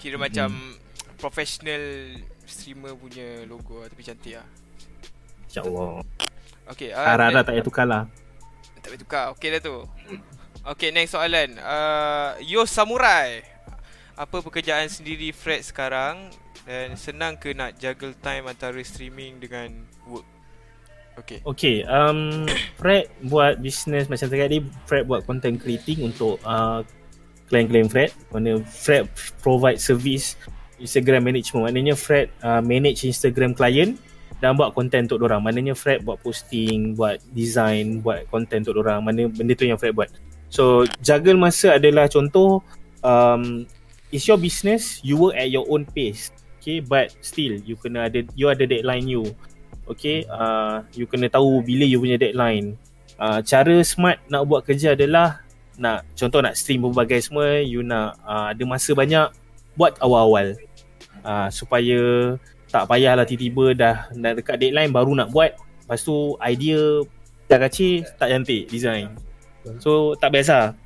[0.00, 0.78] Kira macam
[1.20, 4.48] professional streamer punya logo lah, tapi cantik lah.
[5.48, 6.02] InsyaAllah.
[6.70, 8.02] Okay, Uh, Harap-harap tak payah tukar lah.
[8.80, 9.24] Tak boleh tukar.
[9.34, 9.76] Okay dah tu.
[10.60, 11.58] Okay, next soalan.
[11.58, 13.42] Uh, Yo Samurai.
[14.14, 16.28] Apa pekerjaan sendiri Fred sekarang
[16.68, 19.72] dan senang ke nak juggle time antara streaming dengan
[20.04, 20.28] work?
[21.18, 21.40] Okay.
[21.42, 22.46] Okay, um,
[22.80, 26.84] Fred buat business macam tadi Fred buat content creating untuk uh,
[27.50, 29.10] klien-klien Fred mana Fred
[29.42, 30.38] provide service
[30.78, 33.98] Instagram management maknanya Fred uh, manage Instagram client
[34.40, 39.04] dan buat content untuk orang maknanya Fred buat posting buat design buat content untuk orang
[39.04, 40.08] mana benda tu yang Fred buat.
[40.48, 42.64] So juggle masa adalah contoh
[43.04, 43.68] um,
[44.08, 46.32] it's your business you work at your own pace.
[46.58, 49.28] Okay but still you kena ada you ada deadline you.
[49.84, 52.80] Okay uh, you kena tahu bila you punya deadline.
[53.20, 55.44] Uh, cara smart nak buat kerja adalah
[55.76, 59.28] nak contoh nak stream berbagai semua you nak uh, ada masa banyak
[59.76, 60.56] buat awal-awal.
[61.20, 62.00] Uh, supaya
[62.70, 65.58] tak payahlah tiba-tiba dah nak dekat deadline baru nak buat.
[65.84, 67.02] Lepas tu idea
[67.50, 69.10] dah kacir tak cantik design.
[69.82, 70.78] So tak biasa.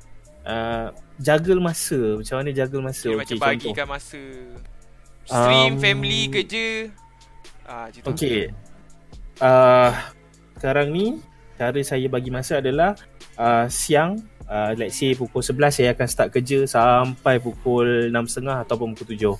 [0.45, 0.89] Uh,
[1.21, 2.17] juggle masa.
[2.17, 3.07] Macam mana juggle masa?
[3.09, 4.21] Kira macam bagikan masa.
[5.25, 6.93] Stream, Um, family, kerja.
[7.65, 7.89] Ah.
[7.89, 8.53] Okay
[9.41, 9.91] uh,
[10.53, 11.17] Sekarang ni
[11.57, 12.93] Cara saya bagi masa adalah
[13.41, 18.93] uh, Siang uh, Let's say pukul 11 Saya akan start kerja Sampai pukul 6.30 Ataupun
[18.93, 19.33] pukul 7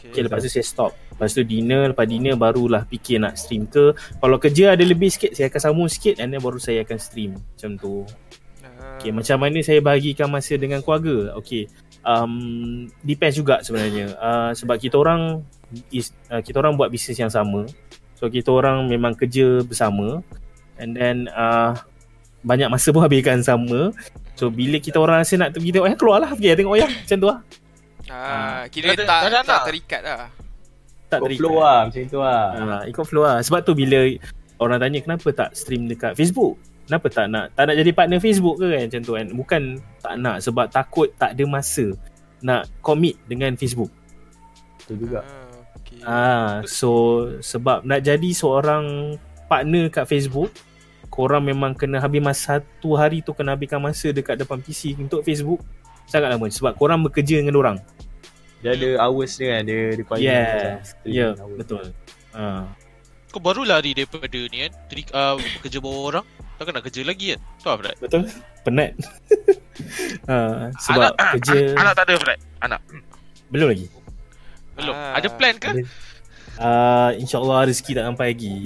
[0.00, 0.16] Okay.
[0.16, 3.92] Okay lepas tu saya stop Lepas tu dinner Lepas dinner barulah fikir nak stream ke
[3.92, 7.36] Kalau kerja ada lebih sikit Saya akan sambung sikit And then baru saya akan stream
[7.36, 8.08] Macam tu
[8.80, 11.36] Ah, Okay, macam mana saya bahagikan masa dengan keluarga?
[11.40, 11.68] Okay,
[12.04, 14.16] um, depends juga sebenarnya.
[14.16, 15.44] Uh, sebab kita orang
[15.92, 17.68] is, uh, kita orang buat bisnes yang sama.
[18.16, 20.20] So kita orang memang kerja bersama
[20.76, 21.72] and then uh,
[22.44, 23.92] banyak masa pun habiskan sama.
[24.36, 27.28] So bila kita orang rasa nak pergi tengok wayang keluarlah pergi tengok wayang macam tu
[27.28, 27.38] lah.
[28.10, 29.64] Ah, kira tak dah ada tak anak?
[29.68, 30.28] terikat lah.
[31.10, 32.44] Tak Ikut flow lah macam tu lah.
[32.54, 33.36] Ha, ikut flow lah.
[33.42, 34.06] Sebab tu bila
[34.62, 36.54] orang tanya kenapa tak stream dekat Facebook?
[36.86, 39.26] Kenapa tak nak tak nak jadi partner Facebook ke kan macam tu kan?
[39.34, 39.62] Bukan
[40.02, 41.94] tak nak sebab takut tak ada masa
[42.40, 43.90] nak commit dengan Facebook.
[44.82, 45.20] Betul juga.
[45.22, 46.00] Ah, okay.
[46.06, 46.90] Ah, so
[47.42, 49.18] sebab nak jadi seorang
[49.50, 50.50] partner kat Facebook,
[51.10, 55.26] korang memang kena habis masa satu hari tu kena habiskan masa dekat depan PC untuk
[55.26, 55.62] Facebook
[56.10, 57.76] sangat lama sebab korang bekerja dengan orang.
[58.60, 59.62] Dia ada hours dia kan.
[59.64, 60.36] Dia require Yes.
[60.38, 60.70] macam
[61.02, 61.58] Ya, yeah, hours.
[61.58, 61.84] betul.
[62.30, 62.64] Ah.
[63.28, 66.26] Kau baru lari daripada ni kan Teri, uh, Kerja bawa orang
[66.58, 68.22] Takkan nak kerja lagi kan Tahu Fred Betul?
[68.62, 68.90] Penat.
[70.30, 72.80] ha, sebab anak, kerja anak, anak tak ada Fred Anak
[73.46, 73.86] belum lagi.
[74.74, 75.14] Belum Ah.
[75.14, 75.82] Ada plan ke Ada.
[76.54, 78.56] Uh, InsyaAllah rezeki tak sampai lagi.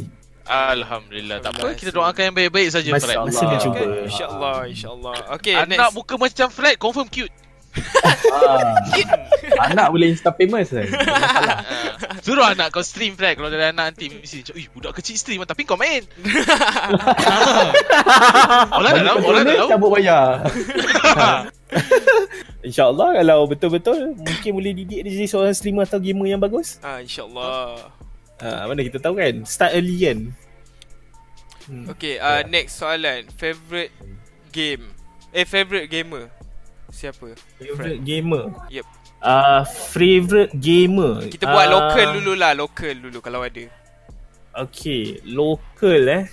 [0.45, 1.73] Alhamdulillah Tak apa.
[1.73, 3.77] Kita doakan yang baik-baik saja Mas- Fred Masih mencuba.
[3.77, 5.17] Okay, InsyaAllah, insyaAllah.
[5.37, 5.93] Okay, Anak next.
[5.93, 7.33] muka macam Fred Confirm cute
[8.31, 8.79] Ah,
[9.75, 10.87] anak boleh insta famous kan.
[11.11, 11.59] Ah,
[12.23, 15.43] Suruh anak kau stream Fred Kalau ada anak nanti Mesti macam "Ui, budak kecil stream
[15.43, 16.07] Tapi kau main
[18.79, 20.41] Orang dah tahu Orang dah tahu Cabut bayar.
[22.65, 26.81] InsyaAllah kalau betul-betul mungkin boleh didik dia jadi seorang streamer atau gamer yang bagus.
[26.81, 27.93] Ah, insyaAllah.
[28.41, 29.45] Ha, mana kita tahu kan.
[29.45, 30.19] Start early kan.
[31.69, 31.85] Hmm.
[31.93, 33.29] Okay, uh, next soalan.
[33.37, 33.93] Favorite
[34.49, 34.97] game.
[35.37, 36.33] Eh, favorite gamer.
[36.95, 37.35] Siapa?
[37.59, 38.45] Favorite gamer.
[38.71, 38.87] Yep.
[39.19, 41.27] Uh, favorite gamer.
[41.27, 42.53] Kita buat Ah, local dulu lah.
[42.55, 43.67] Local dulu kalau ada.
[44.55, 46.25] Okay, local eh.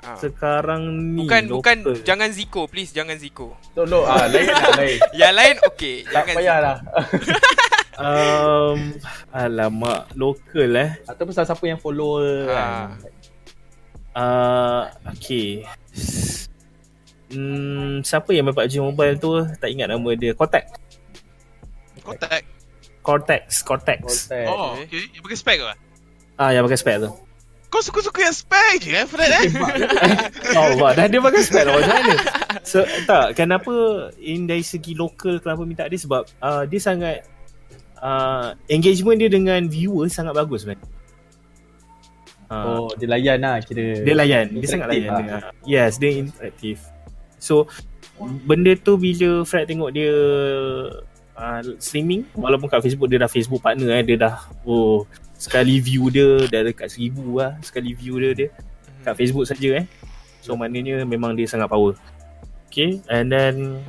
[0.00, 0.16] Ah.
[0.16, 1.76] Sekarang ni Bukan, local.
[1.84, 2.00] bukan.
[2.00, 2.64] Jangan Zico.
[2.64, 3.52] Please, jangan Zico.
[3.76, 4.98] Tolong ah lain lah lain.
[5.20, 5.96] Yang lain, okay.
[6.08, 6.76] Tak Jangan payahlah.
[8.00, 8.96] Um,
[9.28, 10.96] alamak, local eh.
[11.04, 12.48] Ataupun salah siapa yang follow Ah.
[12.48, 12.88] kan.
[14.16, 14.82] Uh,
[15.12, 15.68] okay.
[17.30, 19.30] Hmm, siapa yang main PUBG Mobile tu?
[19.62, 20.34] Tak ingat nama dia.
[20.34, 20.66] Cortex.
[22.02, 22.42] Cortex,
[23.62, 24.00] Cortex.
[24.02, 24.48] Contact.
[24.50, 25.66] Oh okay Yang pakai spek ke
[26.40, 27.10] Ah, yang pakai spek tu.
[27.70, 29.46] Kau suka-suka yang spek je kan Fred eh
[30.58, 32.14] Oh, wah, dah dia pakai spek lah macam mana?
[32.66, 33.70] So, tak, kenapa
[34.18, 37.22] in dari segi lokal kenapa minta dia sebab uh, dia sangat
[38.02, 40.78] uh, engagement dia dengan viewer sangat bagus kan.
[42.50, 44.02] Uh, Oh, dia layan lah kira.
[44.02, 45.52] Dia layan Dia sangat Interaktif layan lah.
[45.62, 46.76] Yes dia interaktif
[47.40, 47.66] So
[48.20, 50.12] Benda tu bila Fred tengok dia
[51.40, 54.04] uh, Streaming Walaupun kat Facebook Dia dah Facebook partner eh.
[54.04, 54.34] Dia dah
[54.68, 55.08] Oh
[55.40, 58.48] Sekali view dia Dah dekat seribu lah Sekali view dia dia
[59.00, 59.88] Kat Facebook saja eh.
[60.44, 61.96] So maknanya Memang dia sangat power.
[62.68, 63.80] Okay And then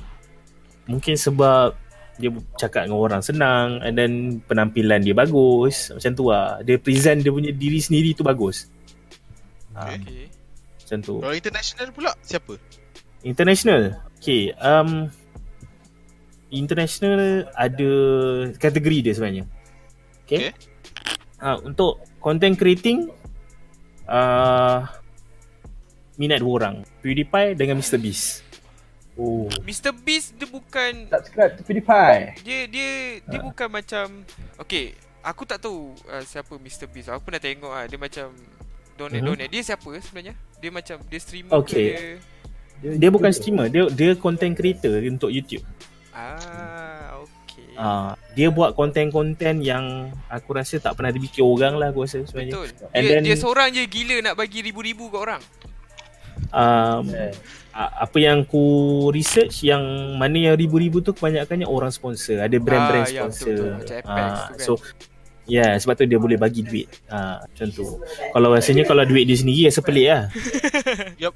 [0.87, 1.75] Mungkin sebab
[2.15, 6.63] Dia cakap dengan orang senang And then Penampilan dia bagus Macam tu lah.
[6.63, 8.71] Dia present dia punya diri sendiri tu bagus.
[9.75, 10.31] Ah, Okay.
[10.87, 11.15] Macam tu.
[11.19, 12.55] Kalau international pula Siapa
[13.21, 13.95] International.
[14.17, 15.09] Okay, um
[16.51, 17.91] international ada
[18.59, 19.45] kategori dia sebenarnya.
[20.25, 20.51] Okay.
[20.51, 20.53] Okay.
[21.41, 23.09] Uh, untuk content creating
[24.05, 24.85] uh,
[26.15, 26.75] minat dua orang.
[27.01, 28.45] PewDiePie dengan Mr Beast.
[29.17, 29.49] Oh.
[29.65, 32.41] Mr Beast dia bukan Subscribe to PewDiePie.
[32.45, 32.89] dia dia
[33.21, 34.23] dia bukan macam
[34.55, 38.31] okay aku tak tahu uh, siapa Mr Beast aku pernah tengok ah dia macam
[38.95, 39.27] donate Mhm.
[39.27, 40.33] donate dia siapa sebenarnya
[40.63, 41.75] dia macam dia streamer Okay.
[41.75, 42.01] ke dia
[42.81, 45.61] Dia bukan streamer, dia dia content creator untuk YouTube.
[46.11, 47.29] ah okay
[47.71, 49.85] Uh, dia buat konten-konten yang
[50.27, 52.53] aku rasa tak pernah dibikin orang lah aku rasa sebenarnya.
[52.53, 55.41] betul And dia then- dia seorang je gila nak bagi ribu-ribu kat orang
[56.49, 57.31] Um, Yeah.
[57.71, 58.59] apa yang ku
[59.09, 59.79] research yang
[60.15, 63.71] mana yang ribu-ribu tu kebanyakannya orang sponsor ada brand-brand Ah, ya, sponsor betul-betul.
[63.71, 64.59] Macam Apex Ah, tu kan.
[64.59, 64.71] so
[65.49, 66.87] ya yeah, sebab tu dia boleh bagi duit.
[67.09, 67.85] Ah macam tu.
[68.05, 70.23] Kalau rasanya kalau duit dia sendiri rasa pelik lah.
[71.21, 71.33] Yup.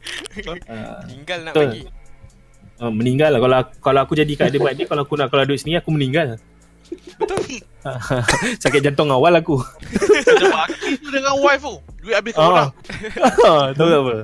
[0.69, 1.65] Ah, tinggal nak Betul.
[1.65, 1.81] bagi.
[2.75, 3.39] Ah, meninggal lah.
[3.41, 6.37] Kalau kalau aku jadi kat debat dia kalau aku nak kalau duit sendiri aku meninggal.
[7.17, 7.39] Betul.
[8.63, 9.57] Sakit jantung awal aku.
[11.01, 11.75] Tu dengan wife tu.
[12.05, 12.69] Duit habis kat orang
[13.45, 14.15] ah tahu tak apa?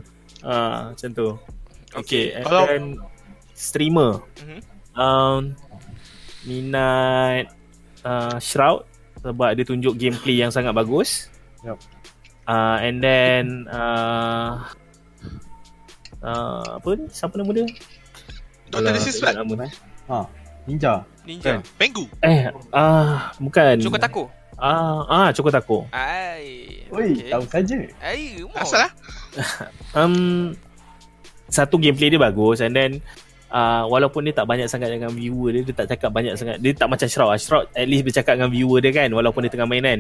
[0.42, 1.28] Ah macam tu.
[1.92, 2.86] Okay, and Kalau- then
[3.58, 4.24] streamer.
[4.42, 4.60] Mhm.
[4.96, 5.42] um,
[6.44, 7.54] minat
[8.02, 8.91] uh, Shroud
[9.22, 11.30] sebab dia tunjuk gameplay yang sangat bagus.
[11.62, 11.78] Yup.
[12.50, 14.66] Uh, and then uh,
[16.26, 17.06] uh, apa ni?
[17.10, 17.66] Siapa nama dia?
[18.74, 18.92] Dr.
[18.98, 19.70] This is Fred Nama.
[20.10, 20.26] Ha.
[20.66, 21.06] Ninja.
[21.26, 23.78] ninja Penggu Eh, ah uh, bukan.
[23.82, 24.24] Cukup tako
[24.62, 25.90] Ah, ah Cukup Tako.
[25.90, 27.34] ai Oi, okay.
[27.34, 27.78] tahu saja.
[27.98, 28.92] ai mau Asal lah
[29.98, 30.54] Um,
[31.50, 33.02] satu gameplay dia bagus and then
[33.52, 36.58] uh, walaupun dia tak banyak sangat dengan viewer dia, dia tak cakap banyak sangat.
[36.58, 37.36] Dia tak macam Shroud.
[37.38, 40.00] Shroud at least bercakap dengan viewer dia kan walaupun dia tengah main kan.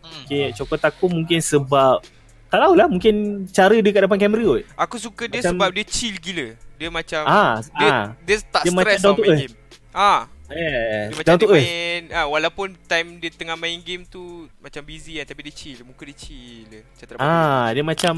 [0.00, 0.22] hmm.
[0.24, 2.00] Okay, Cokot aku mungkin sebab
[2.48, 4.64] tak tahulah mungkin cara dia kat depan kamera kot.
[4.72, 8.04] aku suka dia Macam- sebab dia chill gila dia macam Ah, dia ah.
[8.22, 9.54] dia tak Dia stress tau main game
[9.92, 11.52] ah Eh, Dia macam dia eh.
[11.60, 15.84] main ah, Walaupun time dia tengah main game tu Macam busy kan Tapi dia chill
[15.84, 16.64] Muka dia chill.
[16.72, 17.20] Macam.
[17.20, 18.14] Ah, dia macam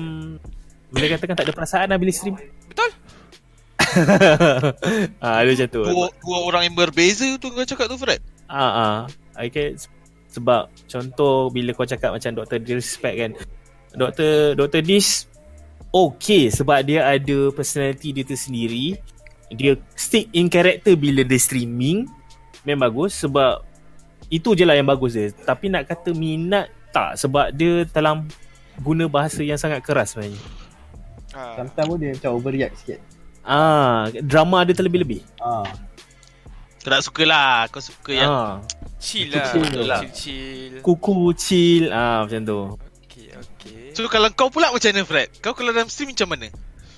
[0.90, 2.34] boleh katakan tak ada perasaan lah bila stream.
[5.24, 5.82] Ah, dia macam tu.
[5.84, 8.98] Dua, dua orang yang berbeza tu kau cakap tu Fred Ah, ah.
[9.38, 9.78] Okay,
[10.30, 12.58] sebab contoh bila kau cakap macam Dr.
[12.60, 13.30] Disrespect kan.
[13.94, 14.54] Dr.
[14.54, 14.82] Dr.
[14.82, 15.26] Dis
[15.90, 18.98] okay sebab dia ada personality dia tersendiri.
[19.50, 22.06] Dia stick in character bila dia streaming.
[22.62, 23.66] Memang bagus sebab
[24.30, 25.34] itu je lah yang bagus dia.
[25.34, 28.26] Tapi nak kata minat tak sebab dia dalam
[28.82, 30.38] guna bahasa yang sangat keras sebenarnya.
[31.34, 31.54] ah.
[31.58, 32.98] Sometimes pun dia macam overreact sikit.
[33.42, 35.24] Ah, drama dia terlebih-lebih.
[35.36, 35.64] Ah.
[36.80, 38.52] Kau tak suka lah Kau suka yang Ah,
[38.96, 40.00] Chill lah chill lah.
[40.00, 42.60] Chill chill kuku chill ah macam tu.
[43.04, 46.48] Okay okay So kalau kau pula macam mana Fred Kau kalau dalam stream macam mana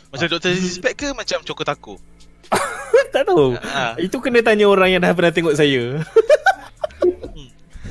[0.08, 0.52] Macam Dr.
[0.52, 1.94] Disrespect ke Macam Choco Taco
[3.12, 3.56] tak tahu.
[3.56, 3.96] ha.
[3.96, 5.98] Itu kena tanya orang yang dah pernah tengok saya.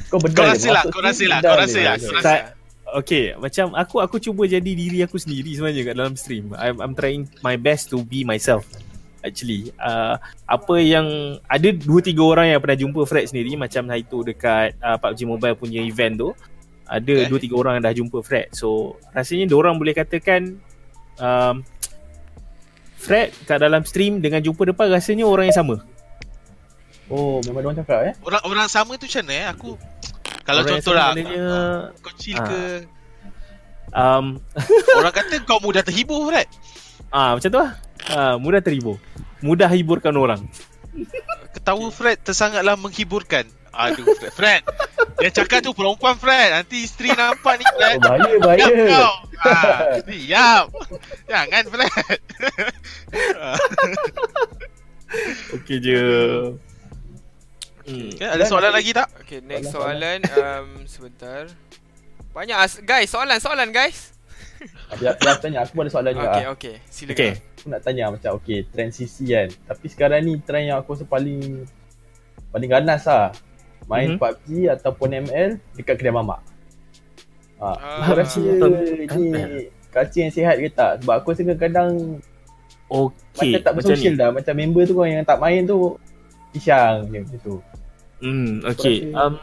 [0.08, 2.46] Kau bedal Kau rasa lah Kau rasa lah Kau rasa lah Kau rasa Sa-
[2.92, 6.52] Okay, macam aku aku cuba jadi diri aku sendiri sebenarnya kat dalam stream.
[6.60, 8.68] I'm, I'm trying my best to be myself.
[9.24, 10.18] Actually, uh,
[10.50, 14.76] apa yang ada dua tiga orang yang pernah jumpa Fred sendiri macam hari tu dekat
[14.82, 16.30] uh, PUBG Mobile punya event tu.
[16.92, 17.30] Ada Okay.
[17.32, 18.52] dua tiga orang yang dah jumpa Fred.
[18.52, 20.60] So, rasanya orang boleh katakan
[21.22, 21.64] um,
[23.00, 25.76] Fred kat dalam stream dengan jumpa depan rasanya orang yang sama.
[27.08, 28.14] Oh, memang dia orang cakap eh.
[28.24, 29.76] Orang orang sama tu macam mana eh Aku
[30.52, 31.10] Kalau Orang contoh lah.
[31.10, 31.48] maknanya,
[31.98, 32.46] Kau chill Ah.
[32.46, 32.62] ke?
[33.92, 34.26] Um,
[35.00, 36.48] Orang kata kau mudah terhibur Fred.
[37.08, 37.72] Ah macam tu lah.
[38.06, 39.00] Ah, mudah terhibur.
[39.40, 40.44] Mudah hiburkan orang.
[41.52, 43.48] Ketawa Fred tersangatlah menghiburkan.
[43.72, 44.32] Aduh Fred.
[44.34, 44.62] Fred
[45.20, 46.52] Yang cakap tu perempuan Fred.
[46.54, 47.96] Nanti isteri nampak ni Fred.
[47.96, 48.66] Oh, bahaya, bahaya.
[48.66, 49.14] Diam kau.
[49.42, 49.54] Ha,
[50.04, 50.66] Diam
[51.26, 52.20] Jangan Fred.
[53.38, 53.56] Ah,
[55.56, 56.02] Okey je.
[57.84, 58.10] Hmm.
[58.12, 59.08] okay, Ada soalan lagi tak?
[59.20, 61.44] Okay next Soalan, soalan um, Sebentar
[62.32, 64.14] Banyak as- Guys soalan soalan guys
[65.00, 66.30] Dia, dia tanya, aku ada soalan juga.
[66.32, 67.32] Okay okay Silakan Okey.
[67.58, 69.50] Aku nak tanya macam, okay, transisi kan.
[69.64, 71.66] Tapi sekarang ni trend yang aku rasa paling
[72.50, 73.34] paling ganas lah.
[73.86, 74.18] Main Mhm.
[74.18, 76.42] PUBG ataupun ML dekat kedai mamak.
[77.58, 78.02] Ha, Ah.
[78.04, 78.72] aku rasa Betul.
[79.00, 79.06] ni
[79.88, 81.02] culture yang sihat ke tak?
[81.02, 81.90] Sebab aku rasa kadang
[82.88, 83.56] Okey.
[83.56, 84.30] macam tak bersosial dah.
[84.30, 85.98] Macam member tu kan yang tak main tu
[86.52, 87.56] pisang je macam tu.
[88.22, 89.10] Hmm, okey.
[89.12, 89.34] Aku Um,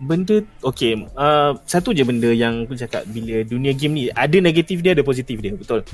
[0.00, 4.80] benda okey, uh, satu je benda yang aku cakap bila dunia game ni ada negatif
[4.80, 5.84] dia ada positif dia, betul.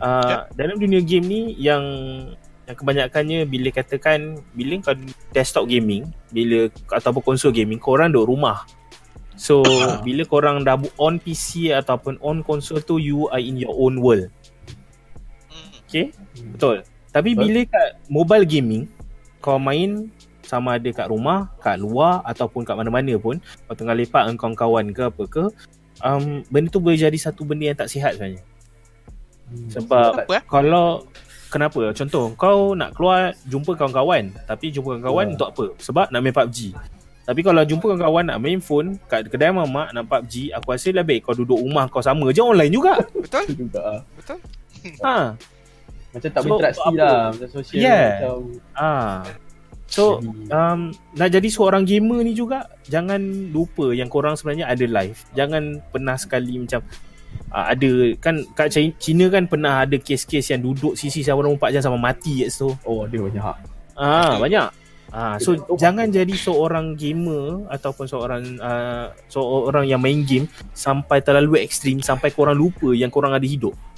[0.00, 1.84] Uh, dalam dunia game ni yang
[2.64, 4.96] yang kebanyakannya bila katakan bila kau
[5.36, 8.64] desktop gaming, bila ataupun konsol gaming, korang duduk rumah.
[9.34, 9.66] So,
[10.06, 14.30] bila korang dah on PC ataupun on konsol tu you are in your own world.
[15.50, 15.68] Hmm.
[15.84, 16.14] Okay?
[16.54, 16.86] Betul.
[17.10, 18.90] Tapi bila kat mobile gaming,
[19.44, 20.08] kau main
[20.40, 23.36] sama ada kat rumah, kat luar ataupun kat mana-mana pun,
[23.68, 25.44] kau tengah lepak dengan kawan-kawan ke apa ke,
[26.00, 28.40] um, benda tu boleh jadi satu benda yang tak sihat sebenarnya.
[29.52, 29.68] Hmm.
[29.68, 30.42] Sebab Apa eh?
[30.48, 31.04] kalau
[31.52, 31.92] kenapa?
[31.92, 35.32] Contoh, kau nak keluar jumpa kawan-kawan, tapi jumpa kawan-kawan Ya.
[35.36, 35.64] untuk apa?
[35.76, 36.72] Sebab nak main PUBG.
[37.24, 41.20] Tapi kalau jumpa kawan-kawan nak main phone kat kedai mamak nak PUBG, aku rasa lebih
[41.20, 43.00] kau duduk rumah kau sama je online juga.
[43.12, 43.44] Betul.
[44.16, 44.40] Betul
[45.00, 45.36] ha.
[46.14, 48.06] Macam tak So, berinteraksi lah Macam sosial Yeah.
[48.22, 48.38] Macam
[48.78, 49.26] Ah.
[49.94, 50.18] So
[50.50, 53.20] um, nak jadi seorang gamer ni juga jangan
[53.54, 55.18] lupa yang korang sebenarnya ada live.
[55.36, 56.82] Jangan pernah sekali macam
[57.54, 61.82] uh, ada kan kat China, kan pernah ada kes-kes yang duduk sisi sama 24 jam
[61.84, 62.74] sama mati kat situ.
[62.82, 63.44] Oh dia banyak
[63.94, 64.68] Ah banyak.
[65.14, 65.78] Ah so Betul.
[65.78, 72.34] jangan jadi seorang gamer ataupun seorang uh, seorang yang main game sampai terlalu ekstrim sampai
[72.34, 73.93] korang lupa yang korang ada hidup, oh.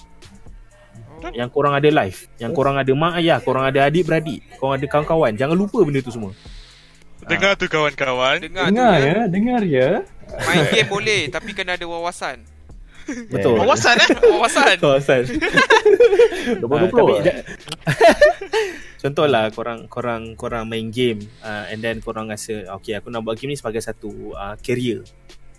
[1.35, 4.87] Yang korang ada live, yang korang ada mak ayah, korang ada adik beradik, korang ada
[4.87, 5.33] kawan-kawan.
[5.35, 6.33] Jangan lupa benda tu semua.
[7.27, 8.39] Dengar tu kawan-kawan.
[8.39, 9.11] Dengar, Dengar tu ya.
[9.11, 9.23] ya.
[9.27, 9.89] Dengar ya.
[10.27, 12.43] Main game boleh Tapi kena ada wawasan.
[13.33, 13.59] Betul.
[13.63, 14.09] Wawasan eh?
[14.35, 14.77] Wawasan.
[14.79, 15.23] Kawasan.
[15.27, 17.43] 2020 Ah, tapi da-
[19.03, 23.39] Contohlah korang korang korang main game uh, and then korang rasa okay aku nak buat
[23.39, 25.07] game ni sebagai satu uh, career.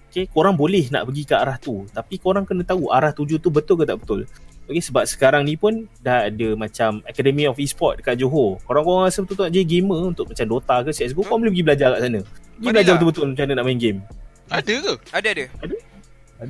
[0.07, 1.87] Okay, korang boleh nak pergi ke arah tu.
[1.91, 4.27] Tapi korang kena tahu arah tuju tu betul ke tak betul.
[4.67, 8.59] Okay, sebab sekarang ni pun dah ada macam Academy of E-sport dekat Johor.
[8.61, 11.87] Korang-korang rasa betul-betul nak jadi gamer untuk macam Dota ke CSGO, korang boleh pergi belajar
[11.89, 12.19] kat sana.
[12.19, 12.97] Pergi belajar lah.
[12.97, 13.99] betul-betul macam mana nak main game.
[14.47, 15.75] Ada ke Ada ada Ada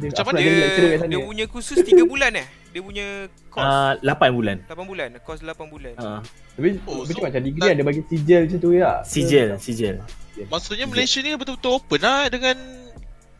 [0.06, 0.54] Macam Aku mana Dia,
[1.02, 3.06] dia punya kursus 3 bulan eh Dia punya
[3.50, 4.56] course Uh, 8 bulan.
[4.70, 6.22] 8 bulan Course 8 bulan Uh,
[6.54, 9.96] Tapi Oh, Macam so- macam degree Ada bagi sijil macam tu ya sijil, sijil.
[10.46, 12.54] Maksudnya Malaysia ni betul-betul open lah Dengan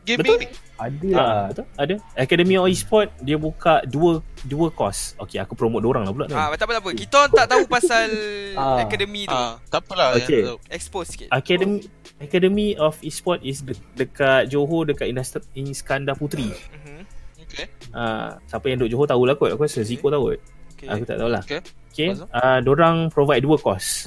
[0.08, 0.48] gaming ni?
[0.74, 1.42] Ada Ah, lah.
[1.50, 1.64] betul?
[1.74, 1.94] Ada.
[2.16, 5.18] Academy of Esport dia buka dua dua course.
[5.18, 6.26] Okey, aku promote dua orang lah pula.
[6.28, 6.90] Ah, tak apa tak apa.
[6.94, 8.06] Kita orang tak tahu pasal
[8.56, 8.78] Ah.
[8.80, 9.34] akademi tu.
[9.34, 10.14] Ah, tak apalah.
[10.14, 10.46] Okay.
[10.46, 11.28] yang- Expose sikit.
[11.28, 11.82] Academy
[12.18, 16.46] Academy of Esport is de- dekat Johor dekat Industri Iskandar Putri.
[16.48, 17.02] Mhm.
[17.42, 17.66] Okay.
[17.90, 19.50] Ah, siapa yang duduk Johor tahulah kot.
[19.50, 20.40] Aku rasa Ziko tahu kot.
[20.74, 20.86] Okay.
[20.86, 21.42] Aku tak tahulah.
[21.42, 21.60] Okay.
[21.90, 22.08] Okay.
[22.30, 24.06] Uh, dorang provide dua course.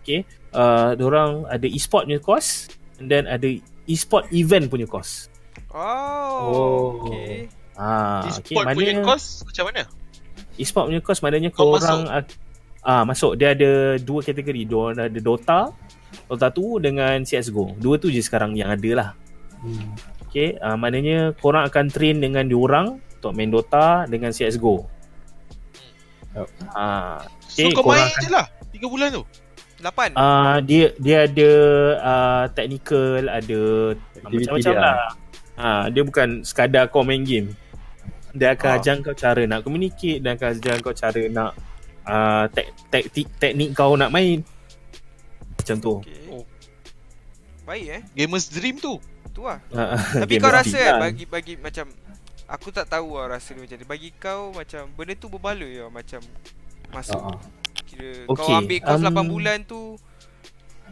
[0.00, 0.22] Okay.
[0.50, 3.50] Uh, dorang ada e-sport punya course and then ada
[3.86, 5.30] e-sport event punya course.
[5.70, 5.80] Oh,
[6.46, 6.84] Oh.
[7.02, 7.46] okay.
[7.74, 8.54] Ah, okay.
[8.54, 9.82] E-sport punya Mana course macam mana?
[10.56, 12.24] e-sport punya course maknanya Kau kau orang
[12.80, 14.62] ah masuk dia ada dua kategori.
[14.62, 15.60] Dia ada Dota,
[16.26, 17.74] Dota 2 dengan CS:GO.
[17.76, 19.08] Dua tu je sekarang yang ada lah.
[19.58, 19.92] Hmm.
[20.26, 24.86] Okay, uh, maknanya korang akan train dengan diorang untuk main Dota dengan CSGO.
[26.36, 26.48] Yup.
[26.70, 29.22] Ah, So Okay, kau korang main je lah 3 bulan tu.
[29.76, 30.10] Lapan.
[30.14, 31.50] uh, dia dia ada
[31.98, 33.60] uh, technical, ada
[34.24, 34.80] macam-macam dia.
[34.80, 34.96] lah.
[35.56, 37.52] Ah, dia bukan sekadar kau main game.
[38.32, 38.76] Dia akan Ah.
[38.76, 41.50] ajar kau cara nak communicate, dan akan ajar kau cara nak
[42.04, 44.44] uh, tek, teknik teknik kau nak main.
[45.56, 45.94] Macam tu.
[46.00, 46.20] Okay.
[46.28, 46.44] Oh.
[47.64, 48.02] Baik eh.
[48.14, 49.00] Gamers dream tu.
[49.32, 49.60] Tu lah.
[49.70, 51.00] Ah, Tapi game kau rasa kan lah.
[51.02, 51.88] bagi bagi macam
[52.46, 53.84] aku tak tahu lah rasa dia macam ni.
[53.84, 56.20] Bagi kau macam benda tu berbaloi ya macam
[56.92, 57.16] masuk.
[57.18, 57.40] Ah.
[57.96, 59.80] Kira Okay, kau ambil kos um, 8 bulan tu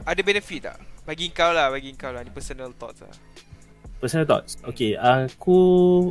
[0.03, 0.77] ada benefit tak?
[1.05, 2.25] Bagi kau lah, bagi kau lah.
[2.25, 3.13] Ni personal thoughts lah.
[4.01, 4.57] Personal thoughts.
[4.65, 5.59] Okay, aku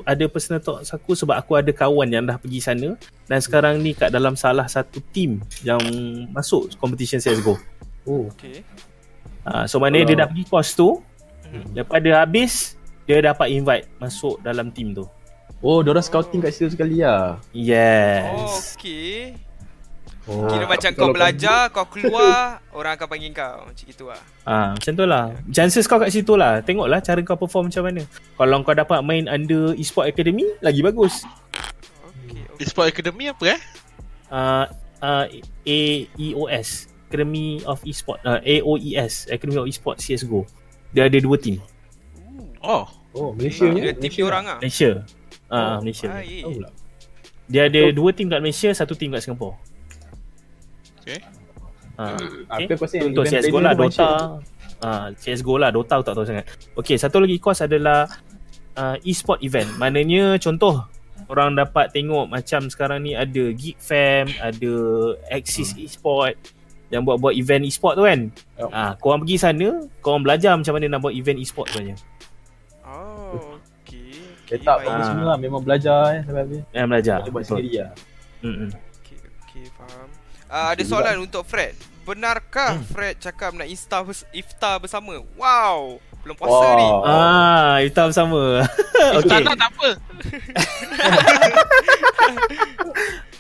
[0.05, 2.93] ada personal thoughts aku sebab aku ada kawan yang dah pergi sana
[3.25, 5.81] dan sekarang ni kat dalam salah satu team yang
[6.29, 7.57] masuk competition CSGO.
[8.05, 8.29] Oh.
[8.33, 8.61] Okay.
[9.43, 10.89] Uh, so maknanya dia Kalau- dah pergi course tu,
[11.73, 15.05] lepas dia habis, dia dapat invite masuk dalam team tu.
[15.63, 17.39] Oh, diorang scouting kat situ sekali lah.
[17.39, 18.75] Oh, Yes.
[18.75, 19.35] okay.
[20.23, 20.47] Oh.
[20.47, 23.67] Kira macam Kalau kau belajar, kau keluar, orang akan panggil kau.
[23.67, 24.21] Macam gitu lah.
[24.47, 25.25] Ah, macam tu lah.
[25.51, 26.63] Chances kau kat situ lah.
[26.63, 28.07] Tengoklah cara kau perform macam mana.
[28.39, 31.27] Kalau kau dapat main under Esport Academy, lagi bagus.
[31.51, 32.63] Okay, okay.
[32.63, 33.59] Esport Academy apa eh?
[34.33, 34.65] uh,
[35.03, 35.25] uh,
[35.67, 40.49] AEOS Academy of Esport uh, AOES Academy of Esport CSGO
[40.89, 41.61] dia ada dua team
[42.63, 42.87] Oh.
[43.13, 43.99] Oh, Malaysia Dia ni.
[44.01, 44.57] team dia orang lah.
[44.57, 45.05] Malaysia
[45.45, 46.71] ah uh, Oh, Malaysia lah.
[47.45, 49.53] dia ada dua team kat Malaysia satu team kat Singapore
[51.03, 51.19] Okay.
[51.99, 52.15] ah
[52.57, 52.75] Aku okay.
[52.79, 54.09] Tu untuk event CSGO lah tu Dota
[54.79, 56.45] ah CSGO lah Dota aku tak tahu sangat
[56.79, 58.07] Okay satu lagi course adalah
[58.73, 60.79] uh, e-sport event maknanya contoh
[61.27, 64.73] orang dapat tengok macam sekarang ni ada Geek Fam ada
[65.29, 66.35] Axis e-sport
[66.89, 68.29] yang buat-buat event e-sport tu kan
[68.61, 68.69] Yup.
[68.69, 71.97] Ah, korang pergi sana, korang belajar macam mana nak buat event e-sport sebenarnya.
[72.85, 74.13] Oh, okay.
[74.45, 75.01] okay apa Ah.
[75.01, 75.37] semua lah.
[75.41, 76.61] Memang belajar eh sampai habis.
[76.69, 77.17] Yang belajar.
[77.25, 77.91] Kita buat sendiri lah.
[78.45, 78.69] Mm-mm.
[80.53, 81.73] Uh, ada soalan untuk Fred.
[82.05, 85.17] Benarkah Fred cakap nak insta bers- iftar bersama?
[85.33, 86.77] Wow, belum puasa Wow.
[86.77, 86.87] ni.
[87.09, 88.61] Ah, kita sama.
[88.61, 89.17] Okay.
[89.17, 89.29] okay.
[89.33, 89.89] Tak nak tak apa.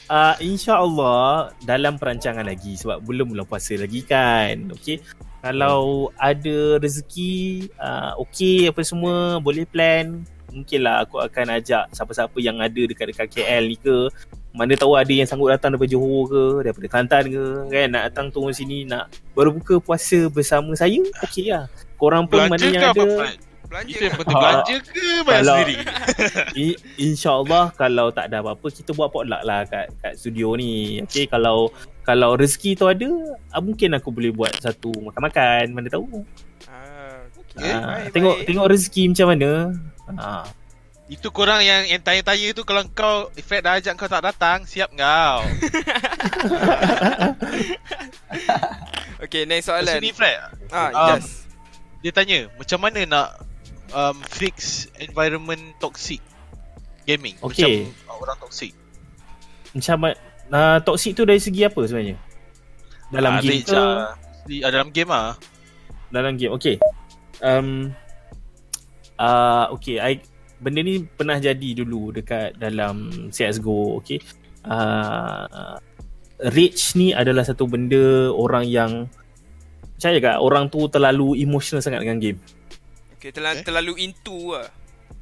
[0.09, 4.73] Uh, InsyaAllah dalam perancangan lagi sebab belum bulan puasa lagi kan.
[4.73, 4.97] Okay.
[5.43, 10.23] Kalau ada rezeki, uh, okay apa semua, boleh plan.
[10.49, 14.09] Mungkinlah aku akan ajak siapa-siapa yang ada dekat-dekat KL ni ke.
[14.53, 17.43] Mana tahu ada yang sanggup datang daripada Johor ke, daripada Kelantan ke.
[17.67, 21.01] Kan nak datang turun sini nak baru buka puasa bersama saya.
[21.25, 21.65] Okay lah.
[21.97, 23.17] Korang pun mana Belanja yang ke apa ada.
[23.63, 24.19] Belanja yang kan?
[24.21, 24.41] penting Ah.
[24.43, 25.75] belanja ke bayar Kalau- sendiri?
[26.69, 31.01] I- InsyaAllah kalau tak ada apa-apa kita buat potluck lah kat, kat studio ni.
[31.01, 31.73] Okay kalau
[32.03, 33.09] kalau rezeki tu ada,
[33.49, 36.05] ah, mungkin aku boleh buat satu makan-makan, mana tahu.
[36.67, 37.57] Ah, okay.
[37.57, 37.71] Okay.
[37.71, 38.45] Ah, baik, tengok baik.
[38.45, 39.49] tengok rezeki macam mana.
[40.13, 40.43] Ah,
[41.13, 44.89] Itu korang yang yang tanya-tanya tu kalau kau Fred dah ajak kau tak datang, siap
[44.91, 45.45] kau.
[49.23, 50.01] Okay, next soalan.
[50.01, 50.35] ni Fred,
[50.67, 51.47] Ah, Um, yes.
[52.03, 53.27] dia tanya macam mana nak
[53.93, 56.19] um, fix environment toxic
[57.05, 57.87] gaming Okay.
[57.87, 58.71] macam orang toxic
[59.71, 59.97] macam
[60.51, 62.17] uh, toxic tu dari segi apa sebenarnya?
[63.09, 63.83] Dalam Ah, game ke?
[64.43, 65.33] Di, ah, dalam game ah.
[66.09, 66.51] Dalam game.
[66.53, 66.77] Okay.
[67.39, 67.89] Um,
[69.15, 70.19] uh, okay, I,
[70.63, 73.99] benda ni pernah jadi dulu dekat dalam CSGO.
[73.99, 74.23] Okay.
[74.63, 75.75] Uh,
[76.39, 78.91] rage ni adalah satu benda orang yang
[79.95, 82.39] percaya tak orang tu terlalu emotional sangat dengan game.
[83.15, 83.67] Okay, terlalu, Okay.
[83.67, 84.67] terlalu into lah.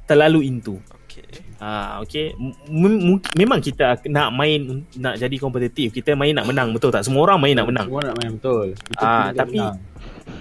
[0.06, 0.74] Terlalu into.
[1.06, 1.26] Okay.
[1.60, 2.34] Ah, okay.
[2.34, 5.92] M- m- memang kita nak main nak jadi kompetitif.
[5.92, 7.06] Kita main nak menang betul tak?
[7.06, 7.86] Semua orang main nak menang.
[7.86, 8.66] Semua nak main betul.
[8.96, 9.76] Ah, pilih tapi- menang.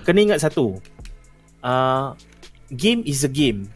[0.02, 0.80] kena ingat satu.
[1.62, 2.18] Uh,
[2.74, 3.70] game is a game.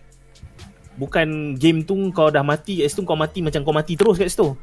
[0.96, 4.32] Bukan game tu kau dah mati kat situ kau mati macam kau mati terus kat
[4.32, 4.56] situ.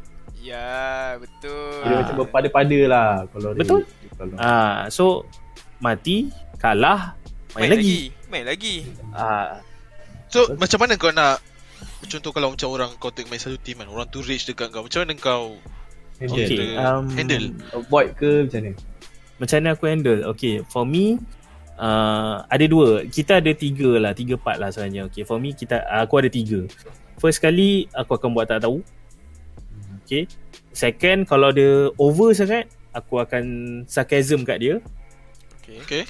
[0.42, 1.84] Ya, betul.
[1.84, 1.98] Dia Ah.
[2.02, 3.80] macam berpada-pada lah kalau Betul.
[3.84, 5.22] Dia, kalau Ah, so
[5.78, 7.14] mati, kalah,
[7.54, 8.10] main, lagi.
[8.26, 8.88] Main lagi.
[9.12, 9.60] Ah,
[10.32, 11.44] So macam mana kau nak
[12.08, 14.80] Contoh kalau macam orang kau tengok main satu team kan Orang tu rage dekat kau
[14.80, 15.60] Macam mana kau
[16.16, 16.46] Handle.
[16.48, 17.46] Okay, um, Handle.
[17.76, 18.72] Avoid ke macam mana?
[19.36, 20.20] Macam mana aku handle?
[20.32, 21.18] Okay, for me
[21.82, 23.02] uh, ada dua.
[23.04, 25.10] Kita ada tiga lah, tiga part lah sebenarnya.
[25.10, 26.62] Okay, for me kita aku ada tiga.
[27.18, 28.80] First kali aku akan buat tak tahu.
[30.02, 30.30] Okay.
[30.72, 33.44] Second, kalau dia over sangat, aku akan
[33.84, 34.74] sarcasm kat dia.
[35.60, 35.78] Okay.
[35.82, 36.04] Okay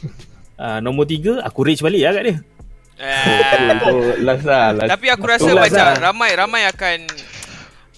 [0.53, 2.37] Uh, nombor tiga, aku rage balik lah kat dia.
[3.03, 4.71] Eh, Oh, last lah.
[4.71, 4.95] Last.
[4.95, 5.97] tapi aku rasa Itulah macam lah.
[5.99, 6.99] ramai ramai akan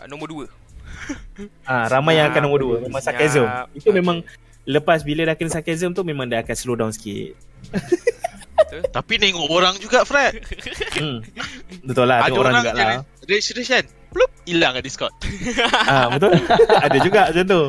[0.00, 0.46] uh, nombor dua.
[1.68, 2.76] Ah, ramai yang akan nombor dua.
[2.80, 3.44] Memang sarcasm.
[3.44, 3.66] Siap.
[3.76, 4.00] Itu Okay.
[4.00, 4.24] memang
[4.64, 7.36] lepas bila dah kena sarcasm tu memang dia akan slow down sikit.
[8.90, 10.34] Tapi nengok orang juga Fred
[10.94, 11.22] Hmm.
[11.80, 12.82] Betul lah, Ada tengok orang orang jugalah.
[12.90, 15.14] yang Rage rage kan Plup Hilang kat Discord
[15.90, 16.32] ah, betul.
[16.86, 17.62] ada juga macam tu.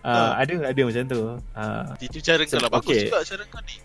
[0.00, 1.20] Ah, ada ada macam tu.
[1.52, 3.02] Ah, Itu cara kau lah Bagus Okay.
[3.04, 3.76] juga cara kau ni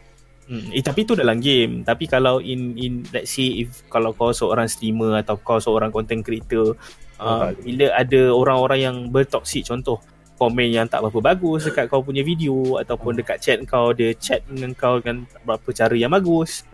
[0.43, 1.87] Hmm, eh tapi tu dalam game.
[1.87, 6.19] Tapi kalau in in let's say if kalau kau seorang streamer atau kau seorang content
[6.19, 6.75] creator,
[7.15, 10.03] uh, bila ada orang-orang yang bertoksik contoh
[10.37, 14.41] komen yang tak berapa bagus dekat kau punya video ataupun dekat chat kau dia chat
[14.49, 16.65] dengan kau dengan berapa cara yang bagus.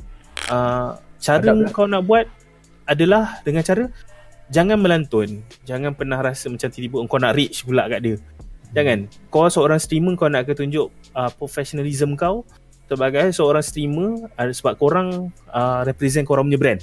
[0.47, 1.71] Uh, cara Adab lah.
[1.75, 2.25] kau nak buat
[2.87, 3.91] adalah dengan cara
[4.49, 5.45] jangan melantun.
[5.67, 8.15] Jangan pernah rasa macam tiba-tiba kau nak reach pula kat dia.
[8.73, 9.09] Jangan.
[9.33, 12.45] Kau seorang streamer kau nak ketunjuk uh, professionalism kau
[12.89, 16.81] sebagai seorang streamer uh, sebab korang uh, represent korang punya brand.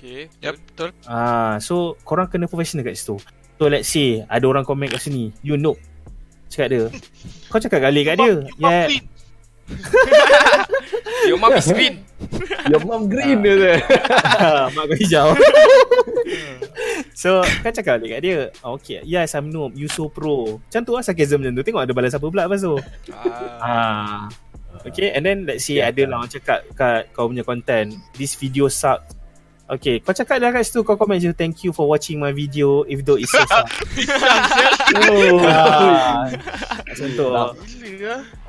[0.00, 0.32] Okay.
[0.40, 3.20] Yep betul Ah, so korang kena professional kat situ.
[3.60, 5.76] So let's say ada orang komen kat sini, you know.
[6.48, 6.84] Cakap dia.
[7.52, 8.40] Kau cakap kali kat dia.
[8.48, 8.88] You mom Yeah.
[11.28, 12.00] Your mom is green.
[12.72, 13.68] Your mom green dia tu.
[14.80, 15.28] Mak kau hijau.
[17.20, 18.38] so, kau cakap balik kat dia.
[18.64, 19.76] Oh, okay, yes, I'm noob.
[19.76, 20.56] You so pro.
[20.64, 21.62] Macam tu lah sarcasm macam tu.
[21.68, 22.80] Tengok ada balas apa pula lepas tu.
[23.12, 23.60] Ah.
[23.60, 24.20] Ah.
[24.88, 25.92] Okay, and then let's say Yeah.
[25.92, 29.19] ada lah orang cakap kat kau punya content, this video sucks.
[29.70, 32.82] Okay, kau cakap dah kat situ, kau komen je, thank you for watching my video,
[32.90, 33.70] even though it so sucks.
[35.06, 35.38] Oh.
[35.46, 36.26] ah,
[36.90, 37.30] contoh.
[37.30, 37.54] Lah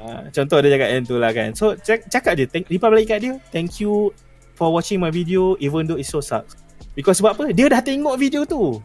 [0.01, 1.53] Ah, contoh dia cakap yang tu lah kan.
[1.53, 4.09] So, cak- cakap dia, thank, reply balik kat dia, thank you
[4.57, 6.57] for watching my video, even though it so sucks.
[6.97, 7.53] Because sebab apa?
[7.53, 8.81] Dia dah tengok video tu.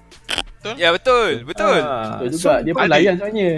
[0.76, 1.78] Ya betul, betul.
[1.80, 2.60] Ah, Betul so, juga.
[2.60, 3.50] Dia pun layan sebenarnya.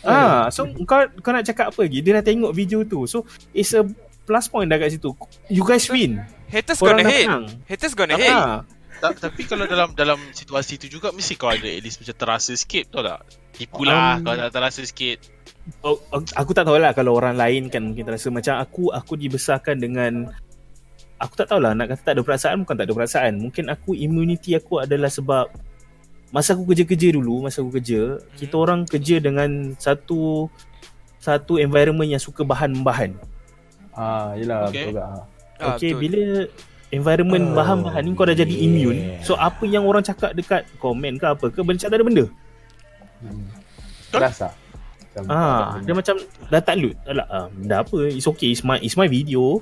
[0.00, 2.04] Ah, so kau kau nak cakap apa lagi?
[2.04, 3.06] Dia dah tengok video tu.
[3.06, 3.24] So
[3.54, 3.86] it's a
[4.26, 5.14] plus point dah kat situ.
[5.46, 6.20] You guys win.
[6.50, 7.26] Haters Korang gonna hate.
[7.26, 7.44] menang.
[7.64, 8.34] Haters gonna hate.
[8.34, 8.60] Ah,
[9.00, 12.52] Ta- Tapi kalau dalam dalam situasi tu juga Mesti kau ada at least macam terasa
[12.52, 13.20] sikit Tahu tak
[13.56, 15.18] Tipu lah Um, Kau tak terasa sikit
[15.80, 19.78] oh, oh, aku tak tahulah kalau orang lain kan mungkin terasa macam aku aku dibesarkan
[19.78, 20.28] dengan
[21.16, 23.32] aku tak tahulah nak kata tak ada perasaan bukan tak ada perasaan.
[23.38, 25.48] Mungkin aku immunity aku adalah sebab
[26.28, 30.48] masa aku kerja-kerja dulu, masa aku kerja, kita orang kerja dengan satu
[31.16, 33.14] satu environment yang suka bahan-bahan.
[33.92, 34.88] Ah, yelah Okay.
[34.88, 35.06] betul juga.
[35.60, 36.00] Ah, okay, betul.
[36.02, 36.22] bila
[36.90, 38.66] environment Oh, bahan-bahan ni kau dah jadi yeah.
[38.66, 39.00] immune.
[39.22, 42.24] So apa yang orang cakap dekat komen ke apa ke benda tak ada benda.
[43.20, 43.46] Hmm.
[44.10, 44.48] Rasa.
[45.26, 46.16] Ah, dia macam
[46.48, 46.96] dah tak loot.
[47.06, 48.10] Alah, ah, dah apa?
[48.10, 48.54] It's okay.
[48.54, 49.60] It's my it's my video.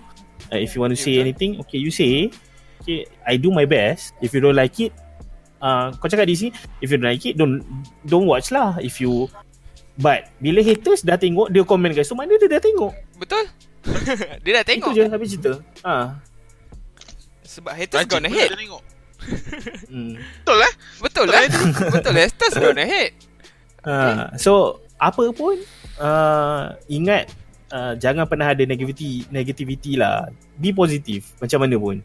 [0.49, 2.31] Uh, if you want to say anything, okay, you say.
[2.79, 4.15] Okay, I do my best.
[4.23, 4.95] If you don't like it,
[5.59, 7.61] uh, kau cakap di sini, if you don't like it, don't
[8.07, 8.79] don't watch lah.
[8.79, 9.27] If you
[9.99, 12.95] But bila haters dah tengok dia komen guys, so mana dia dah tengok?
[13.19, 13.51] Betul.
[14.45, 14.93] dia dah tengok.
[14.93, 15.53] Itu je habis cerita.
[15.87, 15.95] Ha.
[17.49, 18.53] Sebab haters Rajin gonna hate.
[18.55, 18.83] tengok
[19.91, 20.15] Hmm.
[20.15, 20.73] Betul lah
[21.03, 21.43] Betul lah.
[21.91, 22.23] Betul lah.
[22.29, 23.15] Haters gonna hate.
[23.87, 25.57] Ha, so apa pun
[26.03, 27.31] uh, ingat
[27.71, 30.29] uh, jangan pernah ada negativity negativity lah.
[30.59, 31.97] Be positif macam mana pun.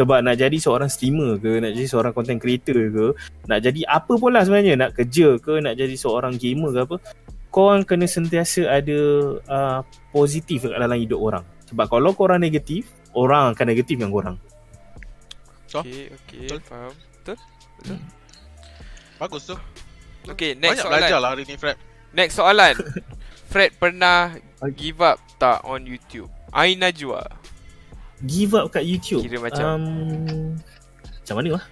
[0.00, 3.06] Sebab nak jadi seorang streamer ke, nak jadi seorang content creator ke,
[3.44, 6.96] nak jadi apa pun lah sebenarnya, nak kerja ke, nak jadi seorang gamer ke apa,
[7.50, 8.98] kau orang kena sentiasa ada
[9.42, 9.78] uh,
[10.10, 11.44] positif kat dalam hidup orang.
[11.66, 14.36] Sebab kalau kau orang negatif, orang akan negatif dengan kau orang.
[15.66, 16.46] So, Okay, okay.
[16.46, 16.60] Betul.
[16.64, 16.92] Faham.
[17.20, 17.36] Betul.
[19.16, 19.56] Bagus tu
[20.26, 20.98] Okay, next Banyak soalan.
[20.98, 21.76] belajar lah hari ni Fred
[22.10, 22.74] Next soalan.
[23.52, 24.92] Fred pernah Okay.
[24.92, 26.28] give up tak on YouTube?
[26.50, 27.24] Ain Najwa.
[28.20, 29.24] Give up kat YouTube.
[29.24, 30.52] Kira macam- um,
[31.00, 31.64] macam mana lah?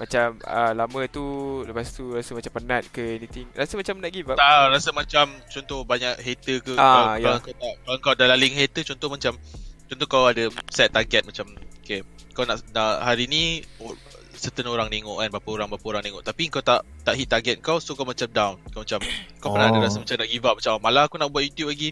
[0.00, 1.24] Macam uh, lama tu
[1.62, 3.44] lepas tu rasa macam penat ke anything.
[3.52, 4.40] Rasa macam nak give up.
[4.40, 7.20] Tak rasa macam Contoh banyak hater ke Ah, kalau, ya.
[7.20, 9.36] kalau, kau tak, kalau kau dah laling hater Contoh macam
[9.84, 11.52] Contoh kau ada set target macam
[11.84, 12.00] Okay
[12.32, 13.92] Kau nak, nak hari ni oh,
[14.32, 17.56] Certain orang tengok kan Berapa orang berapa orang tengok Tapi kau tak tak hit target
[17.60, 19.04] kau So kau macam down Kau macam
[19.36, 19.84] Kau pernah ada Oh.
[19.84, 21.90] rasa macam nak give up Macam oh, malah aku nak buat YouTube lagi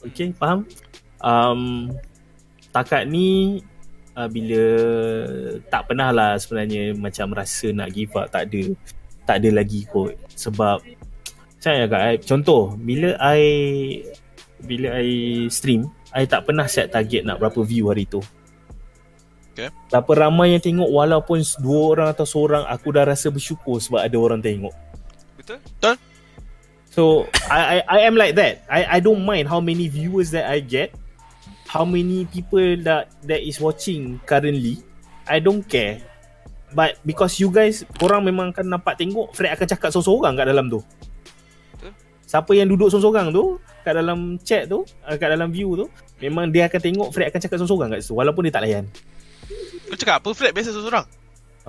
[0.00, 0.64] Okay, faham.
[1.20, 1.92] Um,
[2.72, 3.60] takat ni
[4.20, 4.62] uh, bila
[5.72, 8.76] tak pernah lah sebenarnya macam rasa nak give up tak ada
[9.24, 10.84] tak ada lagi kot sebab
[11.60, 13.42] saya agak I, contoh bila I
[14.60, 15.08] bila I
[15.48, 18.20] stream I tak pernah set target nak berapa view hari tu
[19.50, 19.66] Okay.
[19.90, 24.16] Berapa ramai yang tengok walaupun dua orang atau seorang aku dah rasa bersyukur sebab ada
[24.16, 24.72] orang tengok.
[25.36, 25.58] Betul?
[26.90, 28.62] So I I, I am like that.
[28.70, 30.94] I I don't mind how many viewers that I get,
[31.70, 34.82] how many people that that is watching currently.
[35.30, 36.02] I don't care.
[36.74, 40.66] But because you guys korang memang kan nampak tengok Fred akan cakap seorang-seorang kat dalam
[40.66, 40.82] tu.
[41.78, 41.92] Betul.
[42.26, 45.86] Siapa yang duduk seorang-seorang tu kat dalam chat tu, uh, kat dalam view tu,
[46.18, 48.84] memang dia akan tengok Fred akan cakap seorang-seorang kat situ walaupun dia tak layan.
[49.86, 51.06] Kau cakap apa Fred biasa seorang?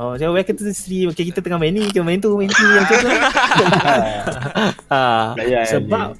[0.01, 1.13] Oh, saya welcome to the stream.
[1.13, 2.95] Okay, kita tengah main ni, kita main tu, main tu, yang tu.
[4.89, 5.35] ha,
[5.77, 6.17] sebab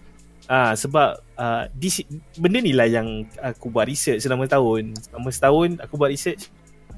[0.52, 2.04] ah sebab uh, this,
[2.36, 4.92] benda ni lah yang aku buat research selama tahun.
[5.00, 6.52] Selama setahun aku buat research.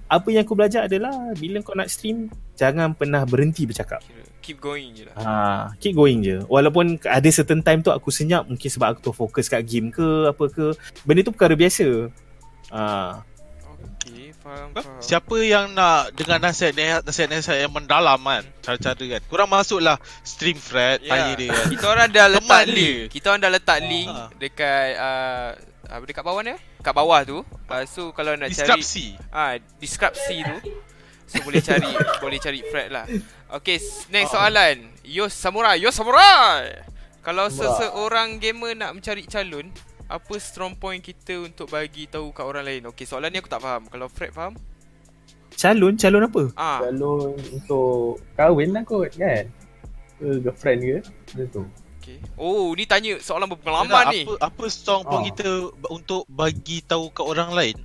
[0.09, 4.01] Apa yang aku belajar adalah bila kau nak stream, jangan pernah berhenti bercakap.
[4.43, 5.15] Keep going je lah.
[5.15, 5.34] Ha,
[5.80, 6.43] keep going je.
[6.49, 10.34] Walaupun ada certain time tu aku senyap mungkin sebab aku tu fokus kat game ke
[10.34, 10.75] apa ke.
[11.07, 12.11] Benda tu perkara biasa.
[12.73, 12.81] Ha,
[13.23, 13.32] Okay,
[14.44, 14.70] faham.
[14.99, 19.22] Siapa yang nak dengar nasihat nasihat yang mendalam kan cara-cara kan.
[19.26, 21.10] Kurang masuklah stream Fred Ya.
[21.10, 21.65] tanya dia kan.
[21.74, 22.76] Kita orang dah letak Teman link.
[22.78, 22.95] dia.
[23.10, 24.28] Kita orang dah letak link Ah.
[24.36, 25.49] dekat uh,
[25.86, 26.53] apa dekat bawah ni?
[26.80, 27.38] Kat bawah tu.
[27.65, 29.15] Uh, so kalau nak cari Deskripsi.
[29.32, 30.57] ah deskripsi tu.
[31.26, 31.90] So boleh cari
[32.24, 33.07] boleh cari Fred lah.
[33.49, 33.80] Okay,
[34.10, 34.91] next soalan.
[35.02, 36.84] Yo samurai, yo samurai.
[37.22, 39.72] Kalau seseorang gamer nak mencari calon,
[40.14, 42.81] apa strong point kita untuk bagi tahu kat orang lain?
[42.94, 43.90] Okay, soalan ni aku tak faham.
[43.90, 44.53] Kalau Fred faham?
[45.53, 46.44] calon, calon apa?
[46.56, 49.45] Ah, Kalau untuk kahwin lah kot kan
[50.18, 50.98] Ke girlfriend ke
[51.30, 51.64] Macam tu
[51.95, 52.18] okay.
[52.34, 54.26] Oh, ni tanya soalan berpengalaman ni.
[54.26, 55.27] Apa apa strong point Ah.
[55.30, 55.49] kita
[55.88, 57.77] untuk bagi tahu kat orang lain?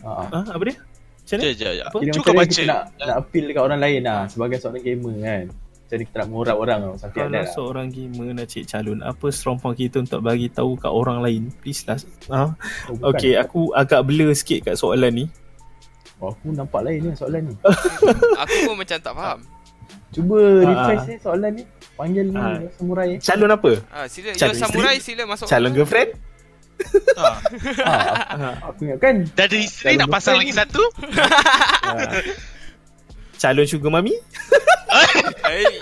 [0.00, 0.26] ha.
[0.26, 0.76] Ha, apa dia?
[0.80, 1.44] Macam mana?
[1.44, 1.86] Jap jap jap.
[1.86, 1.96] Apa?
[1.98, 2.50] Kira Cuba macam mana baca.
[2.50, 5.44] kita nak, nak appeal dekat orang lain lah Sebagai seorang gamer kan
[5.84, 8.64] Macam mana kita nak mengurap orang tau Sampai Kalau ada lah seorang gamer nak cek
[8.66, 11.42] calon, apa strong point kita untuk bagi tahu kat orang lain?
[11.60, 12.00] Please lah.
[12.30, 12.40] Ha?
[12.90, 13.10] oh.
[13.10, 15.24] Okay, aku agak blur sikit kat soalan ni.
[16.18, 17.54] oh, Aku nampak lain ni soalan ni
[18.42, 19.38] Aku pun macam tak faham.
[20.08, 21.04] Cuba Ah, rephrase ah.
[21.04, 21.62] ni soalan ni
[21.94, 22.56] Panggil ni Ah.
[22.72, 23.72] samurai Calon apa?
[23.88, 25.06] Ah, sila yo Calon samurai isteri?
[25.12, 25.46] sila masuk.
[25.46, 26.10] Calon girlfriend?
[27.14, 27.30] Ha.
[27.84, 27.94] ha,
[28.32, 28.48] Ha.
[28.66, 30.82] Aku ingatkan Dah ada isteri nak pasang lagi satu?
[31.12, 31.92] ha,
[33.44, 34.16] Calon sugar mami?
[35.44, 35.76] Hey.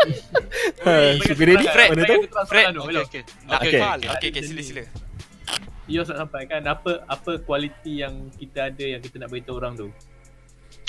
[0.82, 1.66] Ha, sugar daddy?
[1.68, 2.18] Fred, Mana tu?
[2.50, 2.74] Fred.
[2.74, 3.22] Okey okey.
[3.46, 3.78] Nak Okey.
[4.32, 4.42] okay.
[4.42, 4.82] sila sila.
[5.86, 9.88] Yos nak sampaikan apa apa kualiti yang kita ada yang kita nak beritahu orang tu.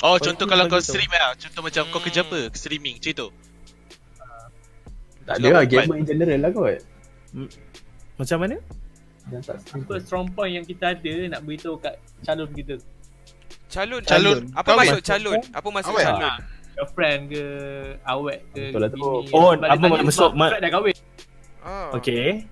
[0.02, 1.36] Oh, Kau contoh kalau kau stream lah.
[1.38, 2.06] Contoh macam kau Hmm.
[2.10, 2.40] kerja apa?
[2.56, 3.28] Streaming, macam tu.
[5.24, 6.80] Tak ada lah gamer in general lah kot
[8.18, 8.56] Macam mana?
[9.72, 12.76] Apa strong point yang kita ada nak beritahu kat calon kita.
[13.70, 14.02] Calon.
[14.04, 14.42] Calon.
[14.56, 15.08] Apa Kau maksud apa?
[15.08, 15.40] calon?
[15.52, 16.34] Apa maksud calon?
[16.74, 17.44] Girlfriend ke,
[18.04, 18.98] awet ke, Betul lah tu.
[19.30, 20.96] Oh, apa maksud- sebab ma- dah kahwin.
[21.62, 21.90] Oh.
[21.96, 22.44] Okay.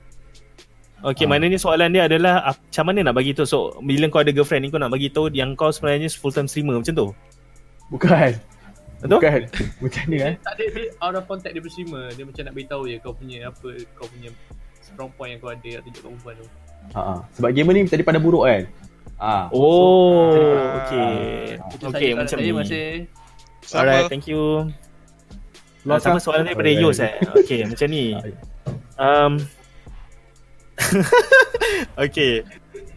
[1.02, 1.28] Okay, Ah.
[1.28, 4.70] maknanya soalan dia adalah macam mana nak bagi tahu so bila kau ada girlfriend ni
[4.70, 7.08] kau nak bagi tahu yang kau sebenarnya full time streamer macam tu.
[7.90, 8.38] Bukan
[9.02, 9.18] Betul?
[9.18, 9.42] Bukan
[9.82, 12.14] Macam ni kan Tak ada dia out of contact dia bersima.
[12.14, 14.30] Dia macam nak beritahu je kau punya apa kau punya
[14.80, 16.48] strong point yang kau ada nak tunjuk kat perempuan tu.
[16.92, 17.14] ha, ha.
[17.34, 18.64] Sebab gamer ni tadi pandang buruk kan
[19.18, 19.50] ha.
[19.50, 20.86] Oh, Ah.
[20.86, 21.18] okay.
[21.72, 22.52] Itu Okay, saja macam ni.
[22.54, 22.86] masih
[23.72, 24.12] Alright, Siapa?
[24.12, 24.68] thank you.
[25.88, 26.84] Lost sama soalan daripada Alright.
[26.84, 27.16] Yos eh.
[27.42, 28.14] Okay, macam ni.
[29.00, 29.32] Um,
[32.06, 32.46] okay.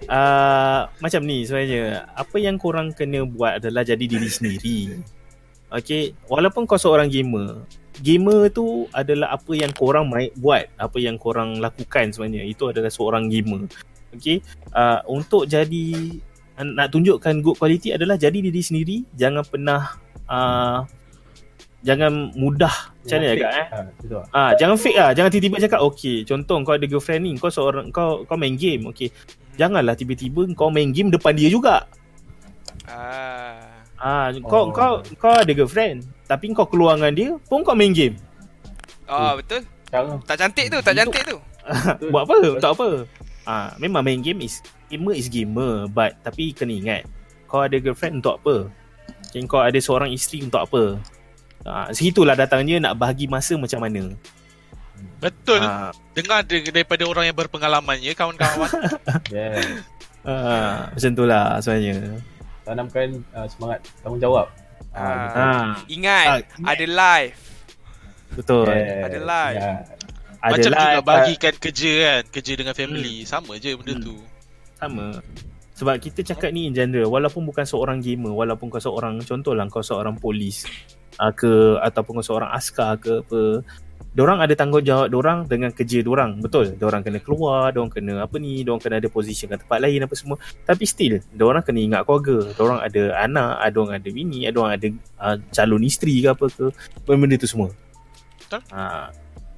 [0.05, 2.05] Uh, macam ni sebenarnya.
[2.13, 4.79] Apa yang korang kena buat adalah jadi diri sendiri.
[5.73, 6.13] Okay.
[6.29, 7.65] Walaupun kau seorang gamer.
[8.03, 10.67] Gamer tu adalah apa yang korang main, buat.
[10.77, 12.45] Apa yang korang lakukan sebenarnya.
[12.45, 13.71] Itu adalah seorang gamer.
[14.13, 14.43] Okay.
[14.75, 16.19] Uh, untuk jadi
[16.55, 18.97] nak tunjukkan good quality adalah jadi diri sendiri.
[19.17, 20.85] Jangan pernah uh,
[21.85, 22.73] jangan mudah
[23.05, 23.77] macam mana agak eh ha,
[24.09, 25.13] lah Ah, jangan fake ah.
[25.13, 28.89] Jangan tiba-tiba cakap okey, contoh kau ada girlfriend ni, kau seorang kau kau main game,
[28.89, 29.13] okey.
[29.61, 31.85] Janganlah tiba-tiba kau main game depan dia juga.
[32.89, 33.85] Ah.
[33.95, 34.73] Ah, kau Oh.
[34.73, 38.17] kau kau ada girlfriend, tapi kau keluar dengan dia pun kau main game.
[39.05, 39.65] Ah, betul.
[39.93, 41.37] Jangan Tak cantik tu, tak cantik tu.
[42.13, 42.37] Buat apa?
[42.61, 42.89] Untuk apa?
[43.45, 47.03] Ah, memang main game is gamer is gamer, but tapi kena ingat,
[47.45, 48.73] kau ada girlfriend untuk apa?
[49.35, 51.03] Okay, kau ada seorang isteri untuk apa?
[51.61, 54.15] Ah, segitulah datangnya nak bahagi masa macam mana.
[55.19, 55.59] Betul.
[55.59, 58.71] Ah, Dengar de- daripada orang yang berpengalaman ya kawan-kawan.
[59.35, 59.83] Yes
[60.23, 62.23] ah, macam tu lah sebenarnya.
[62.63, 64.47] Tanamkan uh, semangat tanggungjawab
[64.95, 65.35] betul.
[65.35, 67.37] Ah, Ingat, Ah, ada live.
[68.33, 68.71] betul.
[68.71, 69.03] Yes.
[69.03, 69.59] Ada live.
[69.59, 69.73] Ya.
[70.39, 72.23] Macam Adalah juga bagikan kerja kan.
[72.31, 73.17] Kerja dengan family.
[73.25, 74.05] Sama je benda Hmm.
[74.05, 74.17] tu.
[74.77, 75.07] sama.
[75.75, 79.83] Sebab kita cakap ni in general walaupun bukan seorang gamer, walaupun kau seorang contohlah kau
[79.83, 80.67] seorang polis
[81.19, 83.67] uh, ke ataupun kau seorang askar ke apa
[84.15, 86.39] Diorang ada tanggungjawab diorang dengan kerja diorang.
[86.39, 86.79] Betul.
[86.79, 90.15] Diorang kena keluar, diorang kena apa ni, diorang kena ada position kat tempat lain apa
[90.15, 90.39] semua.
[90.63, 92.47] Tapi still, diorang kena ingat keluarga.
[92.55, 94.87] Diorang ada anak, ada orang ada bini, ada orang ada
[95.19, 96.71] uh, calon isteri ke apa ke.
[97.03, 97.75] Benda-benda tu semua.
[98.39, 98.63] Betul.
[98.71, 99.11] Ha.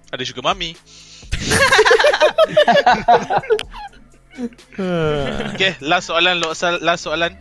[0.08, 0.72] Ada juga mami.
[5.56, 6.80] Okay, last soalan, last soalan.
[6.84, 7.32] Last soalan.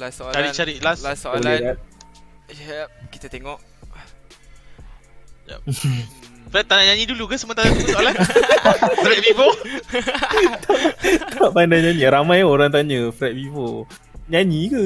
[0.00, 0.34] Last soalan.
[0.34, 1.04] Cari-cari, last.
[1.04, 1.60] Last soalan.
[1.60, 1.78] Rat.
[2.50, 3.58] Yep, kita tengok.
[5.46, 5.60] Jap.
[6.50, 8.14] Fred tak nak nyanyi dulu ke sementara tunggu soalan?
[9.06, 9.48] Fred Vivo?
[11.38, 12.02] Tak pandai nyanyi.
[12.10, 13.86] Ramai orang tanya Fred Vivo.
[14.26, 14.84] Nyanyi ke?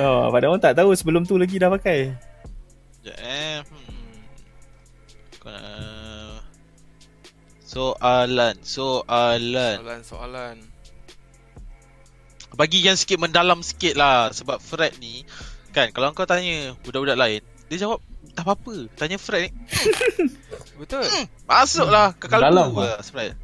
[0.00, 2.16] oh, pada orang tak tahu sebelum tu lagi dah pakai.
[3.04, 3.60] Sekejap eh.
[3.68, 4.16] Hmm.
[5.44, 5.93] Kau nak...
[7.74, 9.76] Soalan, soalan.
[9.76, 10.56] Soalan soalan.
[12.54, 15.26] Bagi yang sikit mendalam sikit lah Sebab Fred ni
[15.74, 17.98] Kan kalau kau tanya budak-budak lain Dia jawab
[18.30, 19.58] tak apa-apa Tanya Fred ni
[20.78, 21.02] Betul.
[21.44, 23.34] Masuklah ke kalbu Dalam lah Fred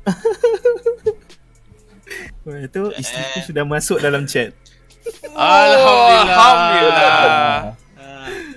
[2.43, 3.45] Oh, itu isteri tu Eh.
[3.45, 4.51] sudah masuk dalam chat.
[5.35, 7.80] Alhamdulillah Alhamdulillah.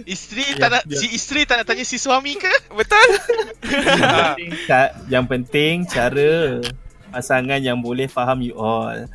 [0.03, 0.97] Isteri tak Ya, nak ya.
[0.99, 2.51] Si isteri tak nak tanya si suami ke?
[2.79, 3.09] Betul?
[4.67, 6.59] Tak, yang penting cara
[7.13, 9.05] pasangan yang boleh faham you all.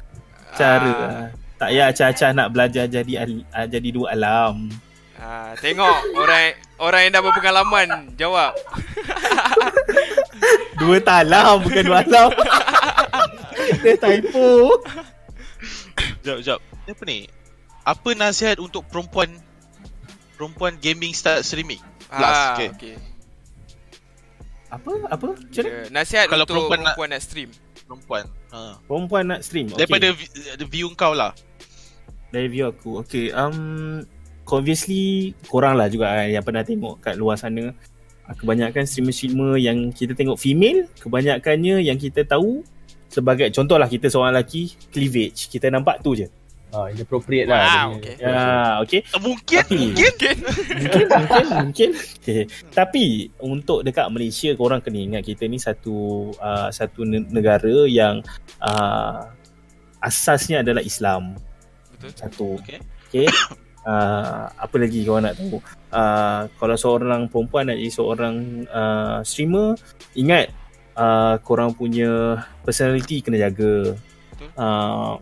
[0.56, 0.94] Cara.
[0.94, 1.26] Ah.
[1.58, 4.70] Tak payah acah-acah nak belajar jadi ah, jadi dua alam.
[5.18, 8.54] Ah, tengok orang orang yang dah berpengalaman jawab.
[10.78, 12.30] Dua talam bukan dua alam.
[13.82, 14.78] Dia typo.
[16.22, 17.28] Jap, jap apa ni?
[17.84, 19.28] Apa nasihat untuk perempuan
[20.38, 21.82] Perempuan gaming start streaming?
[22.08, 22.68] Last, ah, okay.
[22.70, 22.94] okay.
[24.70, 24.92] Apa?
[25.10, 25.28] Apa?
[25.34, 25.74] Macam mana?
[25.74, 25.90] Yeah.
[25.90, 27.50] Nasihat Kalau untuk perempuan perempuan, nak- nak stream.
[27.88, 28.76] Perempuan ha.
[28.84, 29.66] Perempuan nak stream.
[29.72, 29.78] Okay.
[29.84, 30.32] Daripada vi-
[30.68, 31.32] view kau lah
[32.28, 34.04] Dari view aku Okay um,
[34.44, 37.72] Obviously Korang lah juga kan Yang pernah tengok kat luar sana
[38.28, 42.60] Ah, Kebanyakan streamer-streamer Yang kita tengok female Kebanyakannya Yang kita tahu
[43.08, 46.28] Sebagai Contoh lah kita seorang lelaki Cleavage Kita nampak tu je
[46.68, 47.64] Ah, inappropriate lah.
[47.64, 48.14] Wow, dia okay.
[48.20, 48.40] Ya
[48.84, 50.34] okay Mungkin Tapi Mungkin
[50.84, 52.42] Mungkin Mungkin Mungkin okay.
[52.76, 53.04] Tapi
[53.40, 58.28] Untuk dekat Malaysia Korang kena ingat Kita ni satu uh, Satu ne- negara Yang
[58.60, 59.32] uh,
[60.04, 61.40] Asasnya adalah Islam
[61.96, 62.10] Betul.
[62.12, 62.78] Satu Okay.
[63.08, 63.26] Okay
[63.88, 65.64] uh, Apa lagi kau nak tahu
[65.96, 68.34] uh, Kalau seorang perempuan nak jadi seorang
[68.68, 69.72] uh, streamer
[70.20, 70.52] Ingat
[71.00, 73.96] uh, Korang punya personality kena jaga
[74.36, 74.48] Betul.
[74.52, 75.16] uh,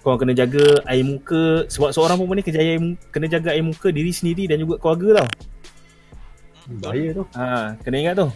[0.00, 2.74] Korang kena jaga air muka Sebab seorang perempuan ni kena jaga
[3.12, 5.28] kena jaga air muka diri sendiri dan juga keluarga tau
[6.78, 7.24] Bahaya tu.
[7.34, 8.28] Ha, kena ingat tu.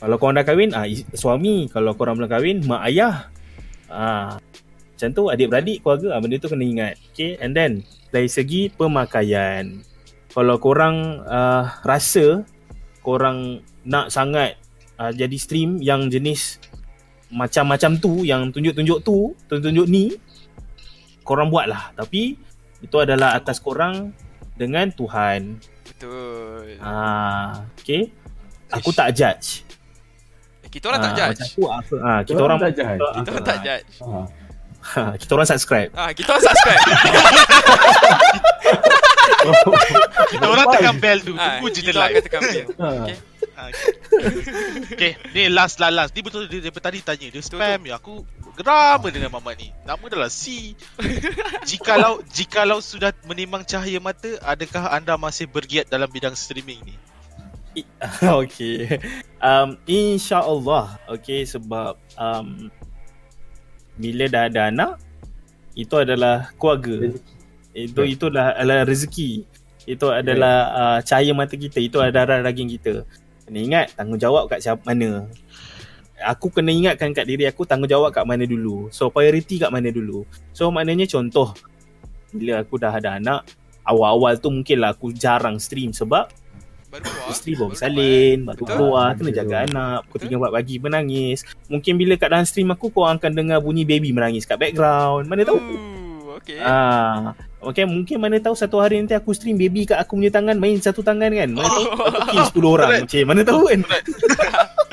[0.00, 1.68] Kalau korang dah kahwin, ah is- suami.
[1.68, 3.28] Kalau korang belum kahwin, mak ayah.
[3.92, 4.40] Ah,
[4.96, 6.94] macam tu adik-beradik keluarga, ah, benda tu kena ingat.
[7.12, 9.84] Okay, and then dari segi pemakaian.
[10.32, 12.40] Kalau korang uh, rasa
[13.04, 14.56] korang nak sangat
[14.96, 16.56] uh, jadi stream yang jenis
[17.28, 20.16] macam-macam tu, yang tunjuk-tunjuk tu, tunjuk-tunjuk ni,
[21.22, 21.90] korang buat lah.
[21.94, 22.36] Tapi
[22.82, 24.10] itu adalah atas korang
[24.58, 25.58] dengan Tuhan.
[25.86, 26.78] Betul.
[26.82, 28.10] Ah, okay.
[28.72, 29.62] Aku tak judge.
[30.64, 31.40] Eh, kita orang tak Ah, judge.
[31.54, 32.98] Aku, aku, ah, kita Orang orang tak judge.
[32.98, 33.86] kita, Kita orang tak judge.
[35.22, 35.90] Kita orang subscribe.
[35.94, 36.82] Ah, kita orang subscribe.
[40.32, 42.66] Kita orang tekan bell tu ah, Tunggu je dia kita live tekan bell.
[42.72, 43.16] Okay.
[43.52, 43.90] Okay.
[44.94, 48.26] okay Ni last lah last Ni betul dia daripada tadi tanya Dia spam ya Aku
[48.56, 50.76] geram dengan Mamat ni Nama dia lah C
[51.64, 56.96] Jikalau Jikalau sudah menimang cahaya mata Adakah anda masih bergiat dalam bidang streaming ni?
[58.42, 59.00] okay.
[59.40, 61.00] Um, InsyaAllah.
[61.18, 62.68] Okay, sebab um,
[63.96, 64.92] bila dah ada anak,
[65.72, 67.16] itu adalah keluarga.
[67.72, 68.12] Itu Ya.
[68.12, 69.30] itu adalah, adalah rezeki.
[69.88, 71.80] Itu adalah uh, cahaya mata kita.
[71.80, 73.08] Itu adalah darah daging kita.
[73.48, 75.26] Kena ingat tanggungjawab kat siapa mana.
[76.22, 78.88] Aku kena ingatkan kat diri aku tanggungjawab kat mana dulu.
[78.94, 80.22] So priority kat mana dulu.
[80.54, 81.54] So maknanya contoh
[82.32, 83.44] bila aku dah ada anak,
[83.84, 86.30] awal-awal tu mungkinlah aku jarang stream sebab
[86.92, 87.28] Baru keluar.
[87.32, 89.38] Isteri baru bersalin, baru keluar, kena Betul.
[89.40, 89.98] jaga anak.
[90.12, 90.28] Pukul.
[90.28, 91.38] 3 4 pagi menangis.
[91.72, 95.24] Mungkin bila kat dalam stream aku kau akan dengar bunyi baby menangis kat background.
[95.24, 95.56] Mana tahu?
[95.56, 96.60] Ooh, okay.
[96.60, 97.32] Ah,
[97.64, 100.76] okay, mungkin mana tahu satu hari nanti aku stream baby kat aku punya tangan main
[100.84, 101.48] satu tangan kan.
[101.56, 102.88] Mana tahu aku kill 10 orang.
[103.08, 103.80] Macam mana tahu kan?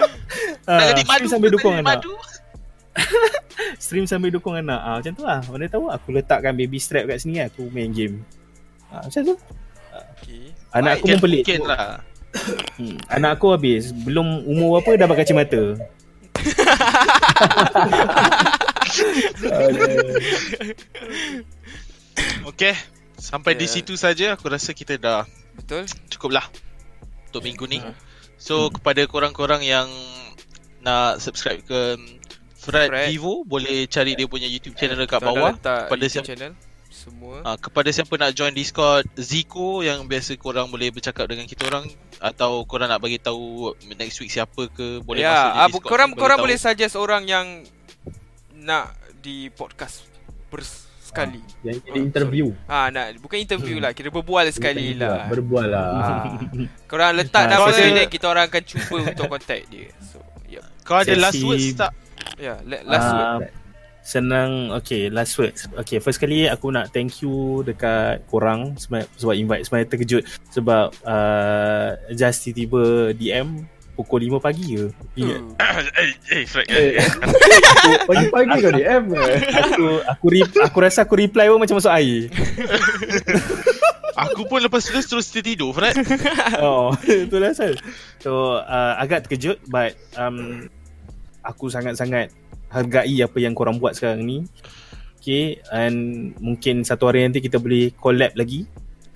[0.70, 1.86] Nak Ah, jadi stream madu sambil dukung anak.
[1.98, 2.14] madu
[3.80, 4.78] Stream sambil dukung anak.
[4.78, 5.40] Ah, macam tu lah.
[5.44, 8.22] Mana tahu aku letakkan baby strap kat sini aku main game.
[8.88, 9.36] Ah, macam tu.
[10.14, 10.54] okay.
[10.70, 11.42] Anak aku Mungkin- pun pelik.
[11.44, 11.86] Mungkin lah
[12.78, 12.96] Hmm.
[13.10, 15.74] Anak aku habis Belum umur berapa dah pakai kacamata
[22.46, 22.74] Okay
[23.16, 23.74] Sampai di Yeah.
[23.74, 25.24] situ saja Aku rasa kita dah
[25.56, 25.86] Betul.
[26.08, 26.46] Cukup lah
[27.28, 27.94] Untuk minggu ni Ah.
[28.38, 29.88] So kepada korang-korang yang
[30.80, 31.96] nak subscribe ke
[32.60, 33.08] Fred, Fred.
[33.10, 35.56] Vivo boleh cari dia punya YouTube channel dekat bawah.
[35.56, 36.54] Kepada siapa channel
[36.90, 37.36] semua.
[37.48, 41.88] Ah, kepada siapa nak join Discord Zico yang biasa korang boleh bercakap dengan kita orang
[42.20, 46.10] atau korang nak bagi tahu next week siapa ke boleh ya, masuk ah, Discord korang
[46.12, 46.46] korang tahu.
[46.50, 47.48] boleh suggest orang yang
[48.60, 48.92] nak
[49.24, 50.04] di podcast
[50.52, 51.40] bersekali.
[51.64, 52.46] Yang Oh, jadi interview.
[52.68, 55.28] Ah, nak bukan interview lah, kira berbual sekali Interview lah.
[55.32, 55.88] Berbual lah.
[55.96, 56.24] Ah.
[56.92, 59.88] Korang letak Ah, nama kau dia kita orang akan cuba untuk contact dia.
[60.90, 61.92] Kau ada last Sesi- words tak?
[62.42, 63.28] Ya, yeah, last word.
[63.30, 63.40] Ah,
[64.00, 69.36] Senang Okay last words Okay first kali aku nak thank you Dekat korang Sebab, sebab
[69.38, 74.88] invite Sebenarnya terkejut Sebab uh, Just tiba-tiba DM Pukul 5 pagi ke
[75.20, 75.42] Ingat
[76.00, 76.66] eh, eh, Fred.
[76.72, 76.96] Eh,
[78.10, 79.24] Pagi-pagi kau DM ke?
[79.68, 82.32] Aku aku, re- aku rasa aku reply pun macam masuk air
[84.26, 85.96] Aku pun lepas tu terus tertidur, Fred.
[86.66, 87.76] Oh Itulah asal
[88.24, 90.72] So uh, agak terkejut But um,
[91.44, 92.32] Aku sangat-sangat
[92.70, 94.46] Hargai apa yang korang buat sekarang ni
[95.20, 98.68] Okay And Mungkin satu hari nanti kita boleh collab lagi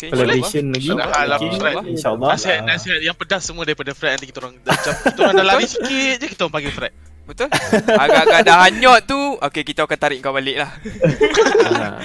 [0.04, 1.38] Okay, Collaboration lagi InsyaAllah.
[1.40, 1.48] okay.
[1.48, 1.84] InsyaAllah.
[1.88, 5.64] InsyaAllah Nasihat-nasihat yang pedas semua daripada Fred nanti kita orang macam kita orang dah lari
[5.64, 6.94] sikit je kita orang panggil Fred.
[7.24, 7.48] Betul?
[7.88, 10.72] Agak-agak dah hanyut tu, okay kita akan tarik kau balik lah.
[11.64, 12.04] Ah.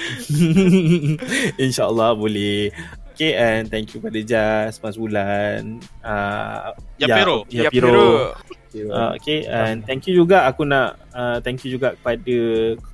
[1.63, 2.71] InsyaAllah boleh
[3.19, 7.43] Okay and thank you pada Jas Mas Bulan uh, Yapiro.
[7.51, 8.31] Ya, Ya, Yapiro
[8.71, 8.87] Piro.
[8.95, 12.39] Uh, okay and thank you juga aku nak uh, thank you juga kepada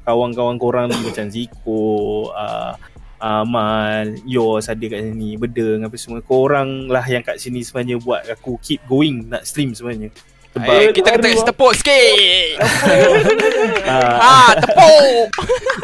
[0.02, 2.74] kawan-kawan korang ni macam Ziko uh,
[3.22, 6.26] Amal, Yos ada kat sini, Bedeng apa semua.
[6.26, 10.10] Korang lah yang kat sini sebenarnya buat aku keep going nak stream sebenarnya.
[10.58, 12.66] Sebab Eh, kita kena baru, tepuk sikit.
[13.86, 15.26] uh, ha, tepuk.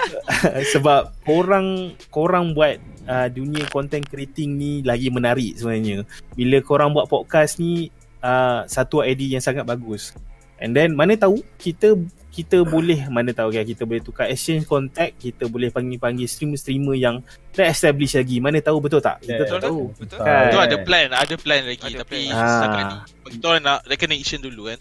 [0.73, 6.03] sebab korang korang buat uh, dunia content creating ni lagi menarik sebenarnya.
[6.31, 10.13] Bila korang buat podcast ni uh, satu idea yang sangat bagus.
[10.57, 11.97] And then mana tahu kita
[12.31, 17.19] kita boleh mana tahu kan kita boleh tukar exchange contact, kita boleh panggil-panggil streamer-streamer yang
[17.51, 18.37] dah establish lagi.
[18.37, 19.19] Mana tahu betul tak?
[19.19, 19.49] Kita Yeah.
[19.49, 19.91] tak tahu.
[19.91, 20.17] Betul.
[20.21, 20.47] Kan?
[20.47, 22.31] Tu ada plan, ada plan lagi Ada tapi plan.
[22.31, 23.03] setakat ni Ah.
[23.27, 24.79] kita orang nak recognition dulu kan.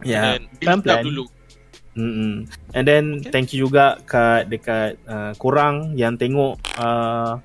[0.00, 1.04] Ya, And build up pelan-pelan.
[1.04, 1.24] dulu.
[1.90, 2.46] Mm-mm.
[2.70, 3.30] And then Okay.
[3.34, 7.42] thank you juga kat dekat uh, korang yang tengok uh,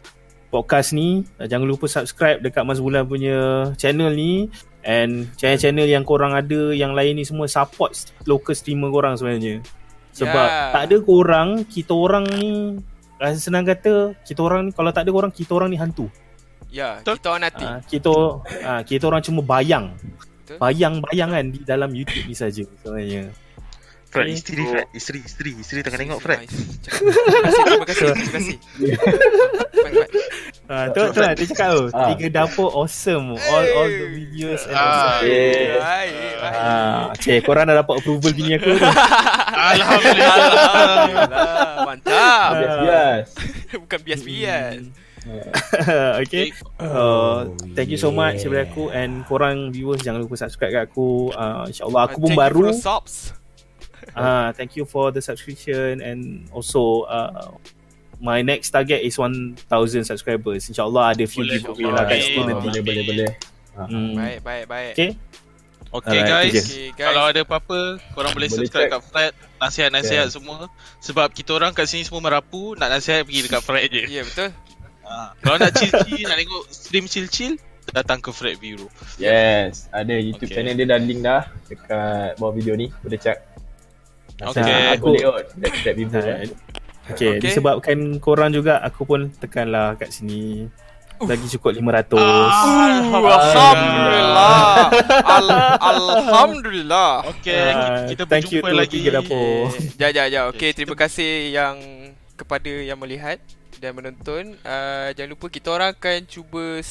[0.47, 1.26] podcast ni.
[1.41, 4.47] Uh, jangan lupa subscribe dekat Mas Bulan punya channel ni
[4.85, 9.65] and channel-channel yang korang ada yang lain ni semua support local streamer korang sebenarnya.
[10.13, 10.72] Sebab Ya.
[10.72, 12.77] tak ada korang, kita orang ni
[13.17, 16.05] rasa senang kata kita orang ni kalau tak ada korang kita orang ni hantu.
[16.69, 17.17] Ya, Betul.
[17.17, 17.65] kita orang nanti.
[17.65, 18.13] Uh, kita
[18.61, 19.85] uh, kita orang cuma bayang.
[20.45, 20.61] Betul.
[20.61, 23.34] Bayang-bayangan di dalam YouTube ni saja sebenarnya.
[24.15, 24.33] Fred, Okay.
[24.33, 26.47] isteri Fred, isteri, isteri, isteri tengah tengok Fred.
[26.47, 27.11] Terima
[27.43, 28.57] kasih, terima kasih, terima kasih.
[29.75, 30.09] Baik, baik.
[30.65, 31.83] Ah, tu tu lah dia cakap tu.
[31.91, 32.09] Ah.
[32.09, 33.35] Tiga dapur awesome.
[33.35, 34.81] All all the videos and Ah.
[34.81, 35.27] awesome.
[35.27, 35.77] Yeah.
[35.77, 36.55] Baik, baik.
[36.57, 38.87] Ah, cik, korang dah dapat approval bini aku tu.
[39.53, 40.35] Alhamdulillah.
[40.35, 42.49] Alhamdulillah, mantap.
[42.55, 43.27] Bias bias.
[43.83, 44.81] Bukan bias-bias.
[46.21, 46.53] okay.
[46.77, 51.33] Uh, thank you so much daripada aku and korang viewers jangan lupa subscribe kat aku.
[51.33, 52.61] Uh, InsyaAllah aku pun Thank you baru.
[52.61, 53.15] for the subs.
[54.15, 57.52] Ah, thank you for the subscription and also uh,
[58.18, 59.65] my next target is 1000
[60.03, 60.68] subscribers.
[60.68, 62.23] InsyaAllah ada few Boleh, giveaway lah kat Amin.
[62.23, 62.64] situ Ah, nanti.
[62.64, 63.32] boleh boleh boleh.
[63.76, 64.14] Hmm.
[64.15, 64.94] Baik, baik, baik.
[64.95, 65.11] Okay.
[65.91, 66.56] Okay Alright, guys.
[66.65, 67.07] Okay, guys.
[67.07, 67.80] kalau ada apa-apa
[68.11, 68.91] korang boleh, Boleh subscribe check.
[68.91, 70.68] kat Fred, nasihat-nasihat semua.
[70.99, 74.03] Sebab kita orang kat sini semua merapu, nak nasihat pergi dekat Fred je.
[74.06, 74.52] Ya, betul.
[75.02, 75.32] Ah.
[75.38, 77.56] Kalau nak chill-chill, nak tengok stream chill-chill,
[77.91, 78.91] datang ke Fred Viro.
[79.15, 80.60] Yes, ada YouTube Okay.
[80.60, 82.91] channel dia dah link dah dekat bawah video ni.
[82.99, 83.40] Boleh check.
[84.36, 84.99] Okay.
[84.99, 86.52] Aku layout that, that video Ah, eh.
[87.06, 87.40] Okay, Okay.
[87.40, 90.68] disebabkan korang juga aku pun tekanlah kat sini.
[91.16, 92.12] Lagi cukup 500.
[92.12, 92.52] Uh,
[93.24, 94.91] Alhamdulillah.
[95.24, 97.12] Al- Alhamdulillah.
[97.32, 98.99] Okay, Ah, kita thank you berjumpa lagi.
[98.99, 99.72] tiga dapur.
[99.95, 100.41] Ya, ya, ya.
[100.52, 101.80] Okey, Okay, terima kasih yang
[102.36, 103.40] kepada yang melihat
[103.80, 104.60] dan menonton.
[104.60, 106.84] Uh, jangan lupa kita orang akan cuba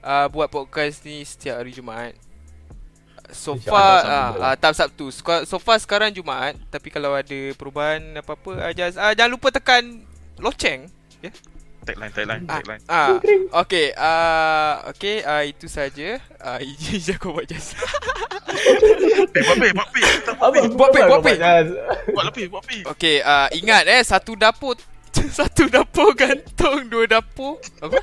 [0.00, 2.16] uh, buat podcast ni setiap hari Jumaat.
[3.30, 4.40] So far ah je.
[4.40, 5.12] uh, tak Sabtu.
[5.44, 10.00] So far sekarang Jumaat, tapi kalau ada perubahan apa-apa uh, just, uh, jangan lupa tekan
[10.36, 10.88] loceng.
[11.84, 12.82] Tagline, tagline, Ah, tagline.
[12.86, 13.16] ah,
[13.64, 16.20] okey, uh, okey, uh, itu saja.
[16.38, 17.74] Uh, izin aku buat just.
[19.28, 20.02] Eh, buat pay, buat pay.
[20.72, 21.36] Buat pay, buat pay.
[22.14, 22.80] Buat lebih, buat pay.
[22.86, 24.78] Okey, uh, ingat eh satu dapur
[25.38, 27.58] satu dapur gantung, dua dapur.
[27.82, 27.98] Apa?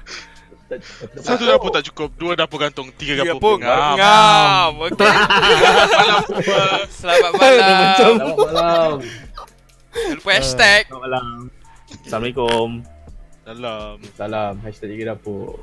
[1.21, 3.95] Satu dapur tak cukup, dua dapur gantung, tiga Tiga dapur dapur ngam.
[3.95, 4.71] ngam.
[4.89, 5.05] Okey.
[5.05, 6.65] Malam semua.
[6.99, 7.93] Selamat malam.
[7.95, 8.93] Selamat malam.
[9.95, 10.81] Jangan lupa hashtag.
[10.89, 11.27] Selamat malam.
[12.01, 12.67] Assalamualaikum.
[13.45, 13.93] Dalam.
[14.17, 14.53] Salam.
[14.65, 15.61] Hashtag tiga dapur.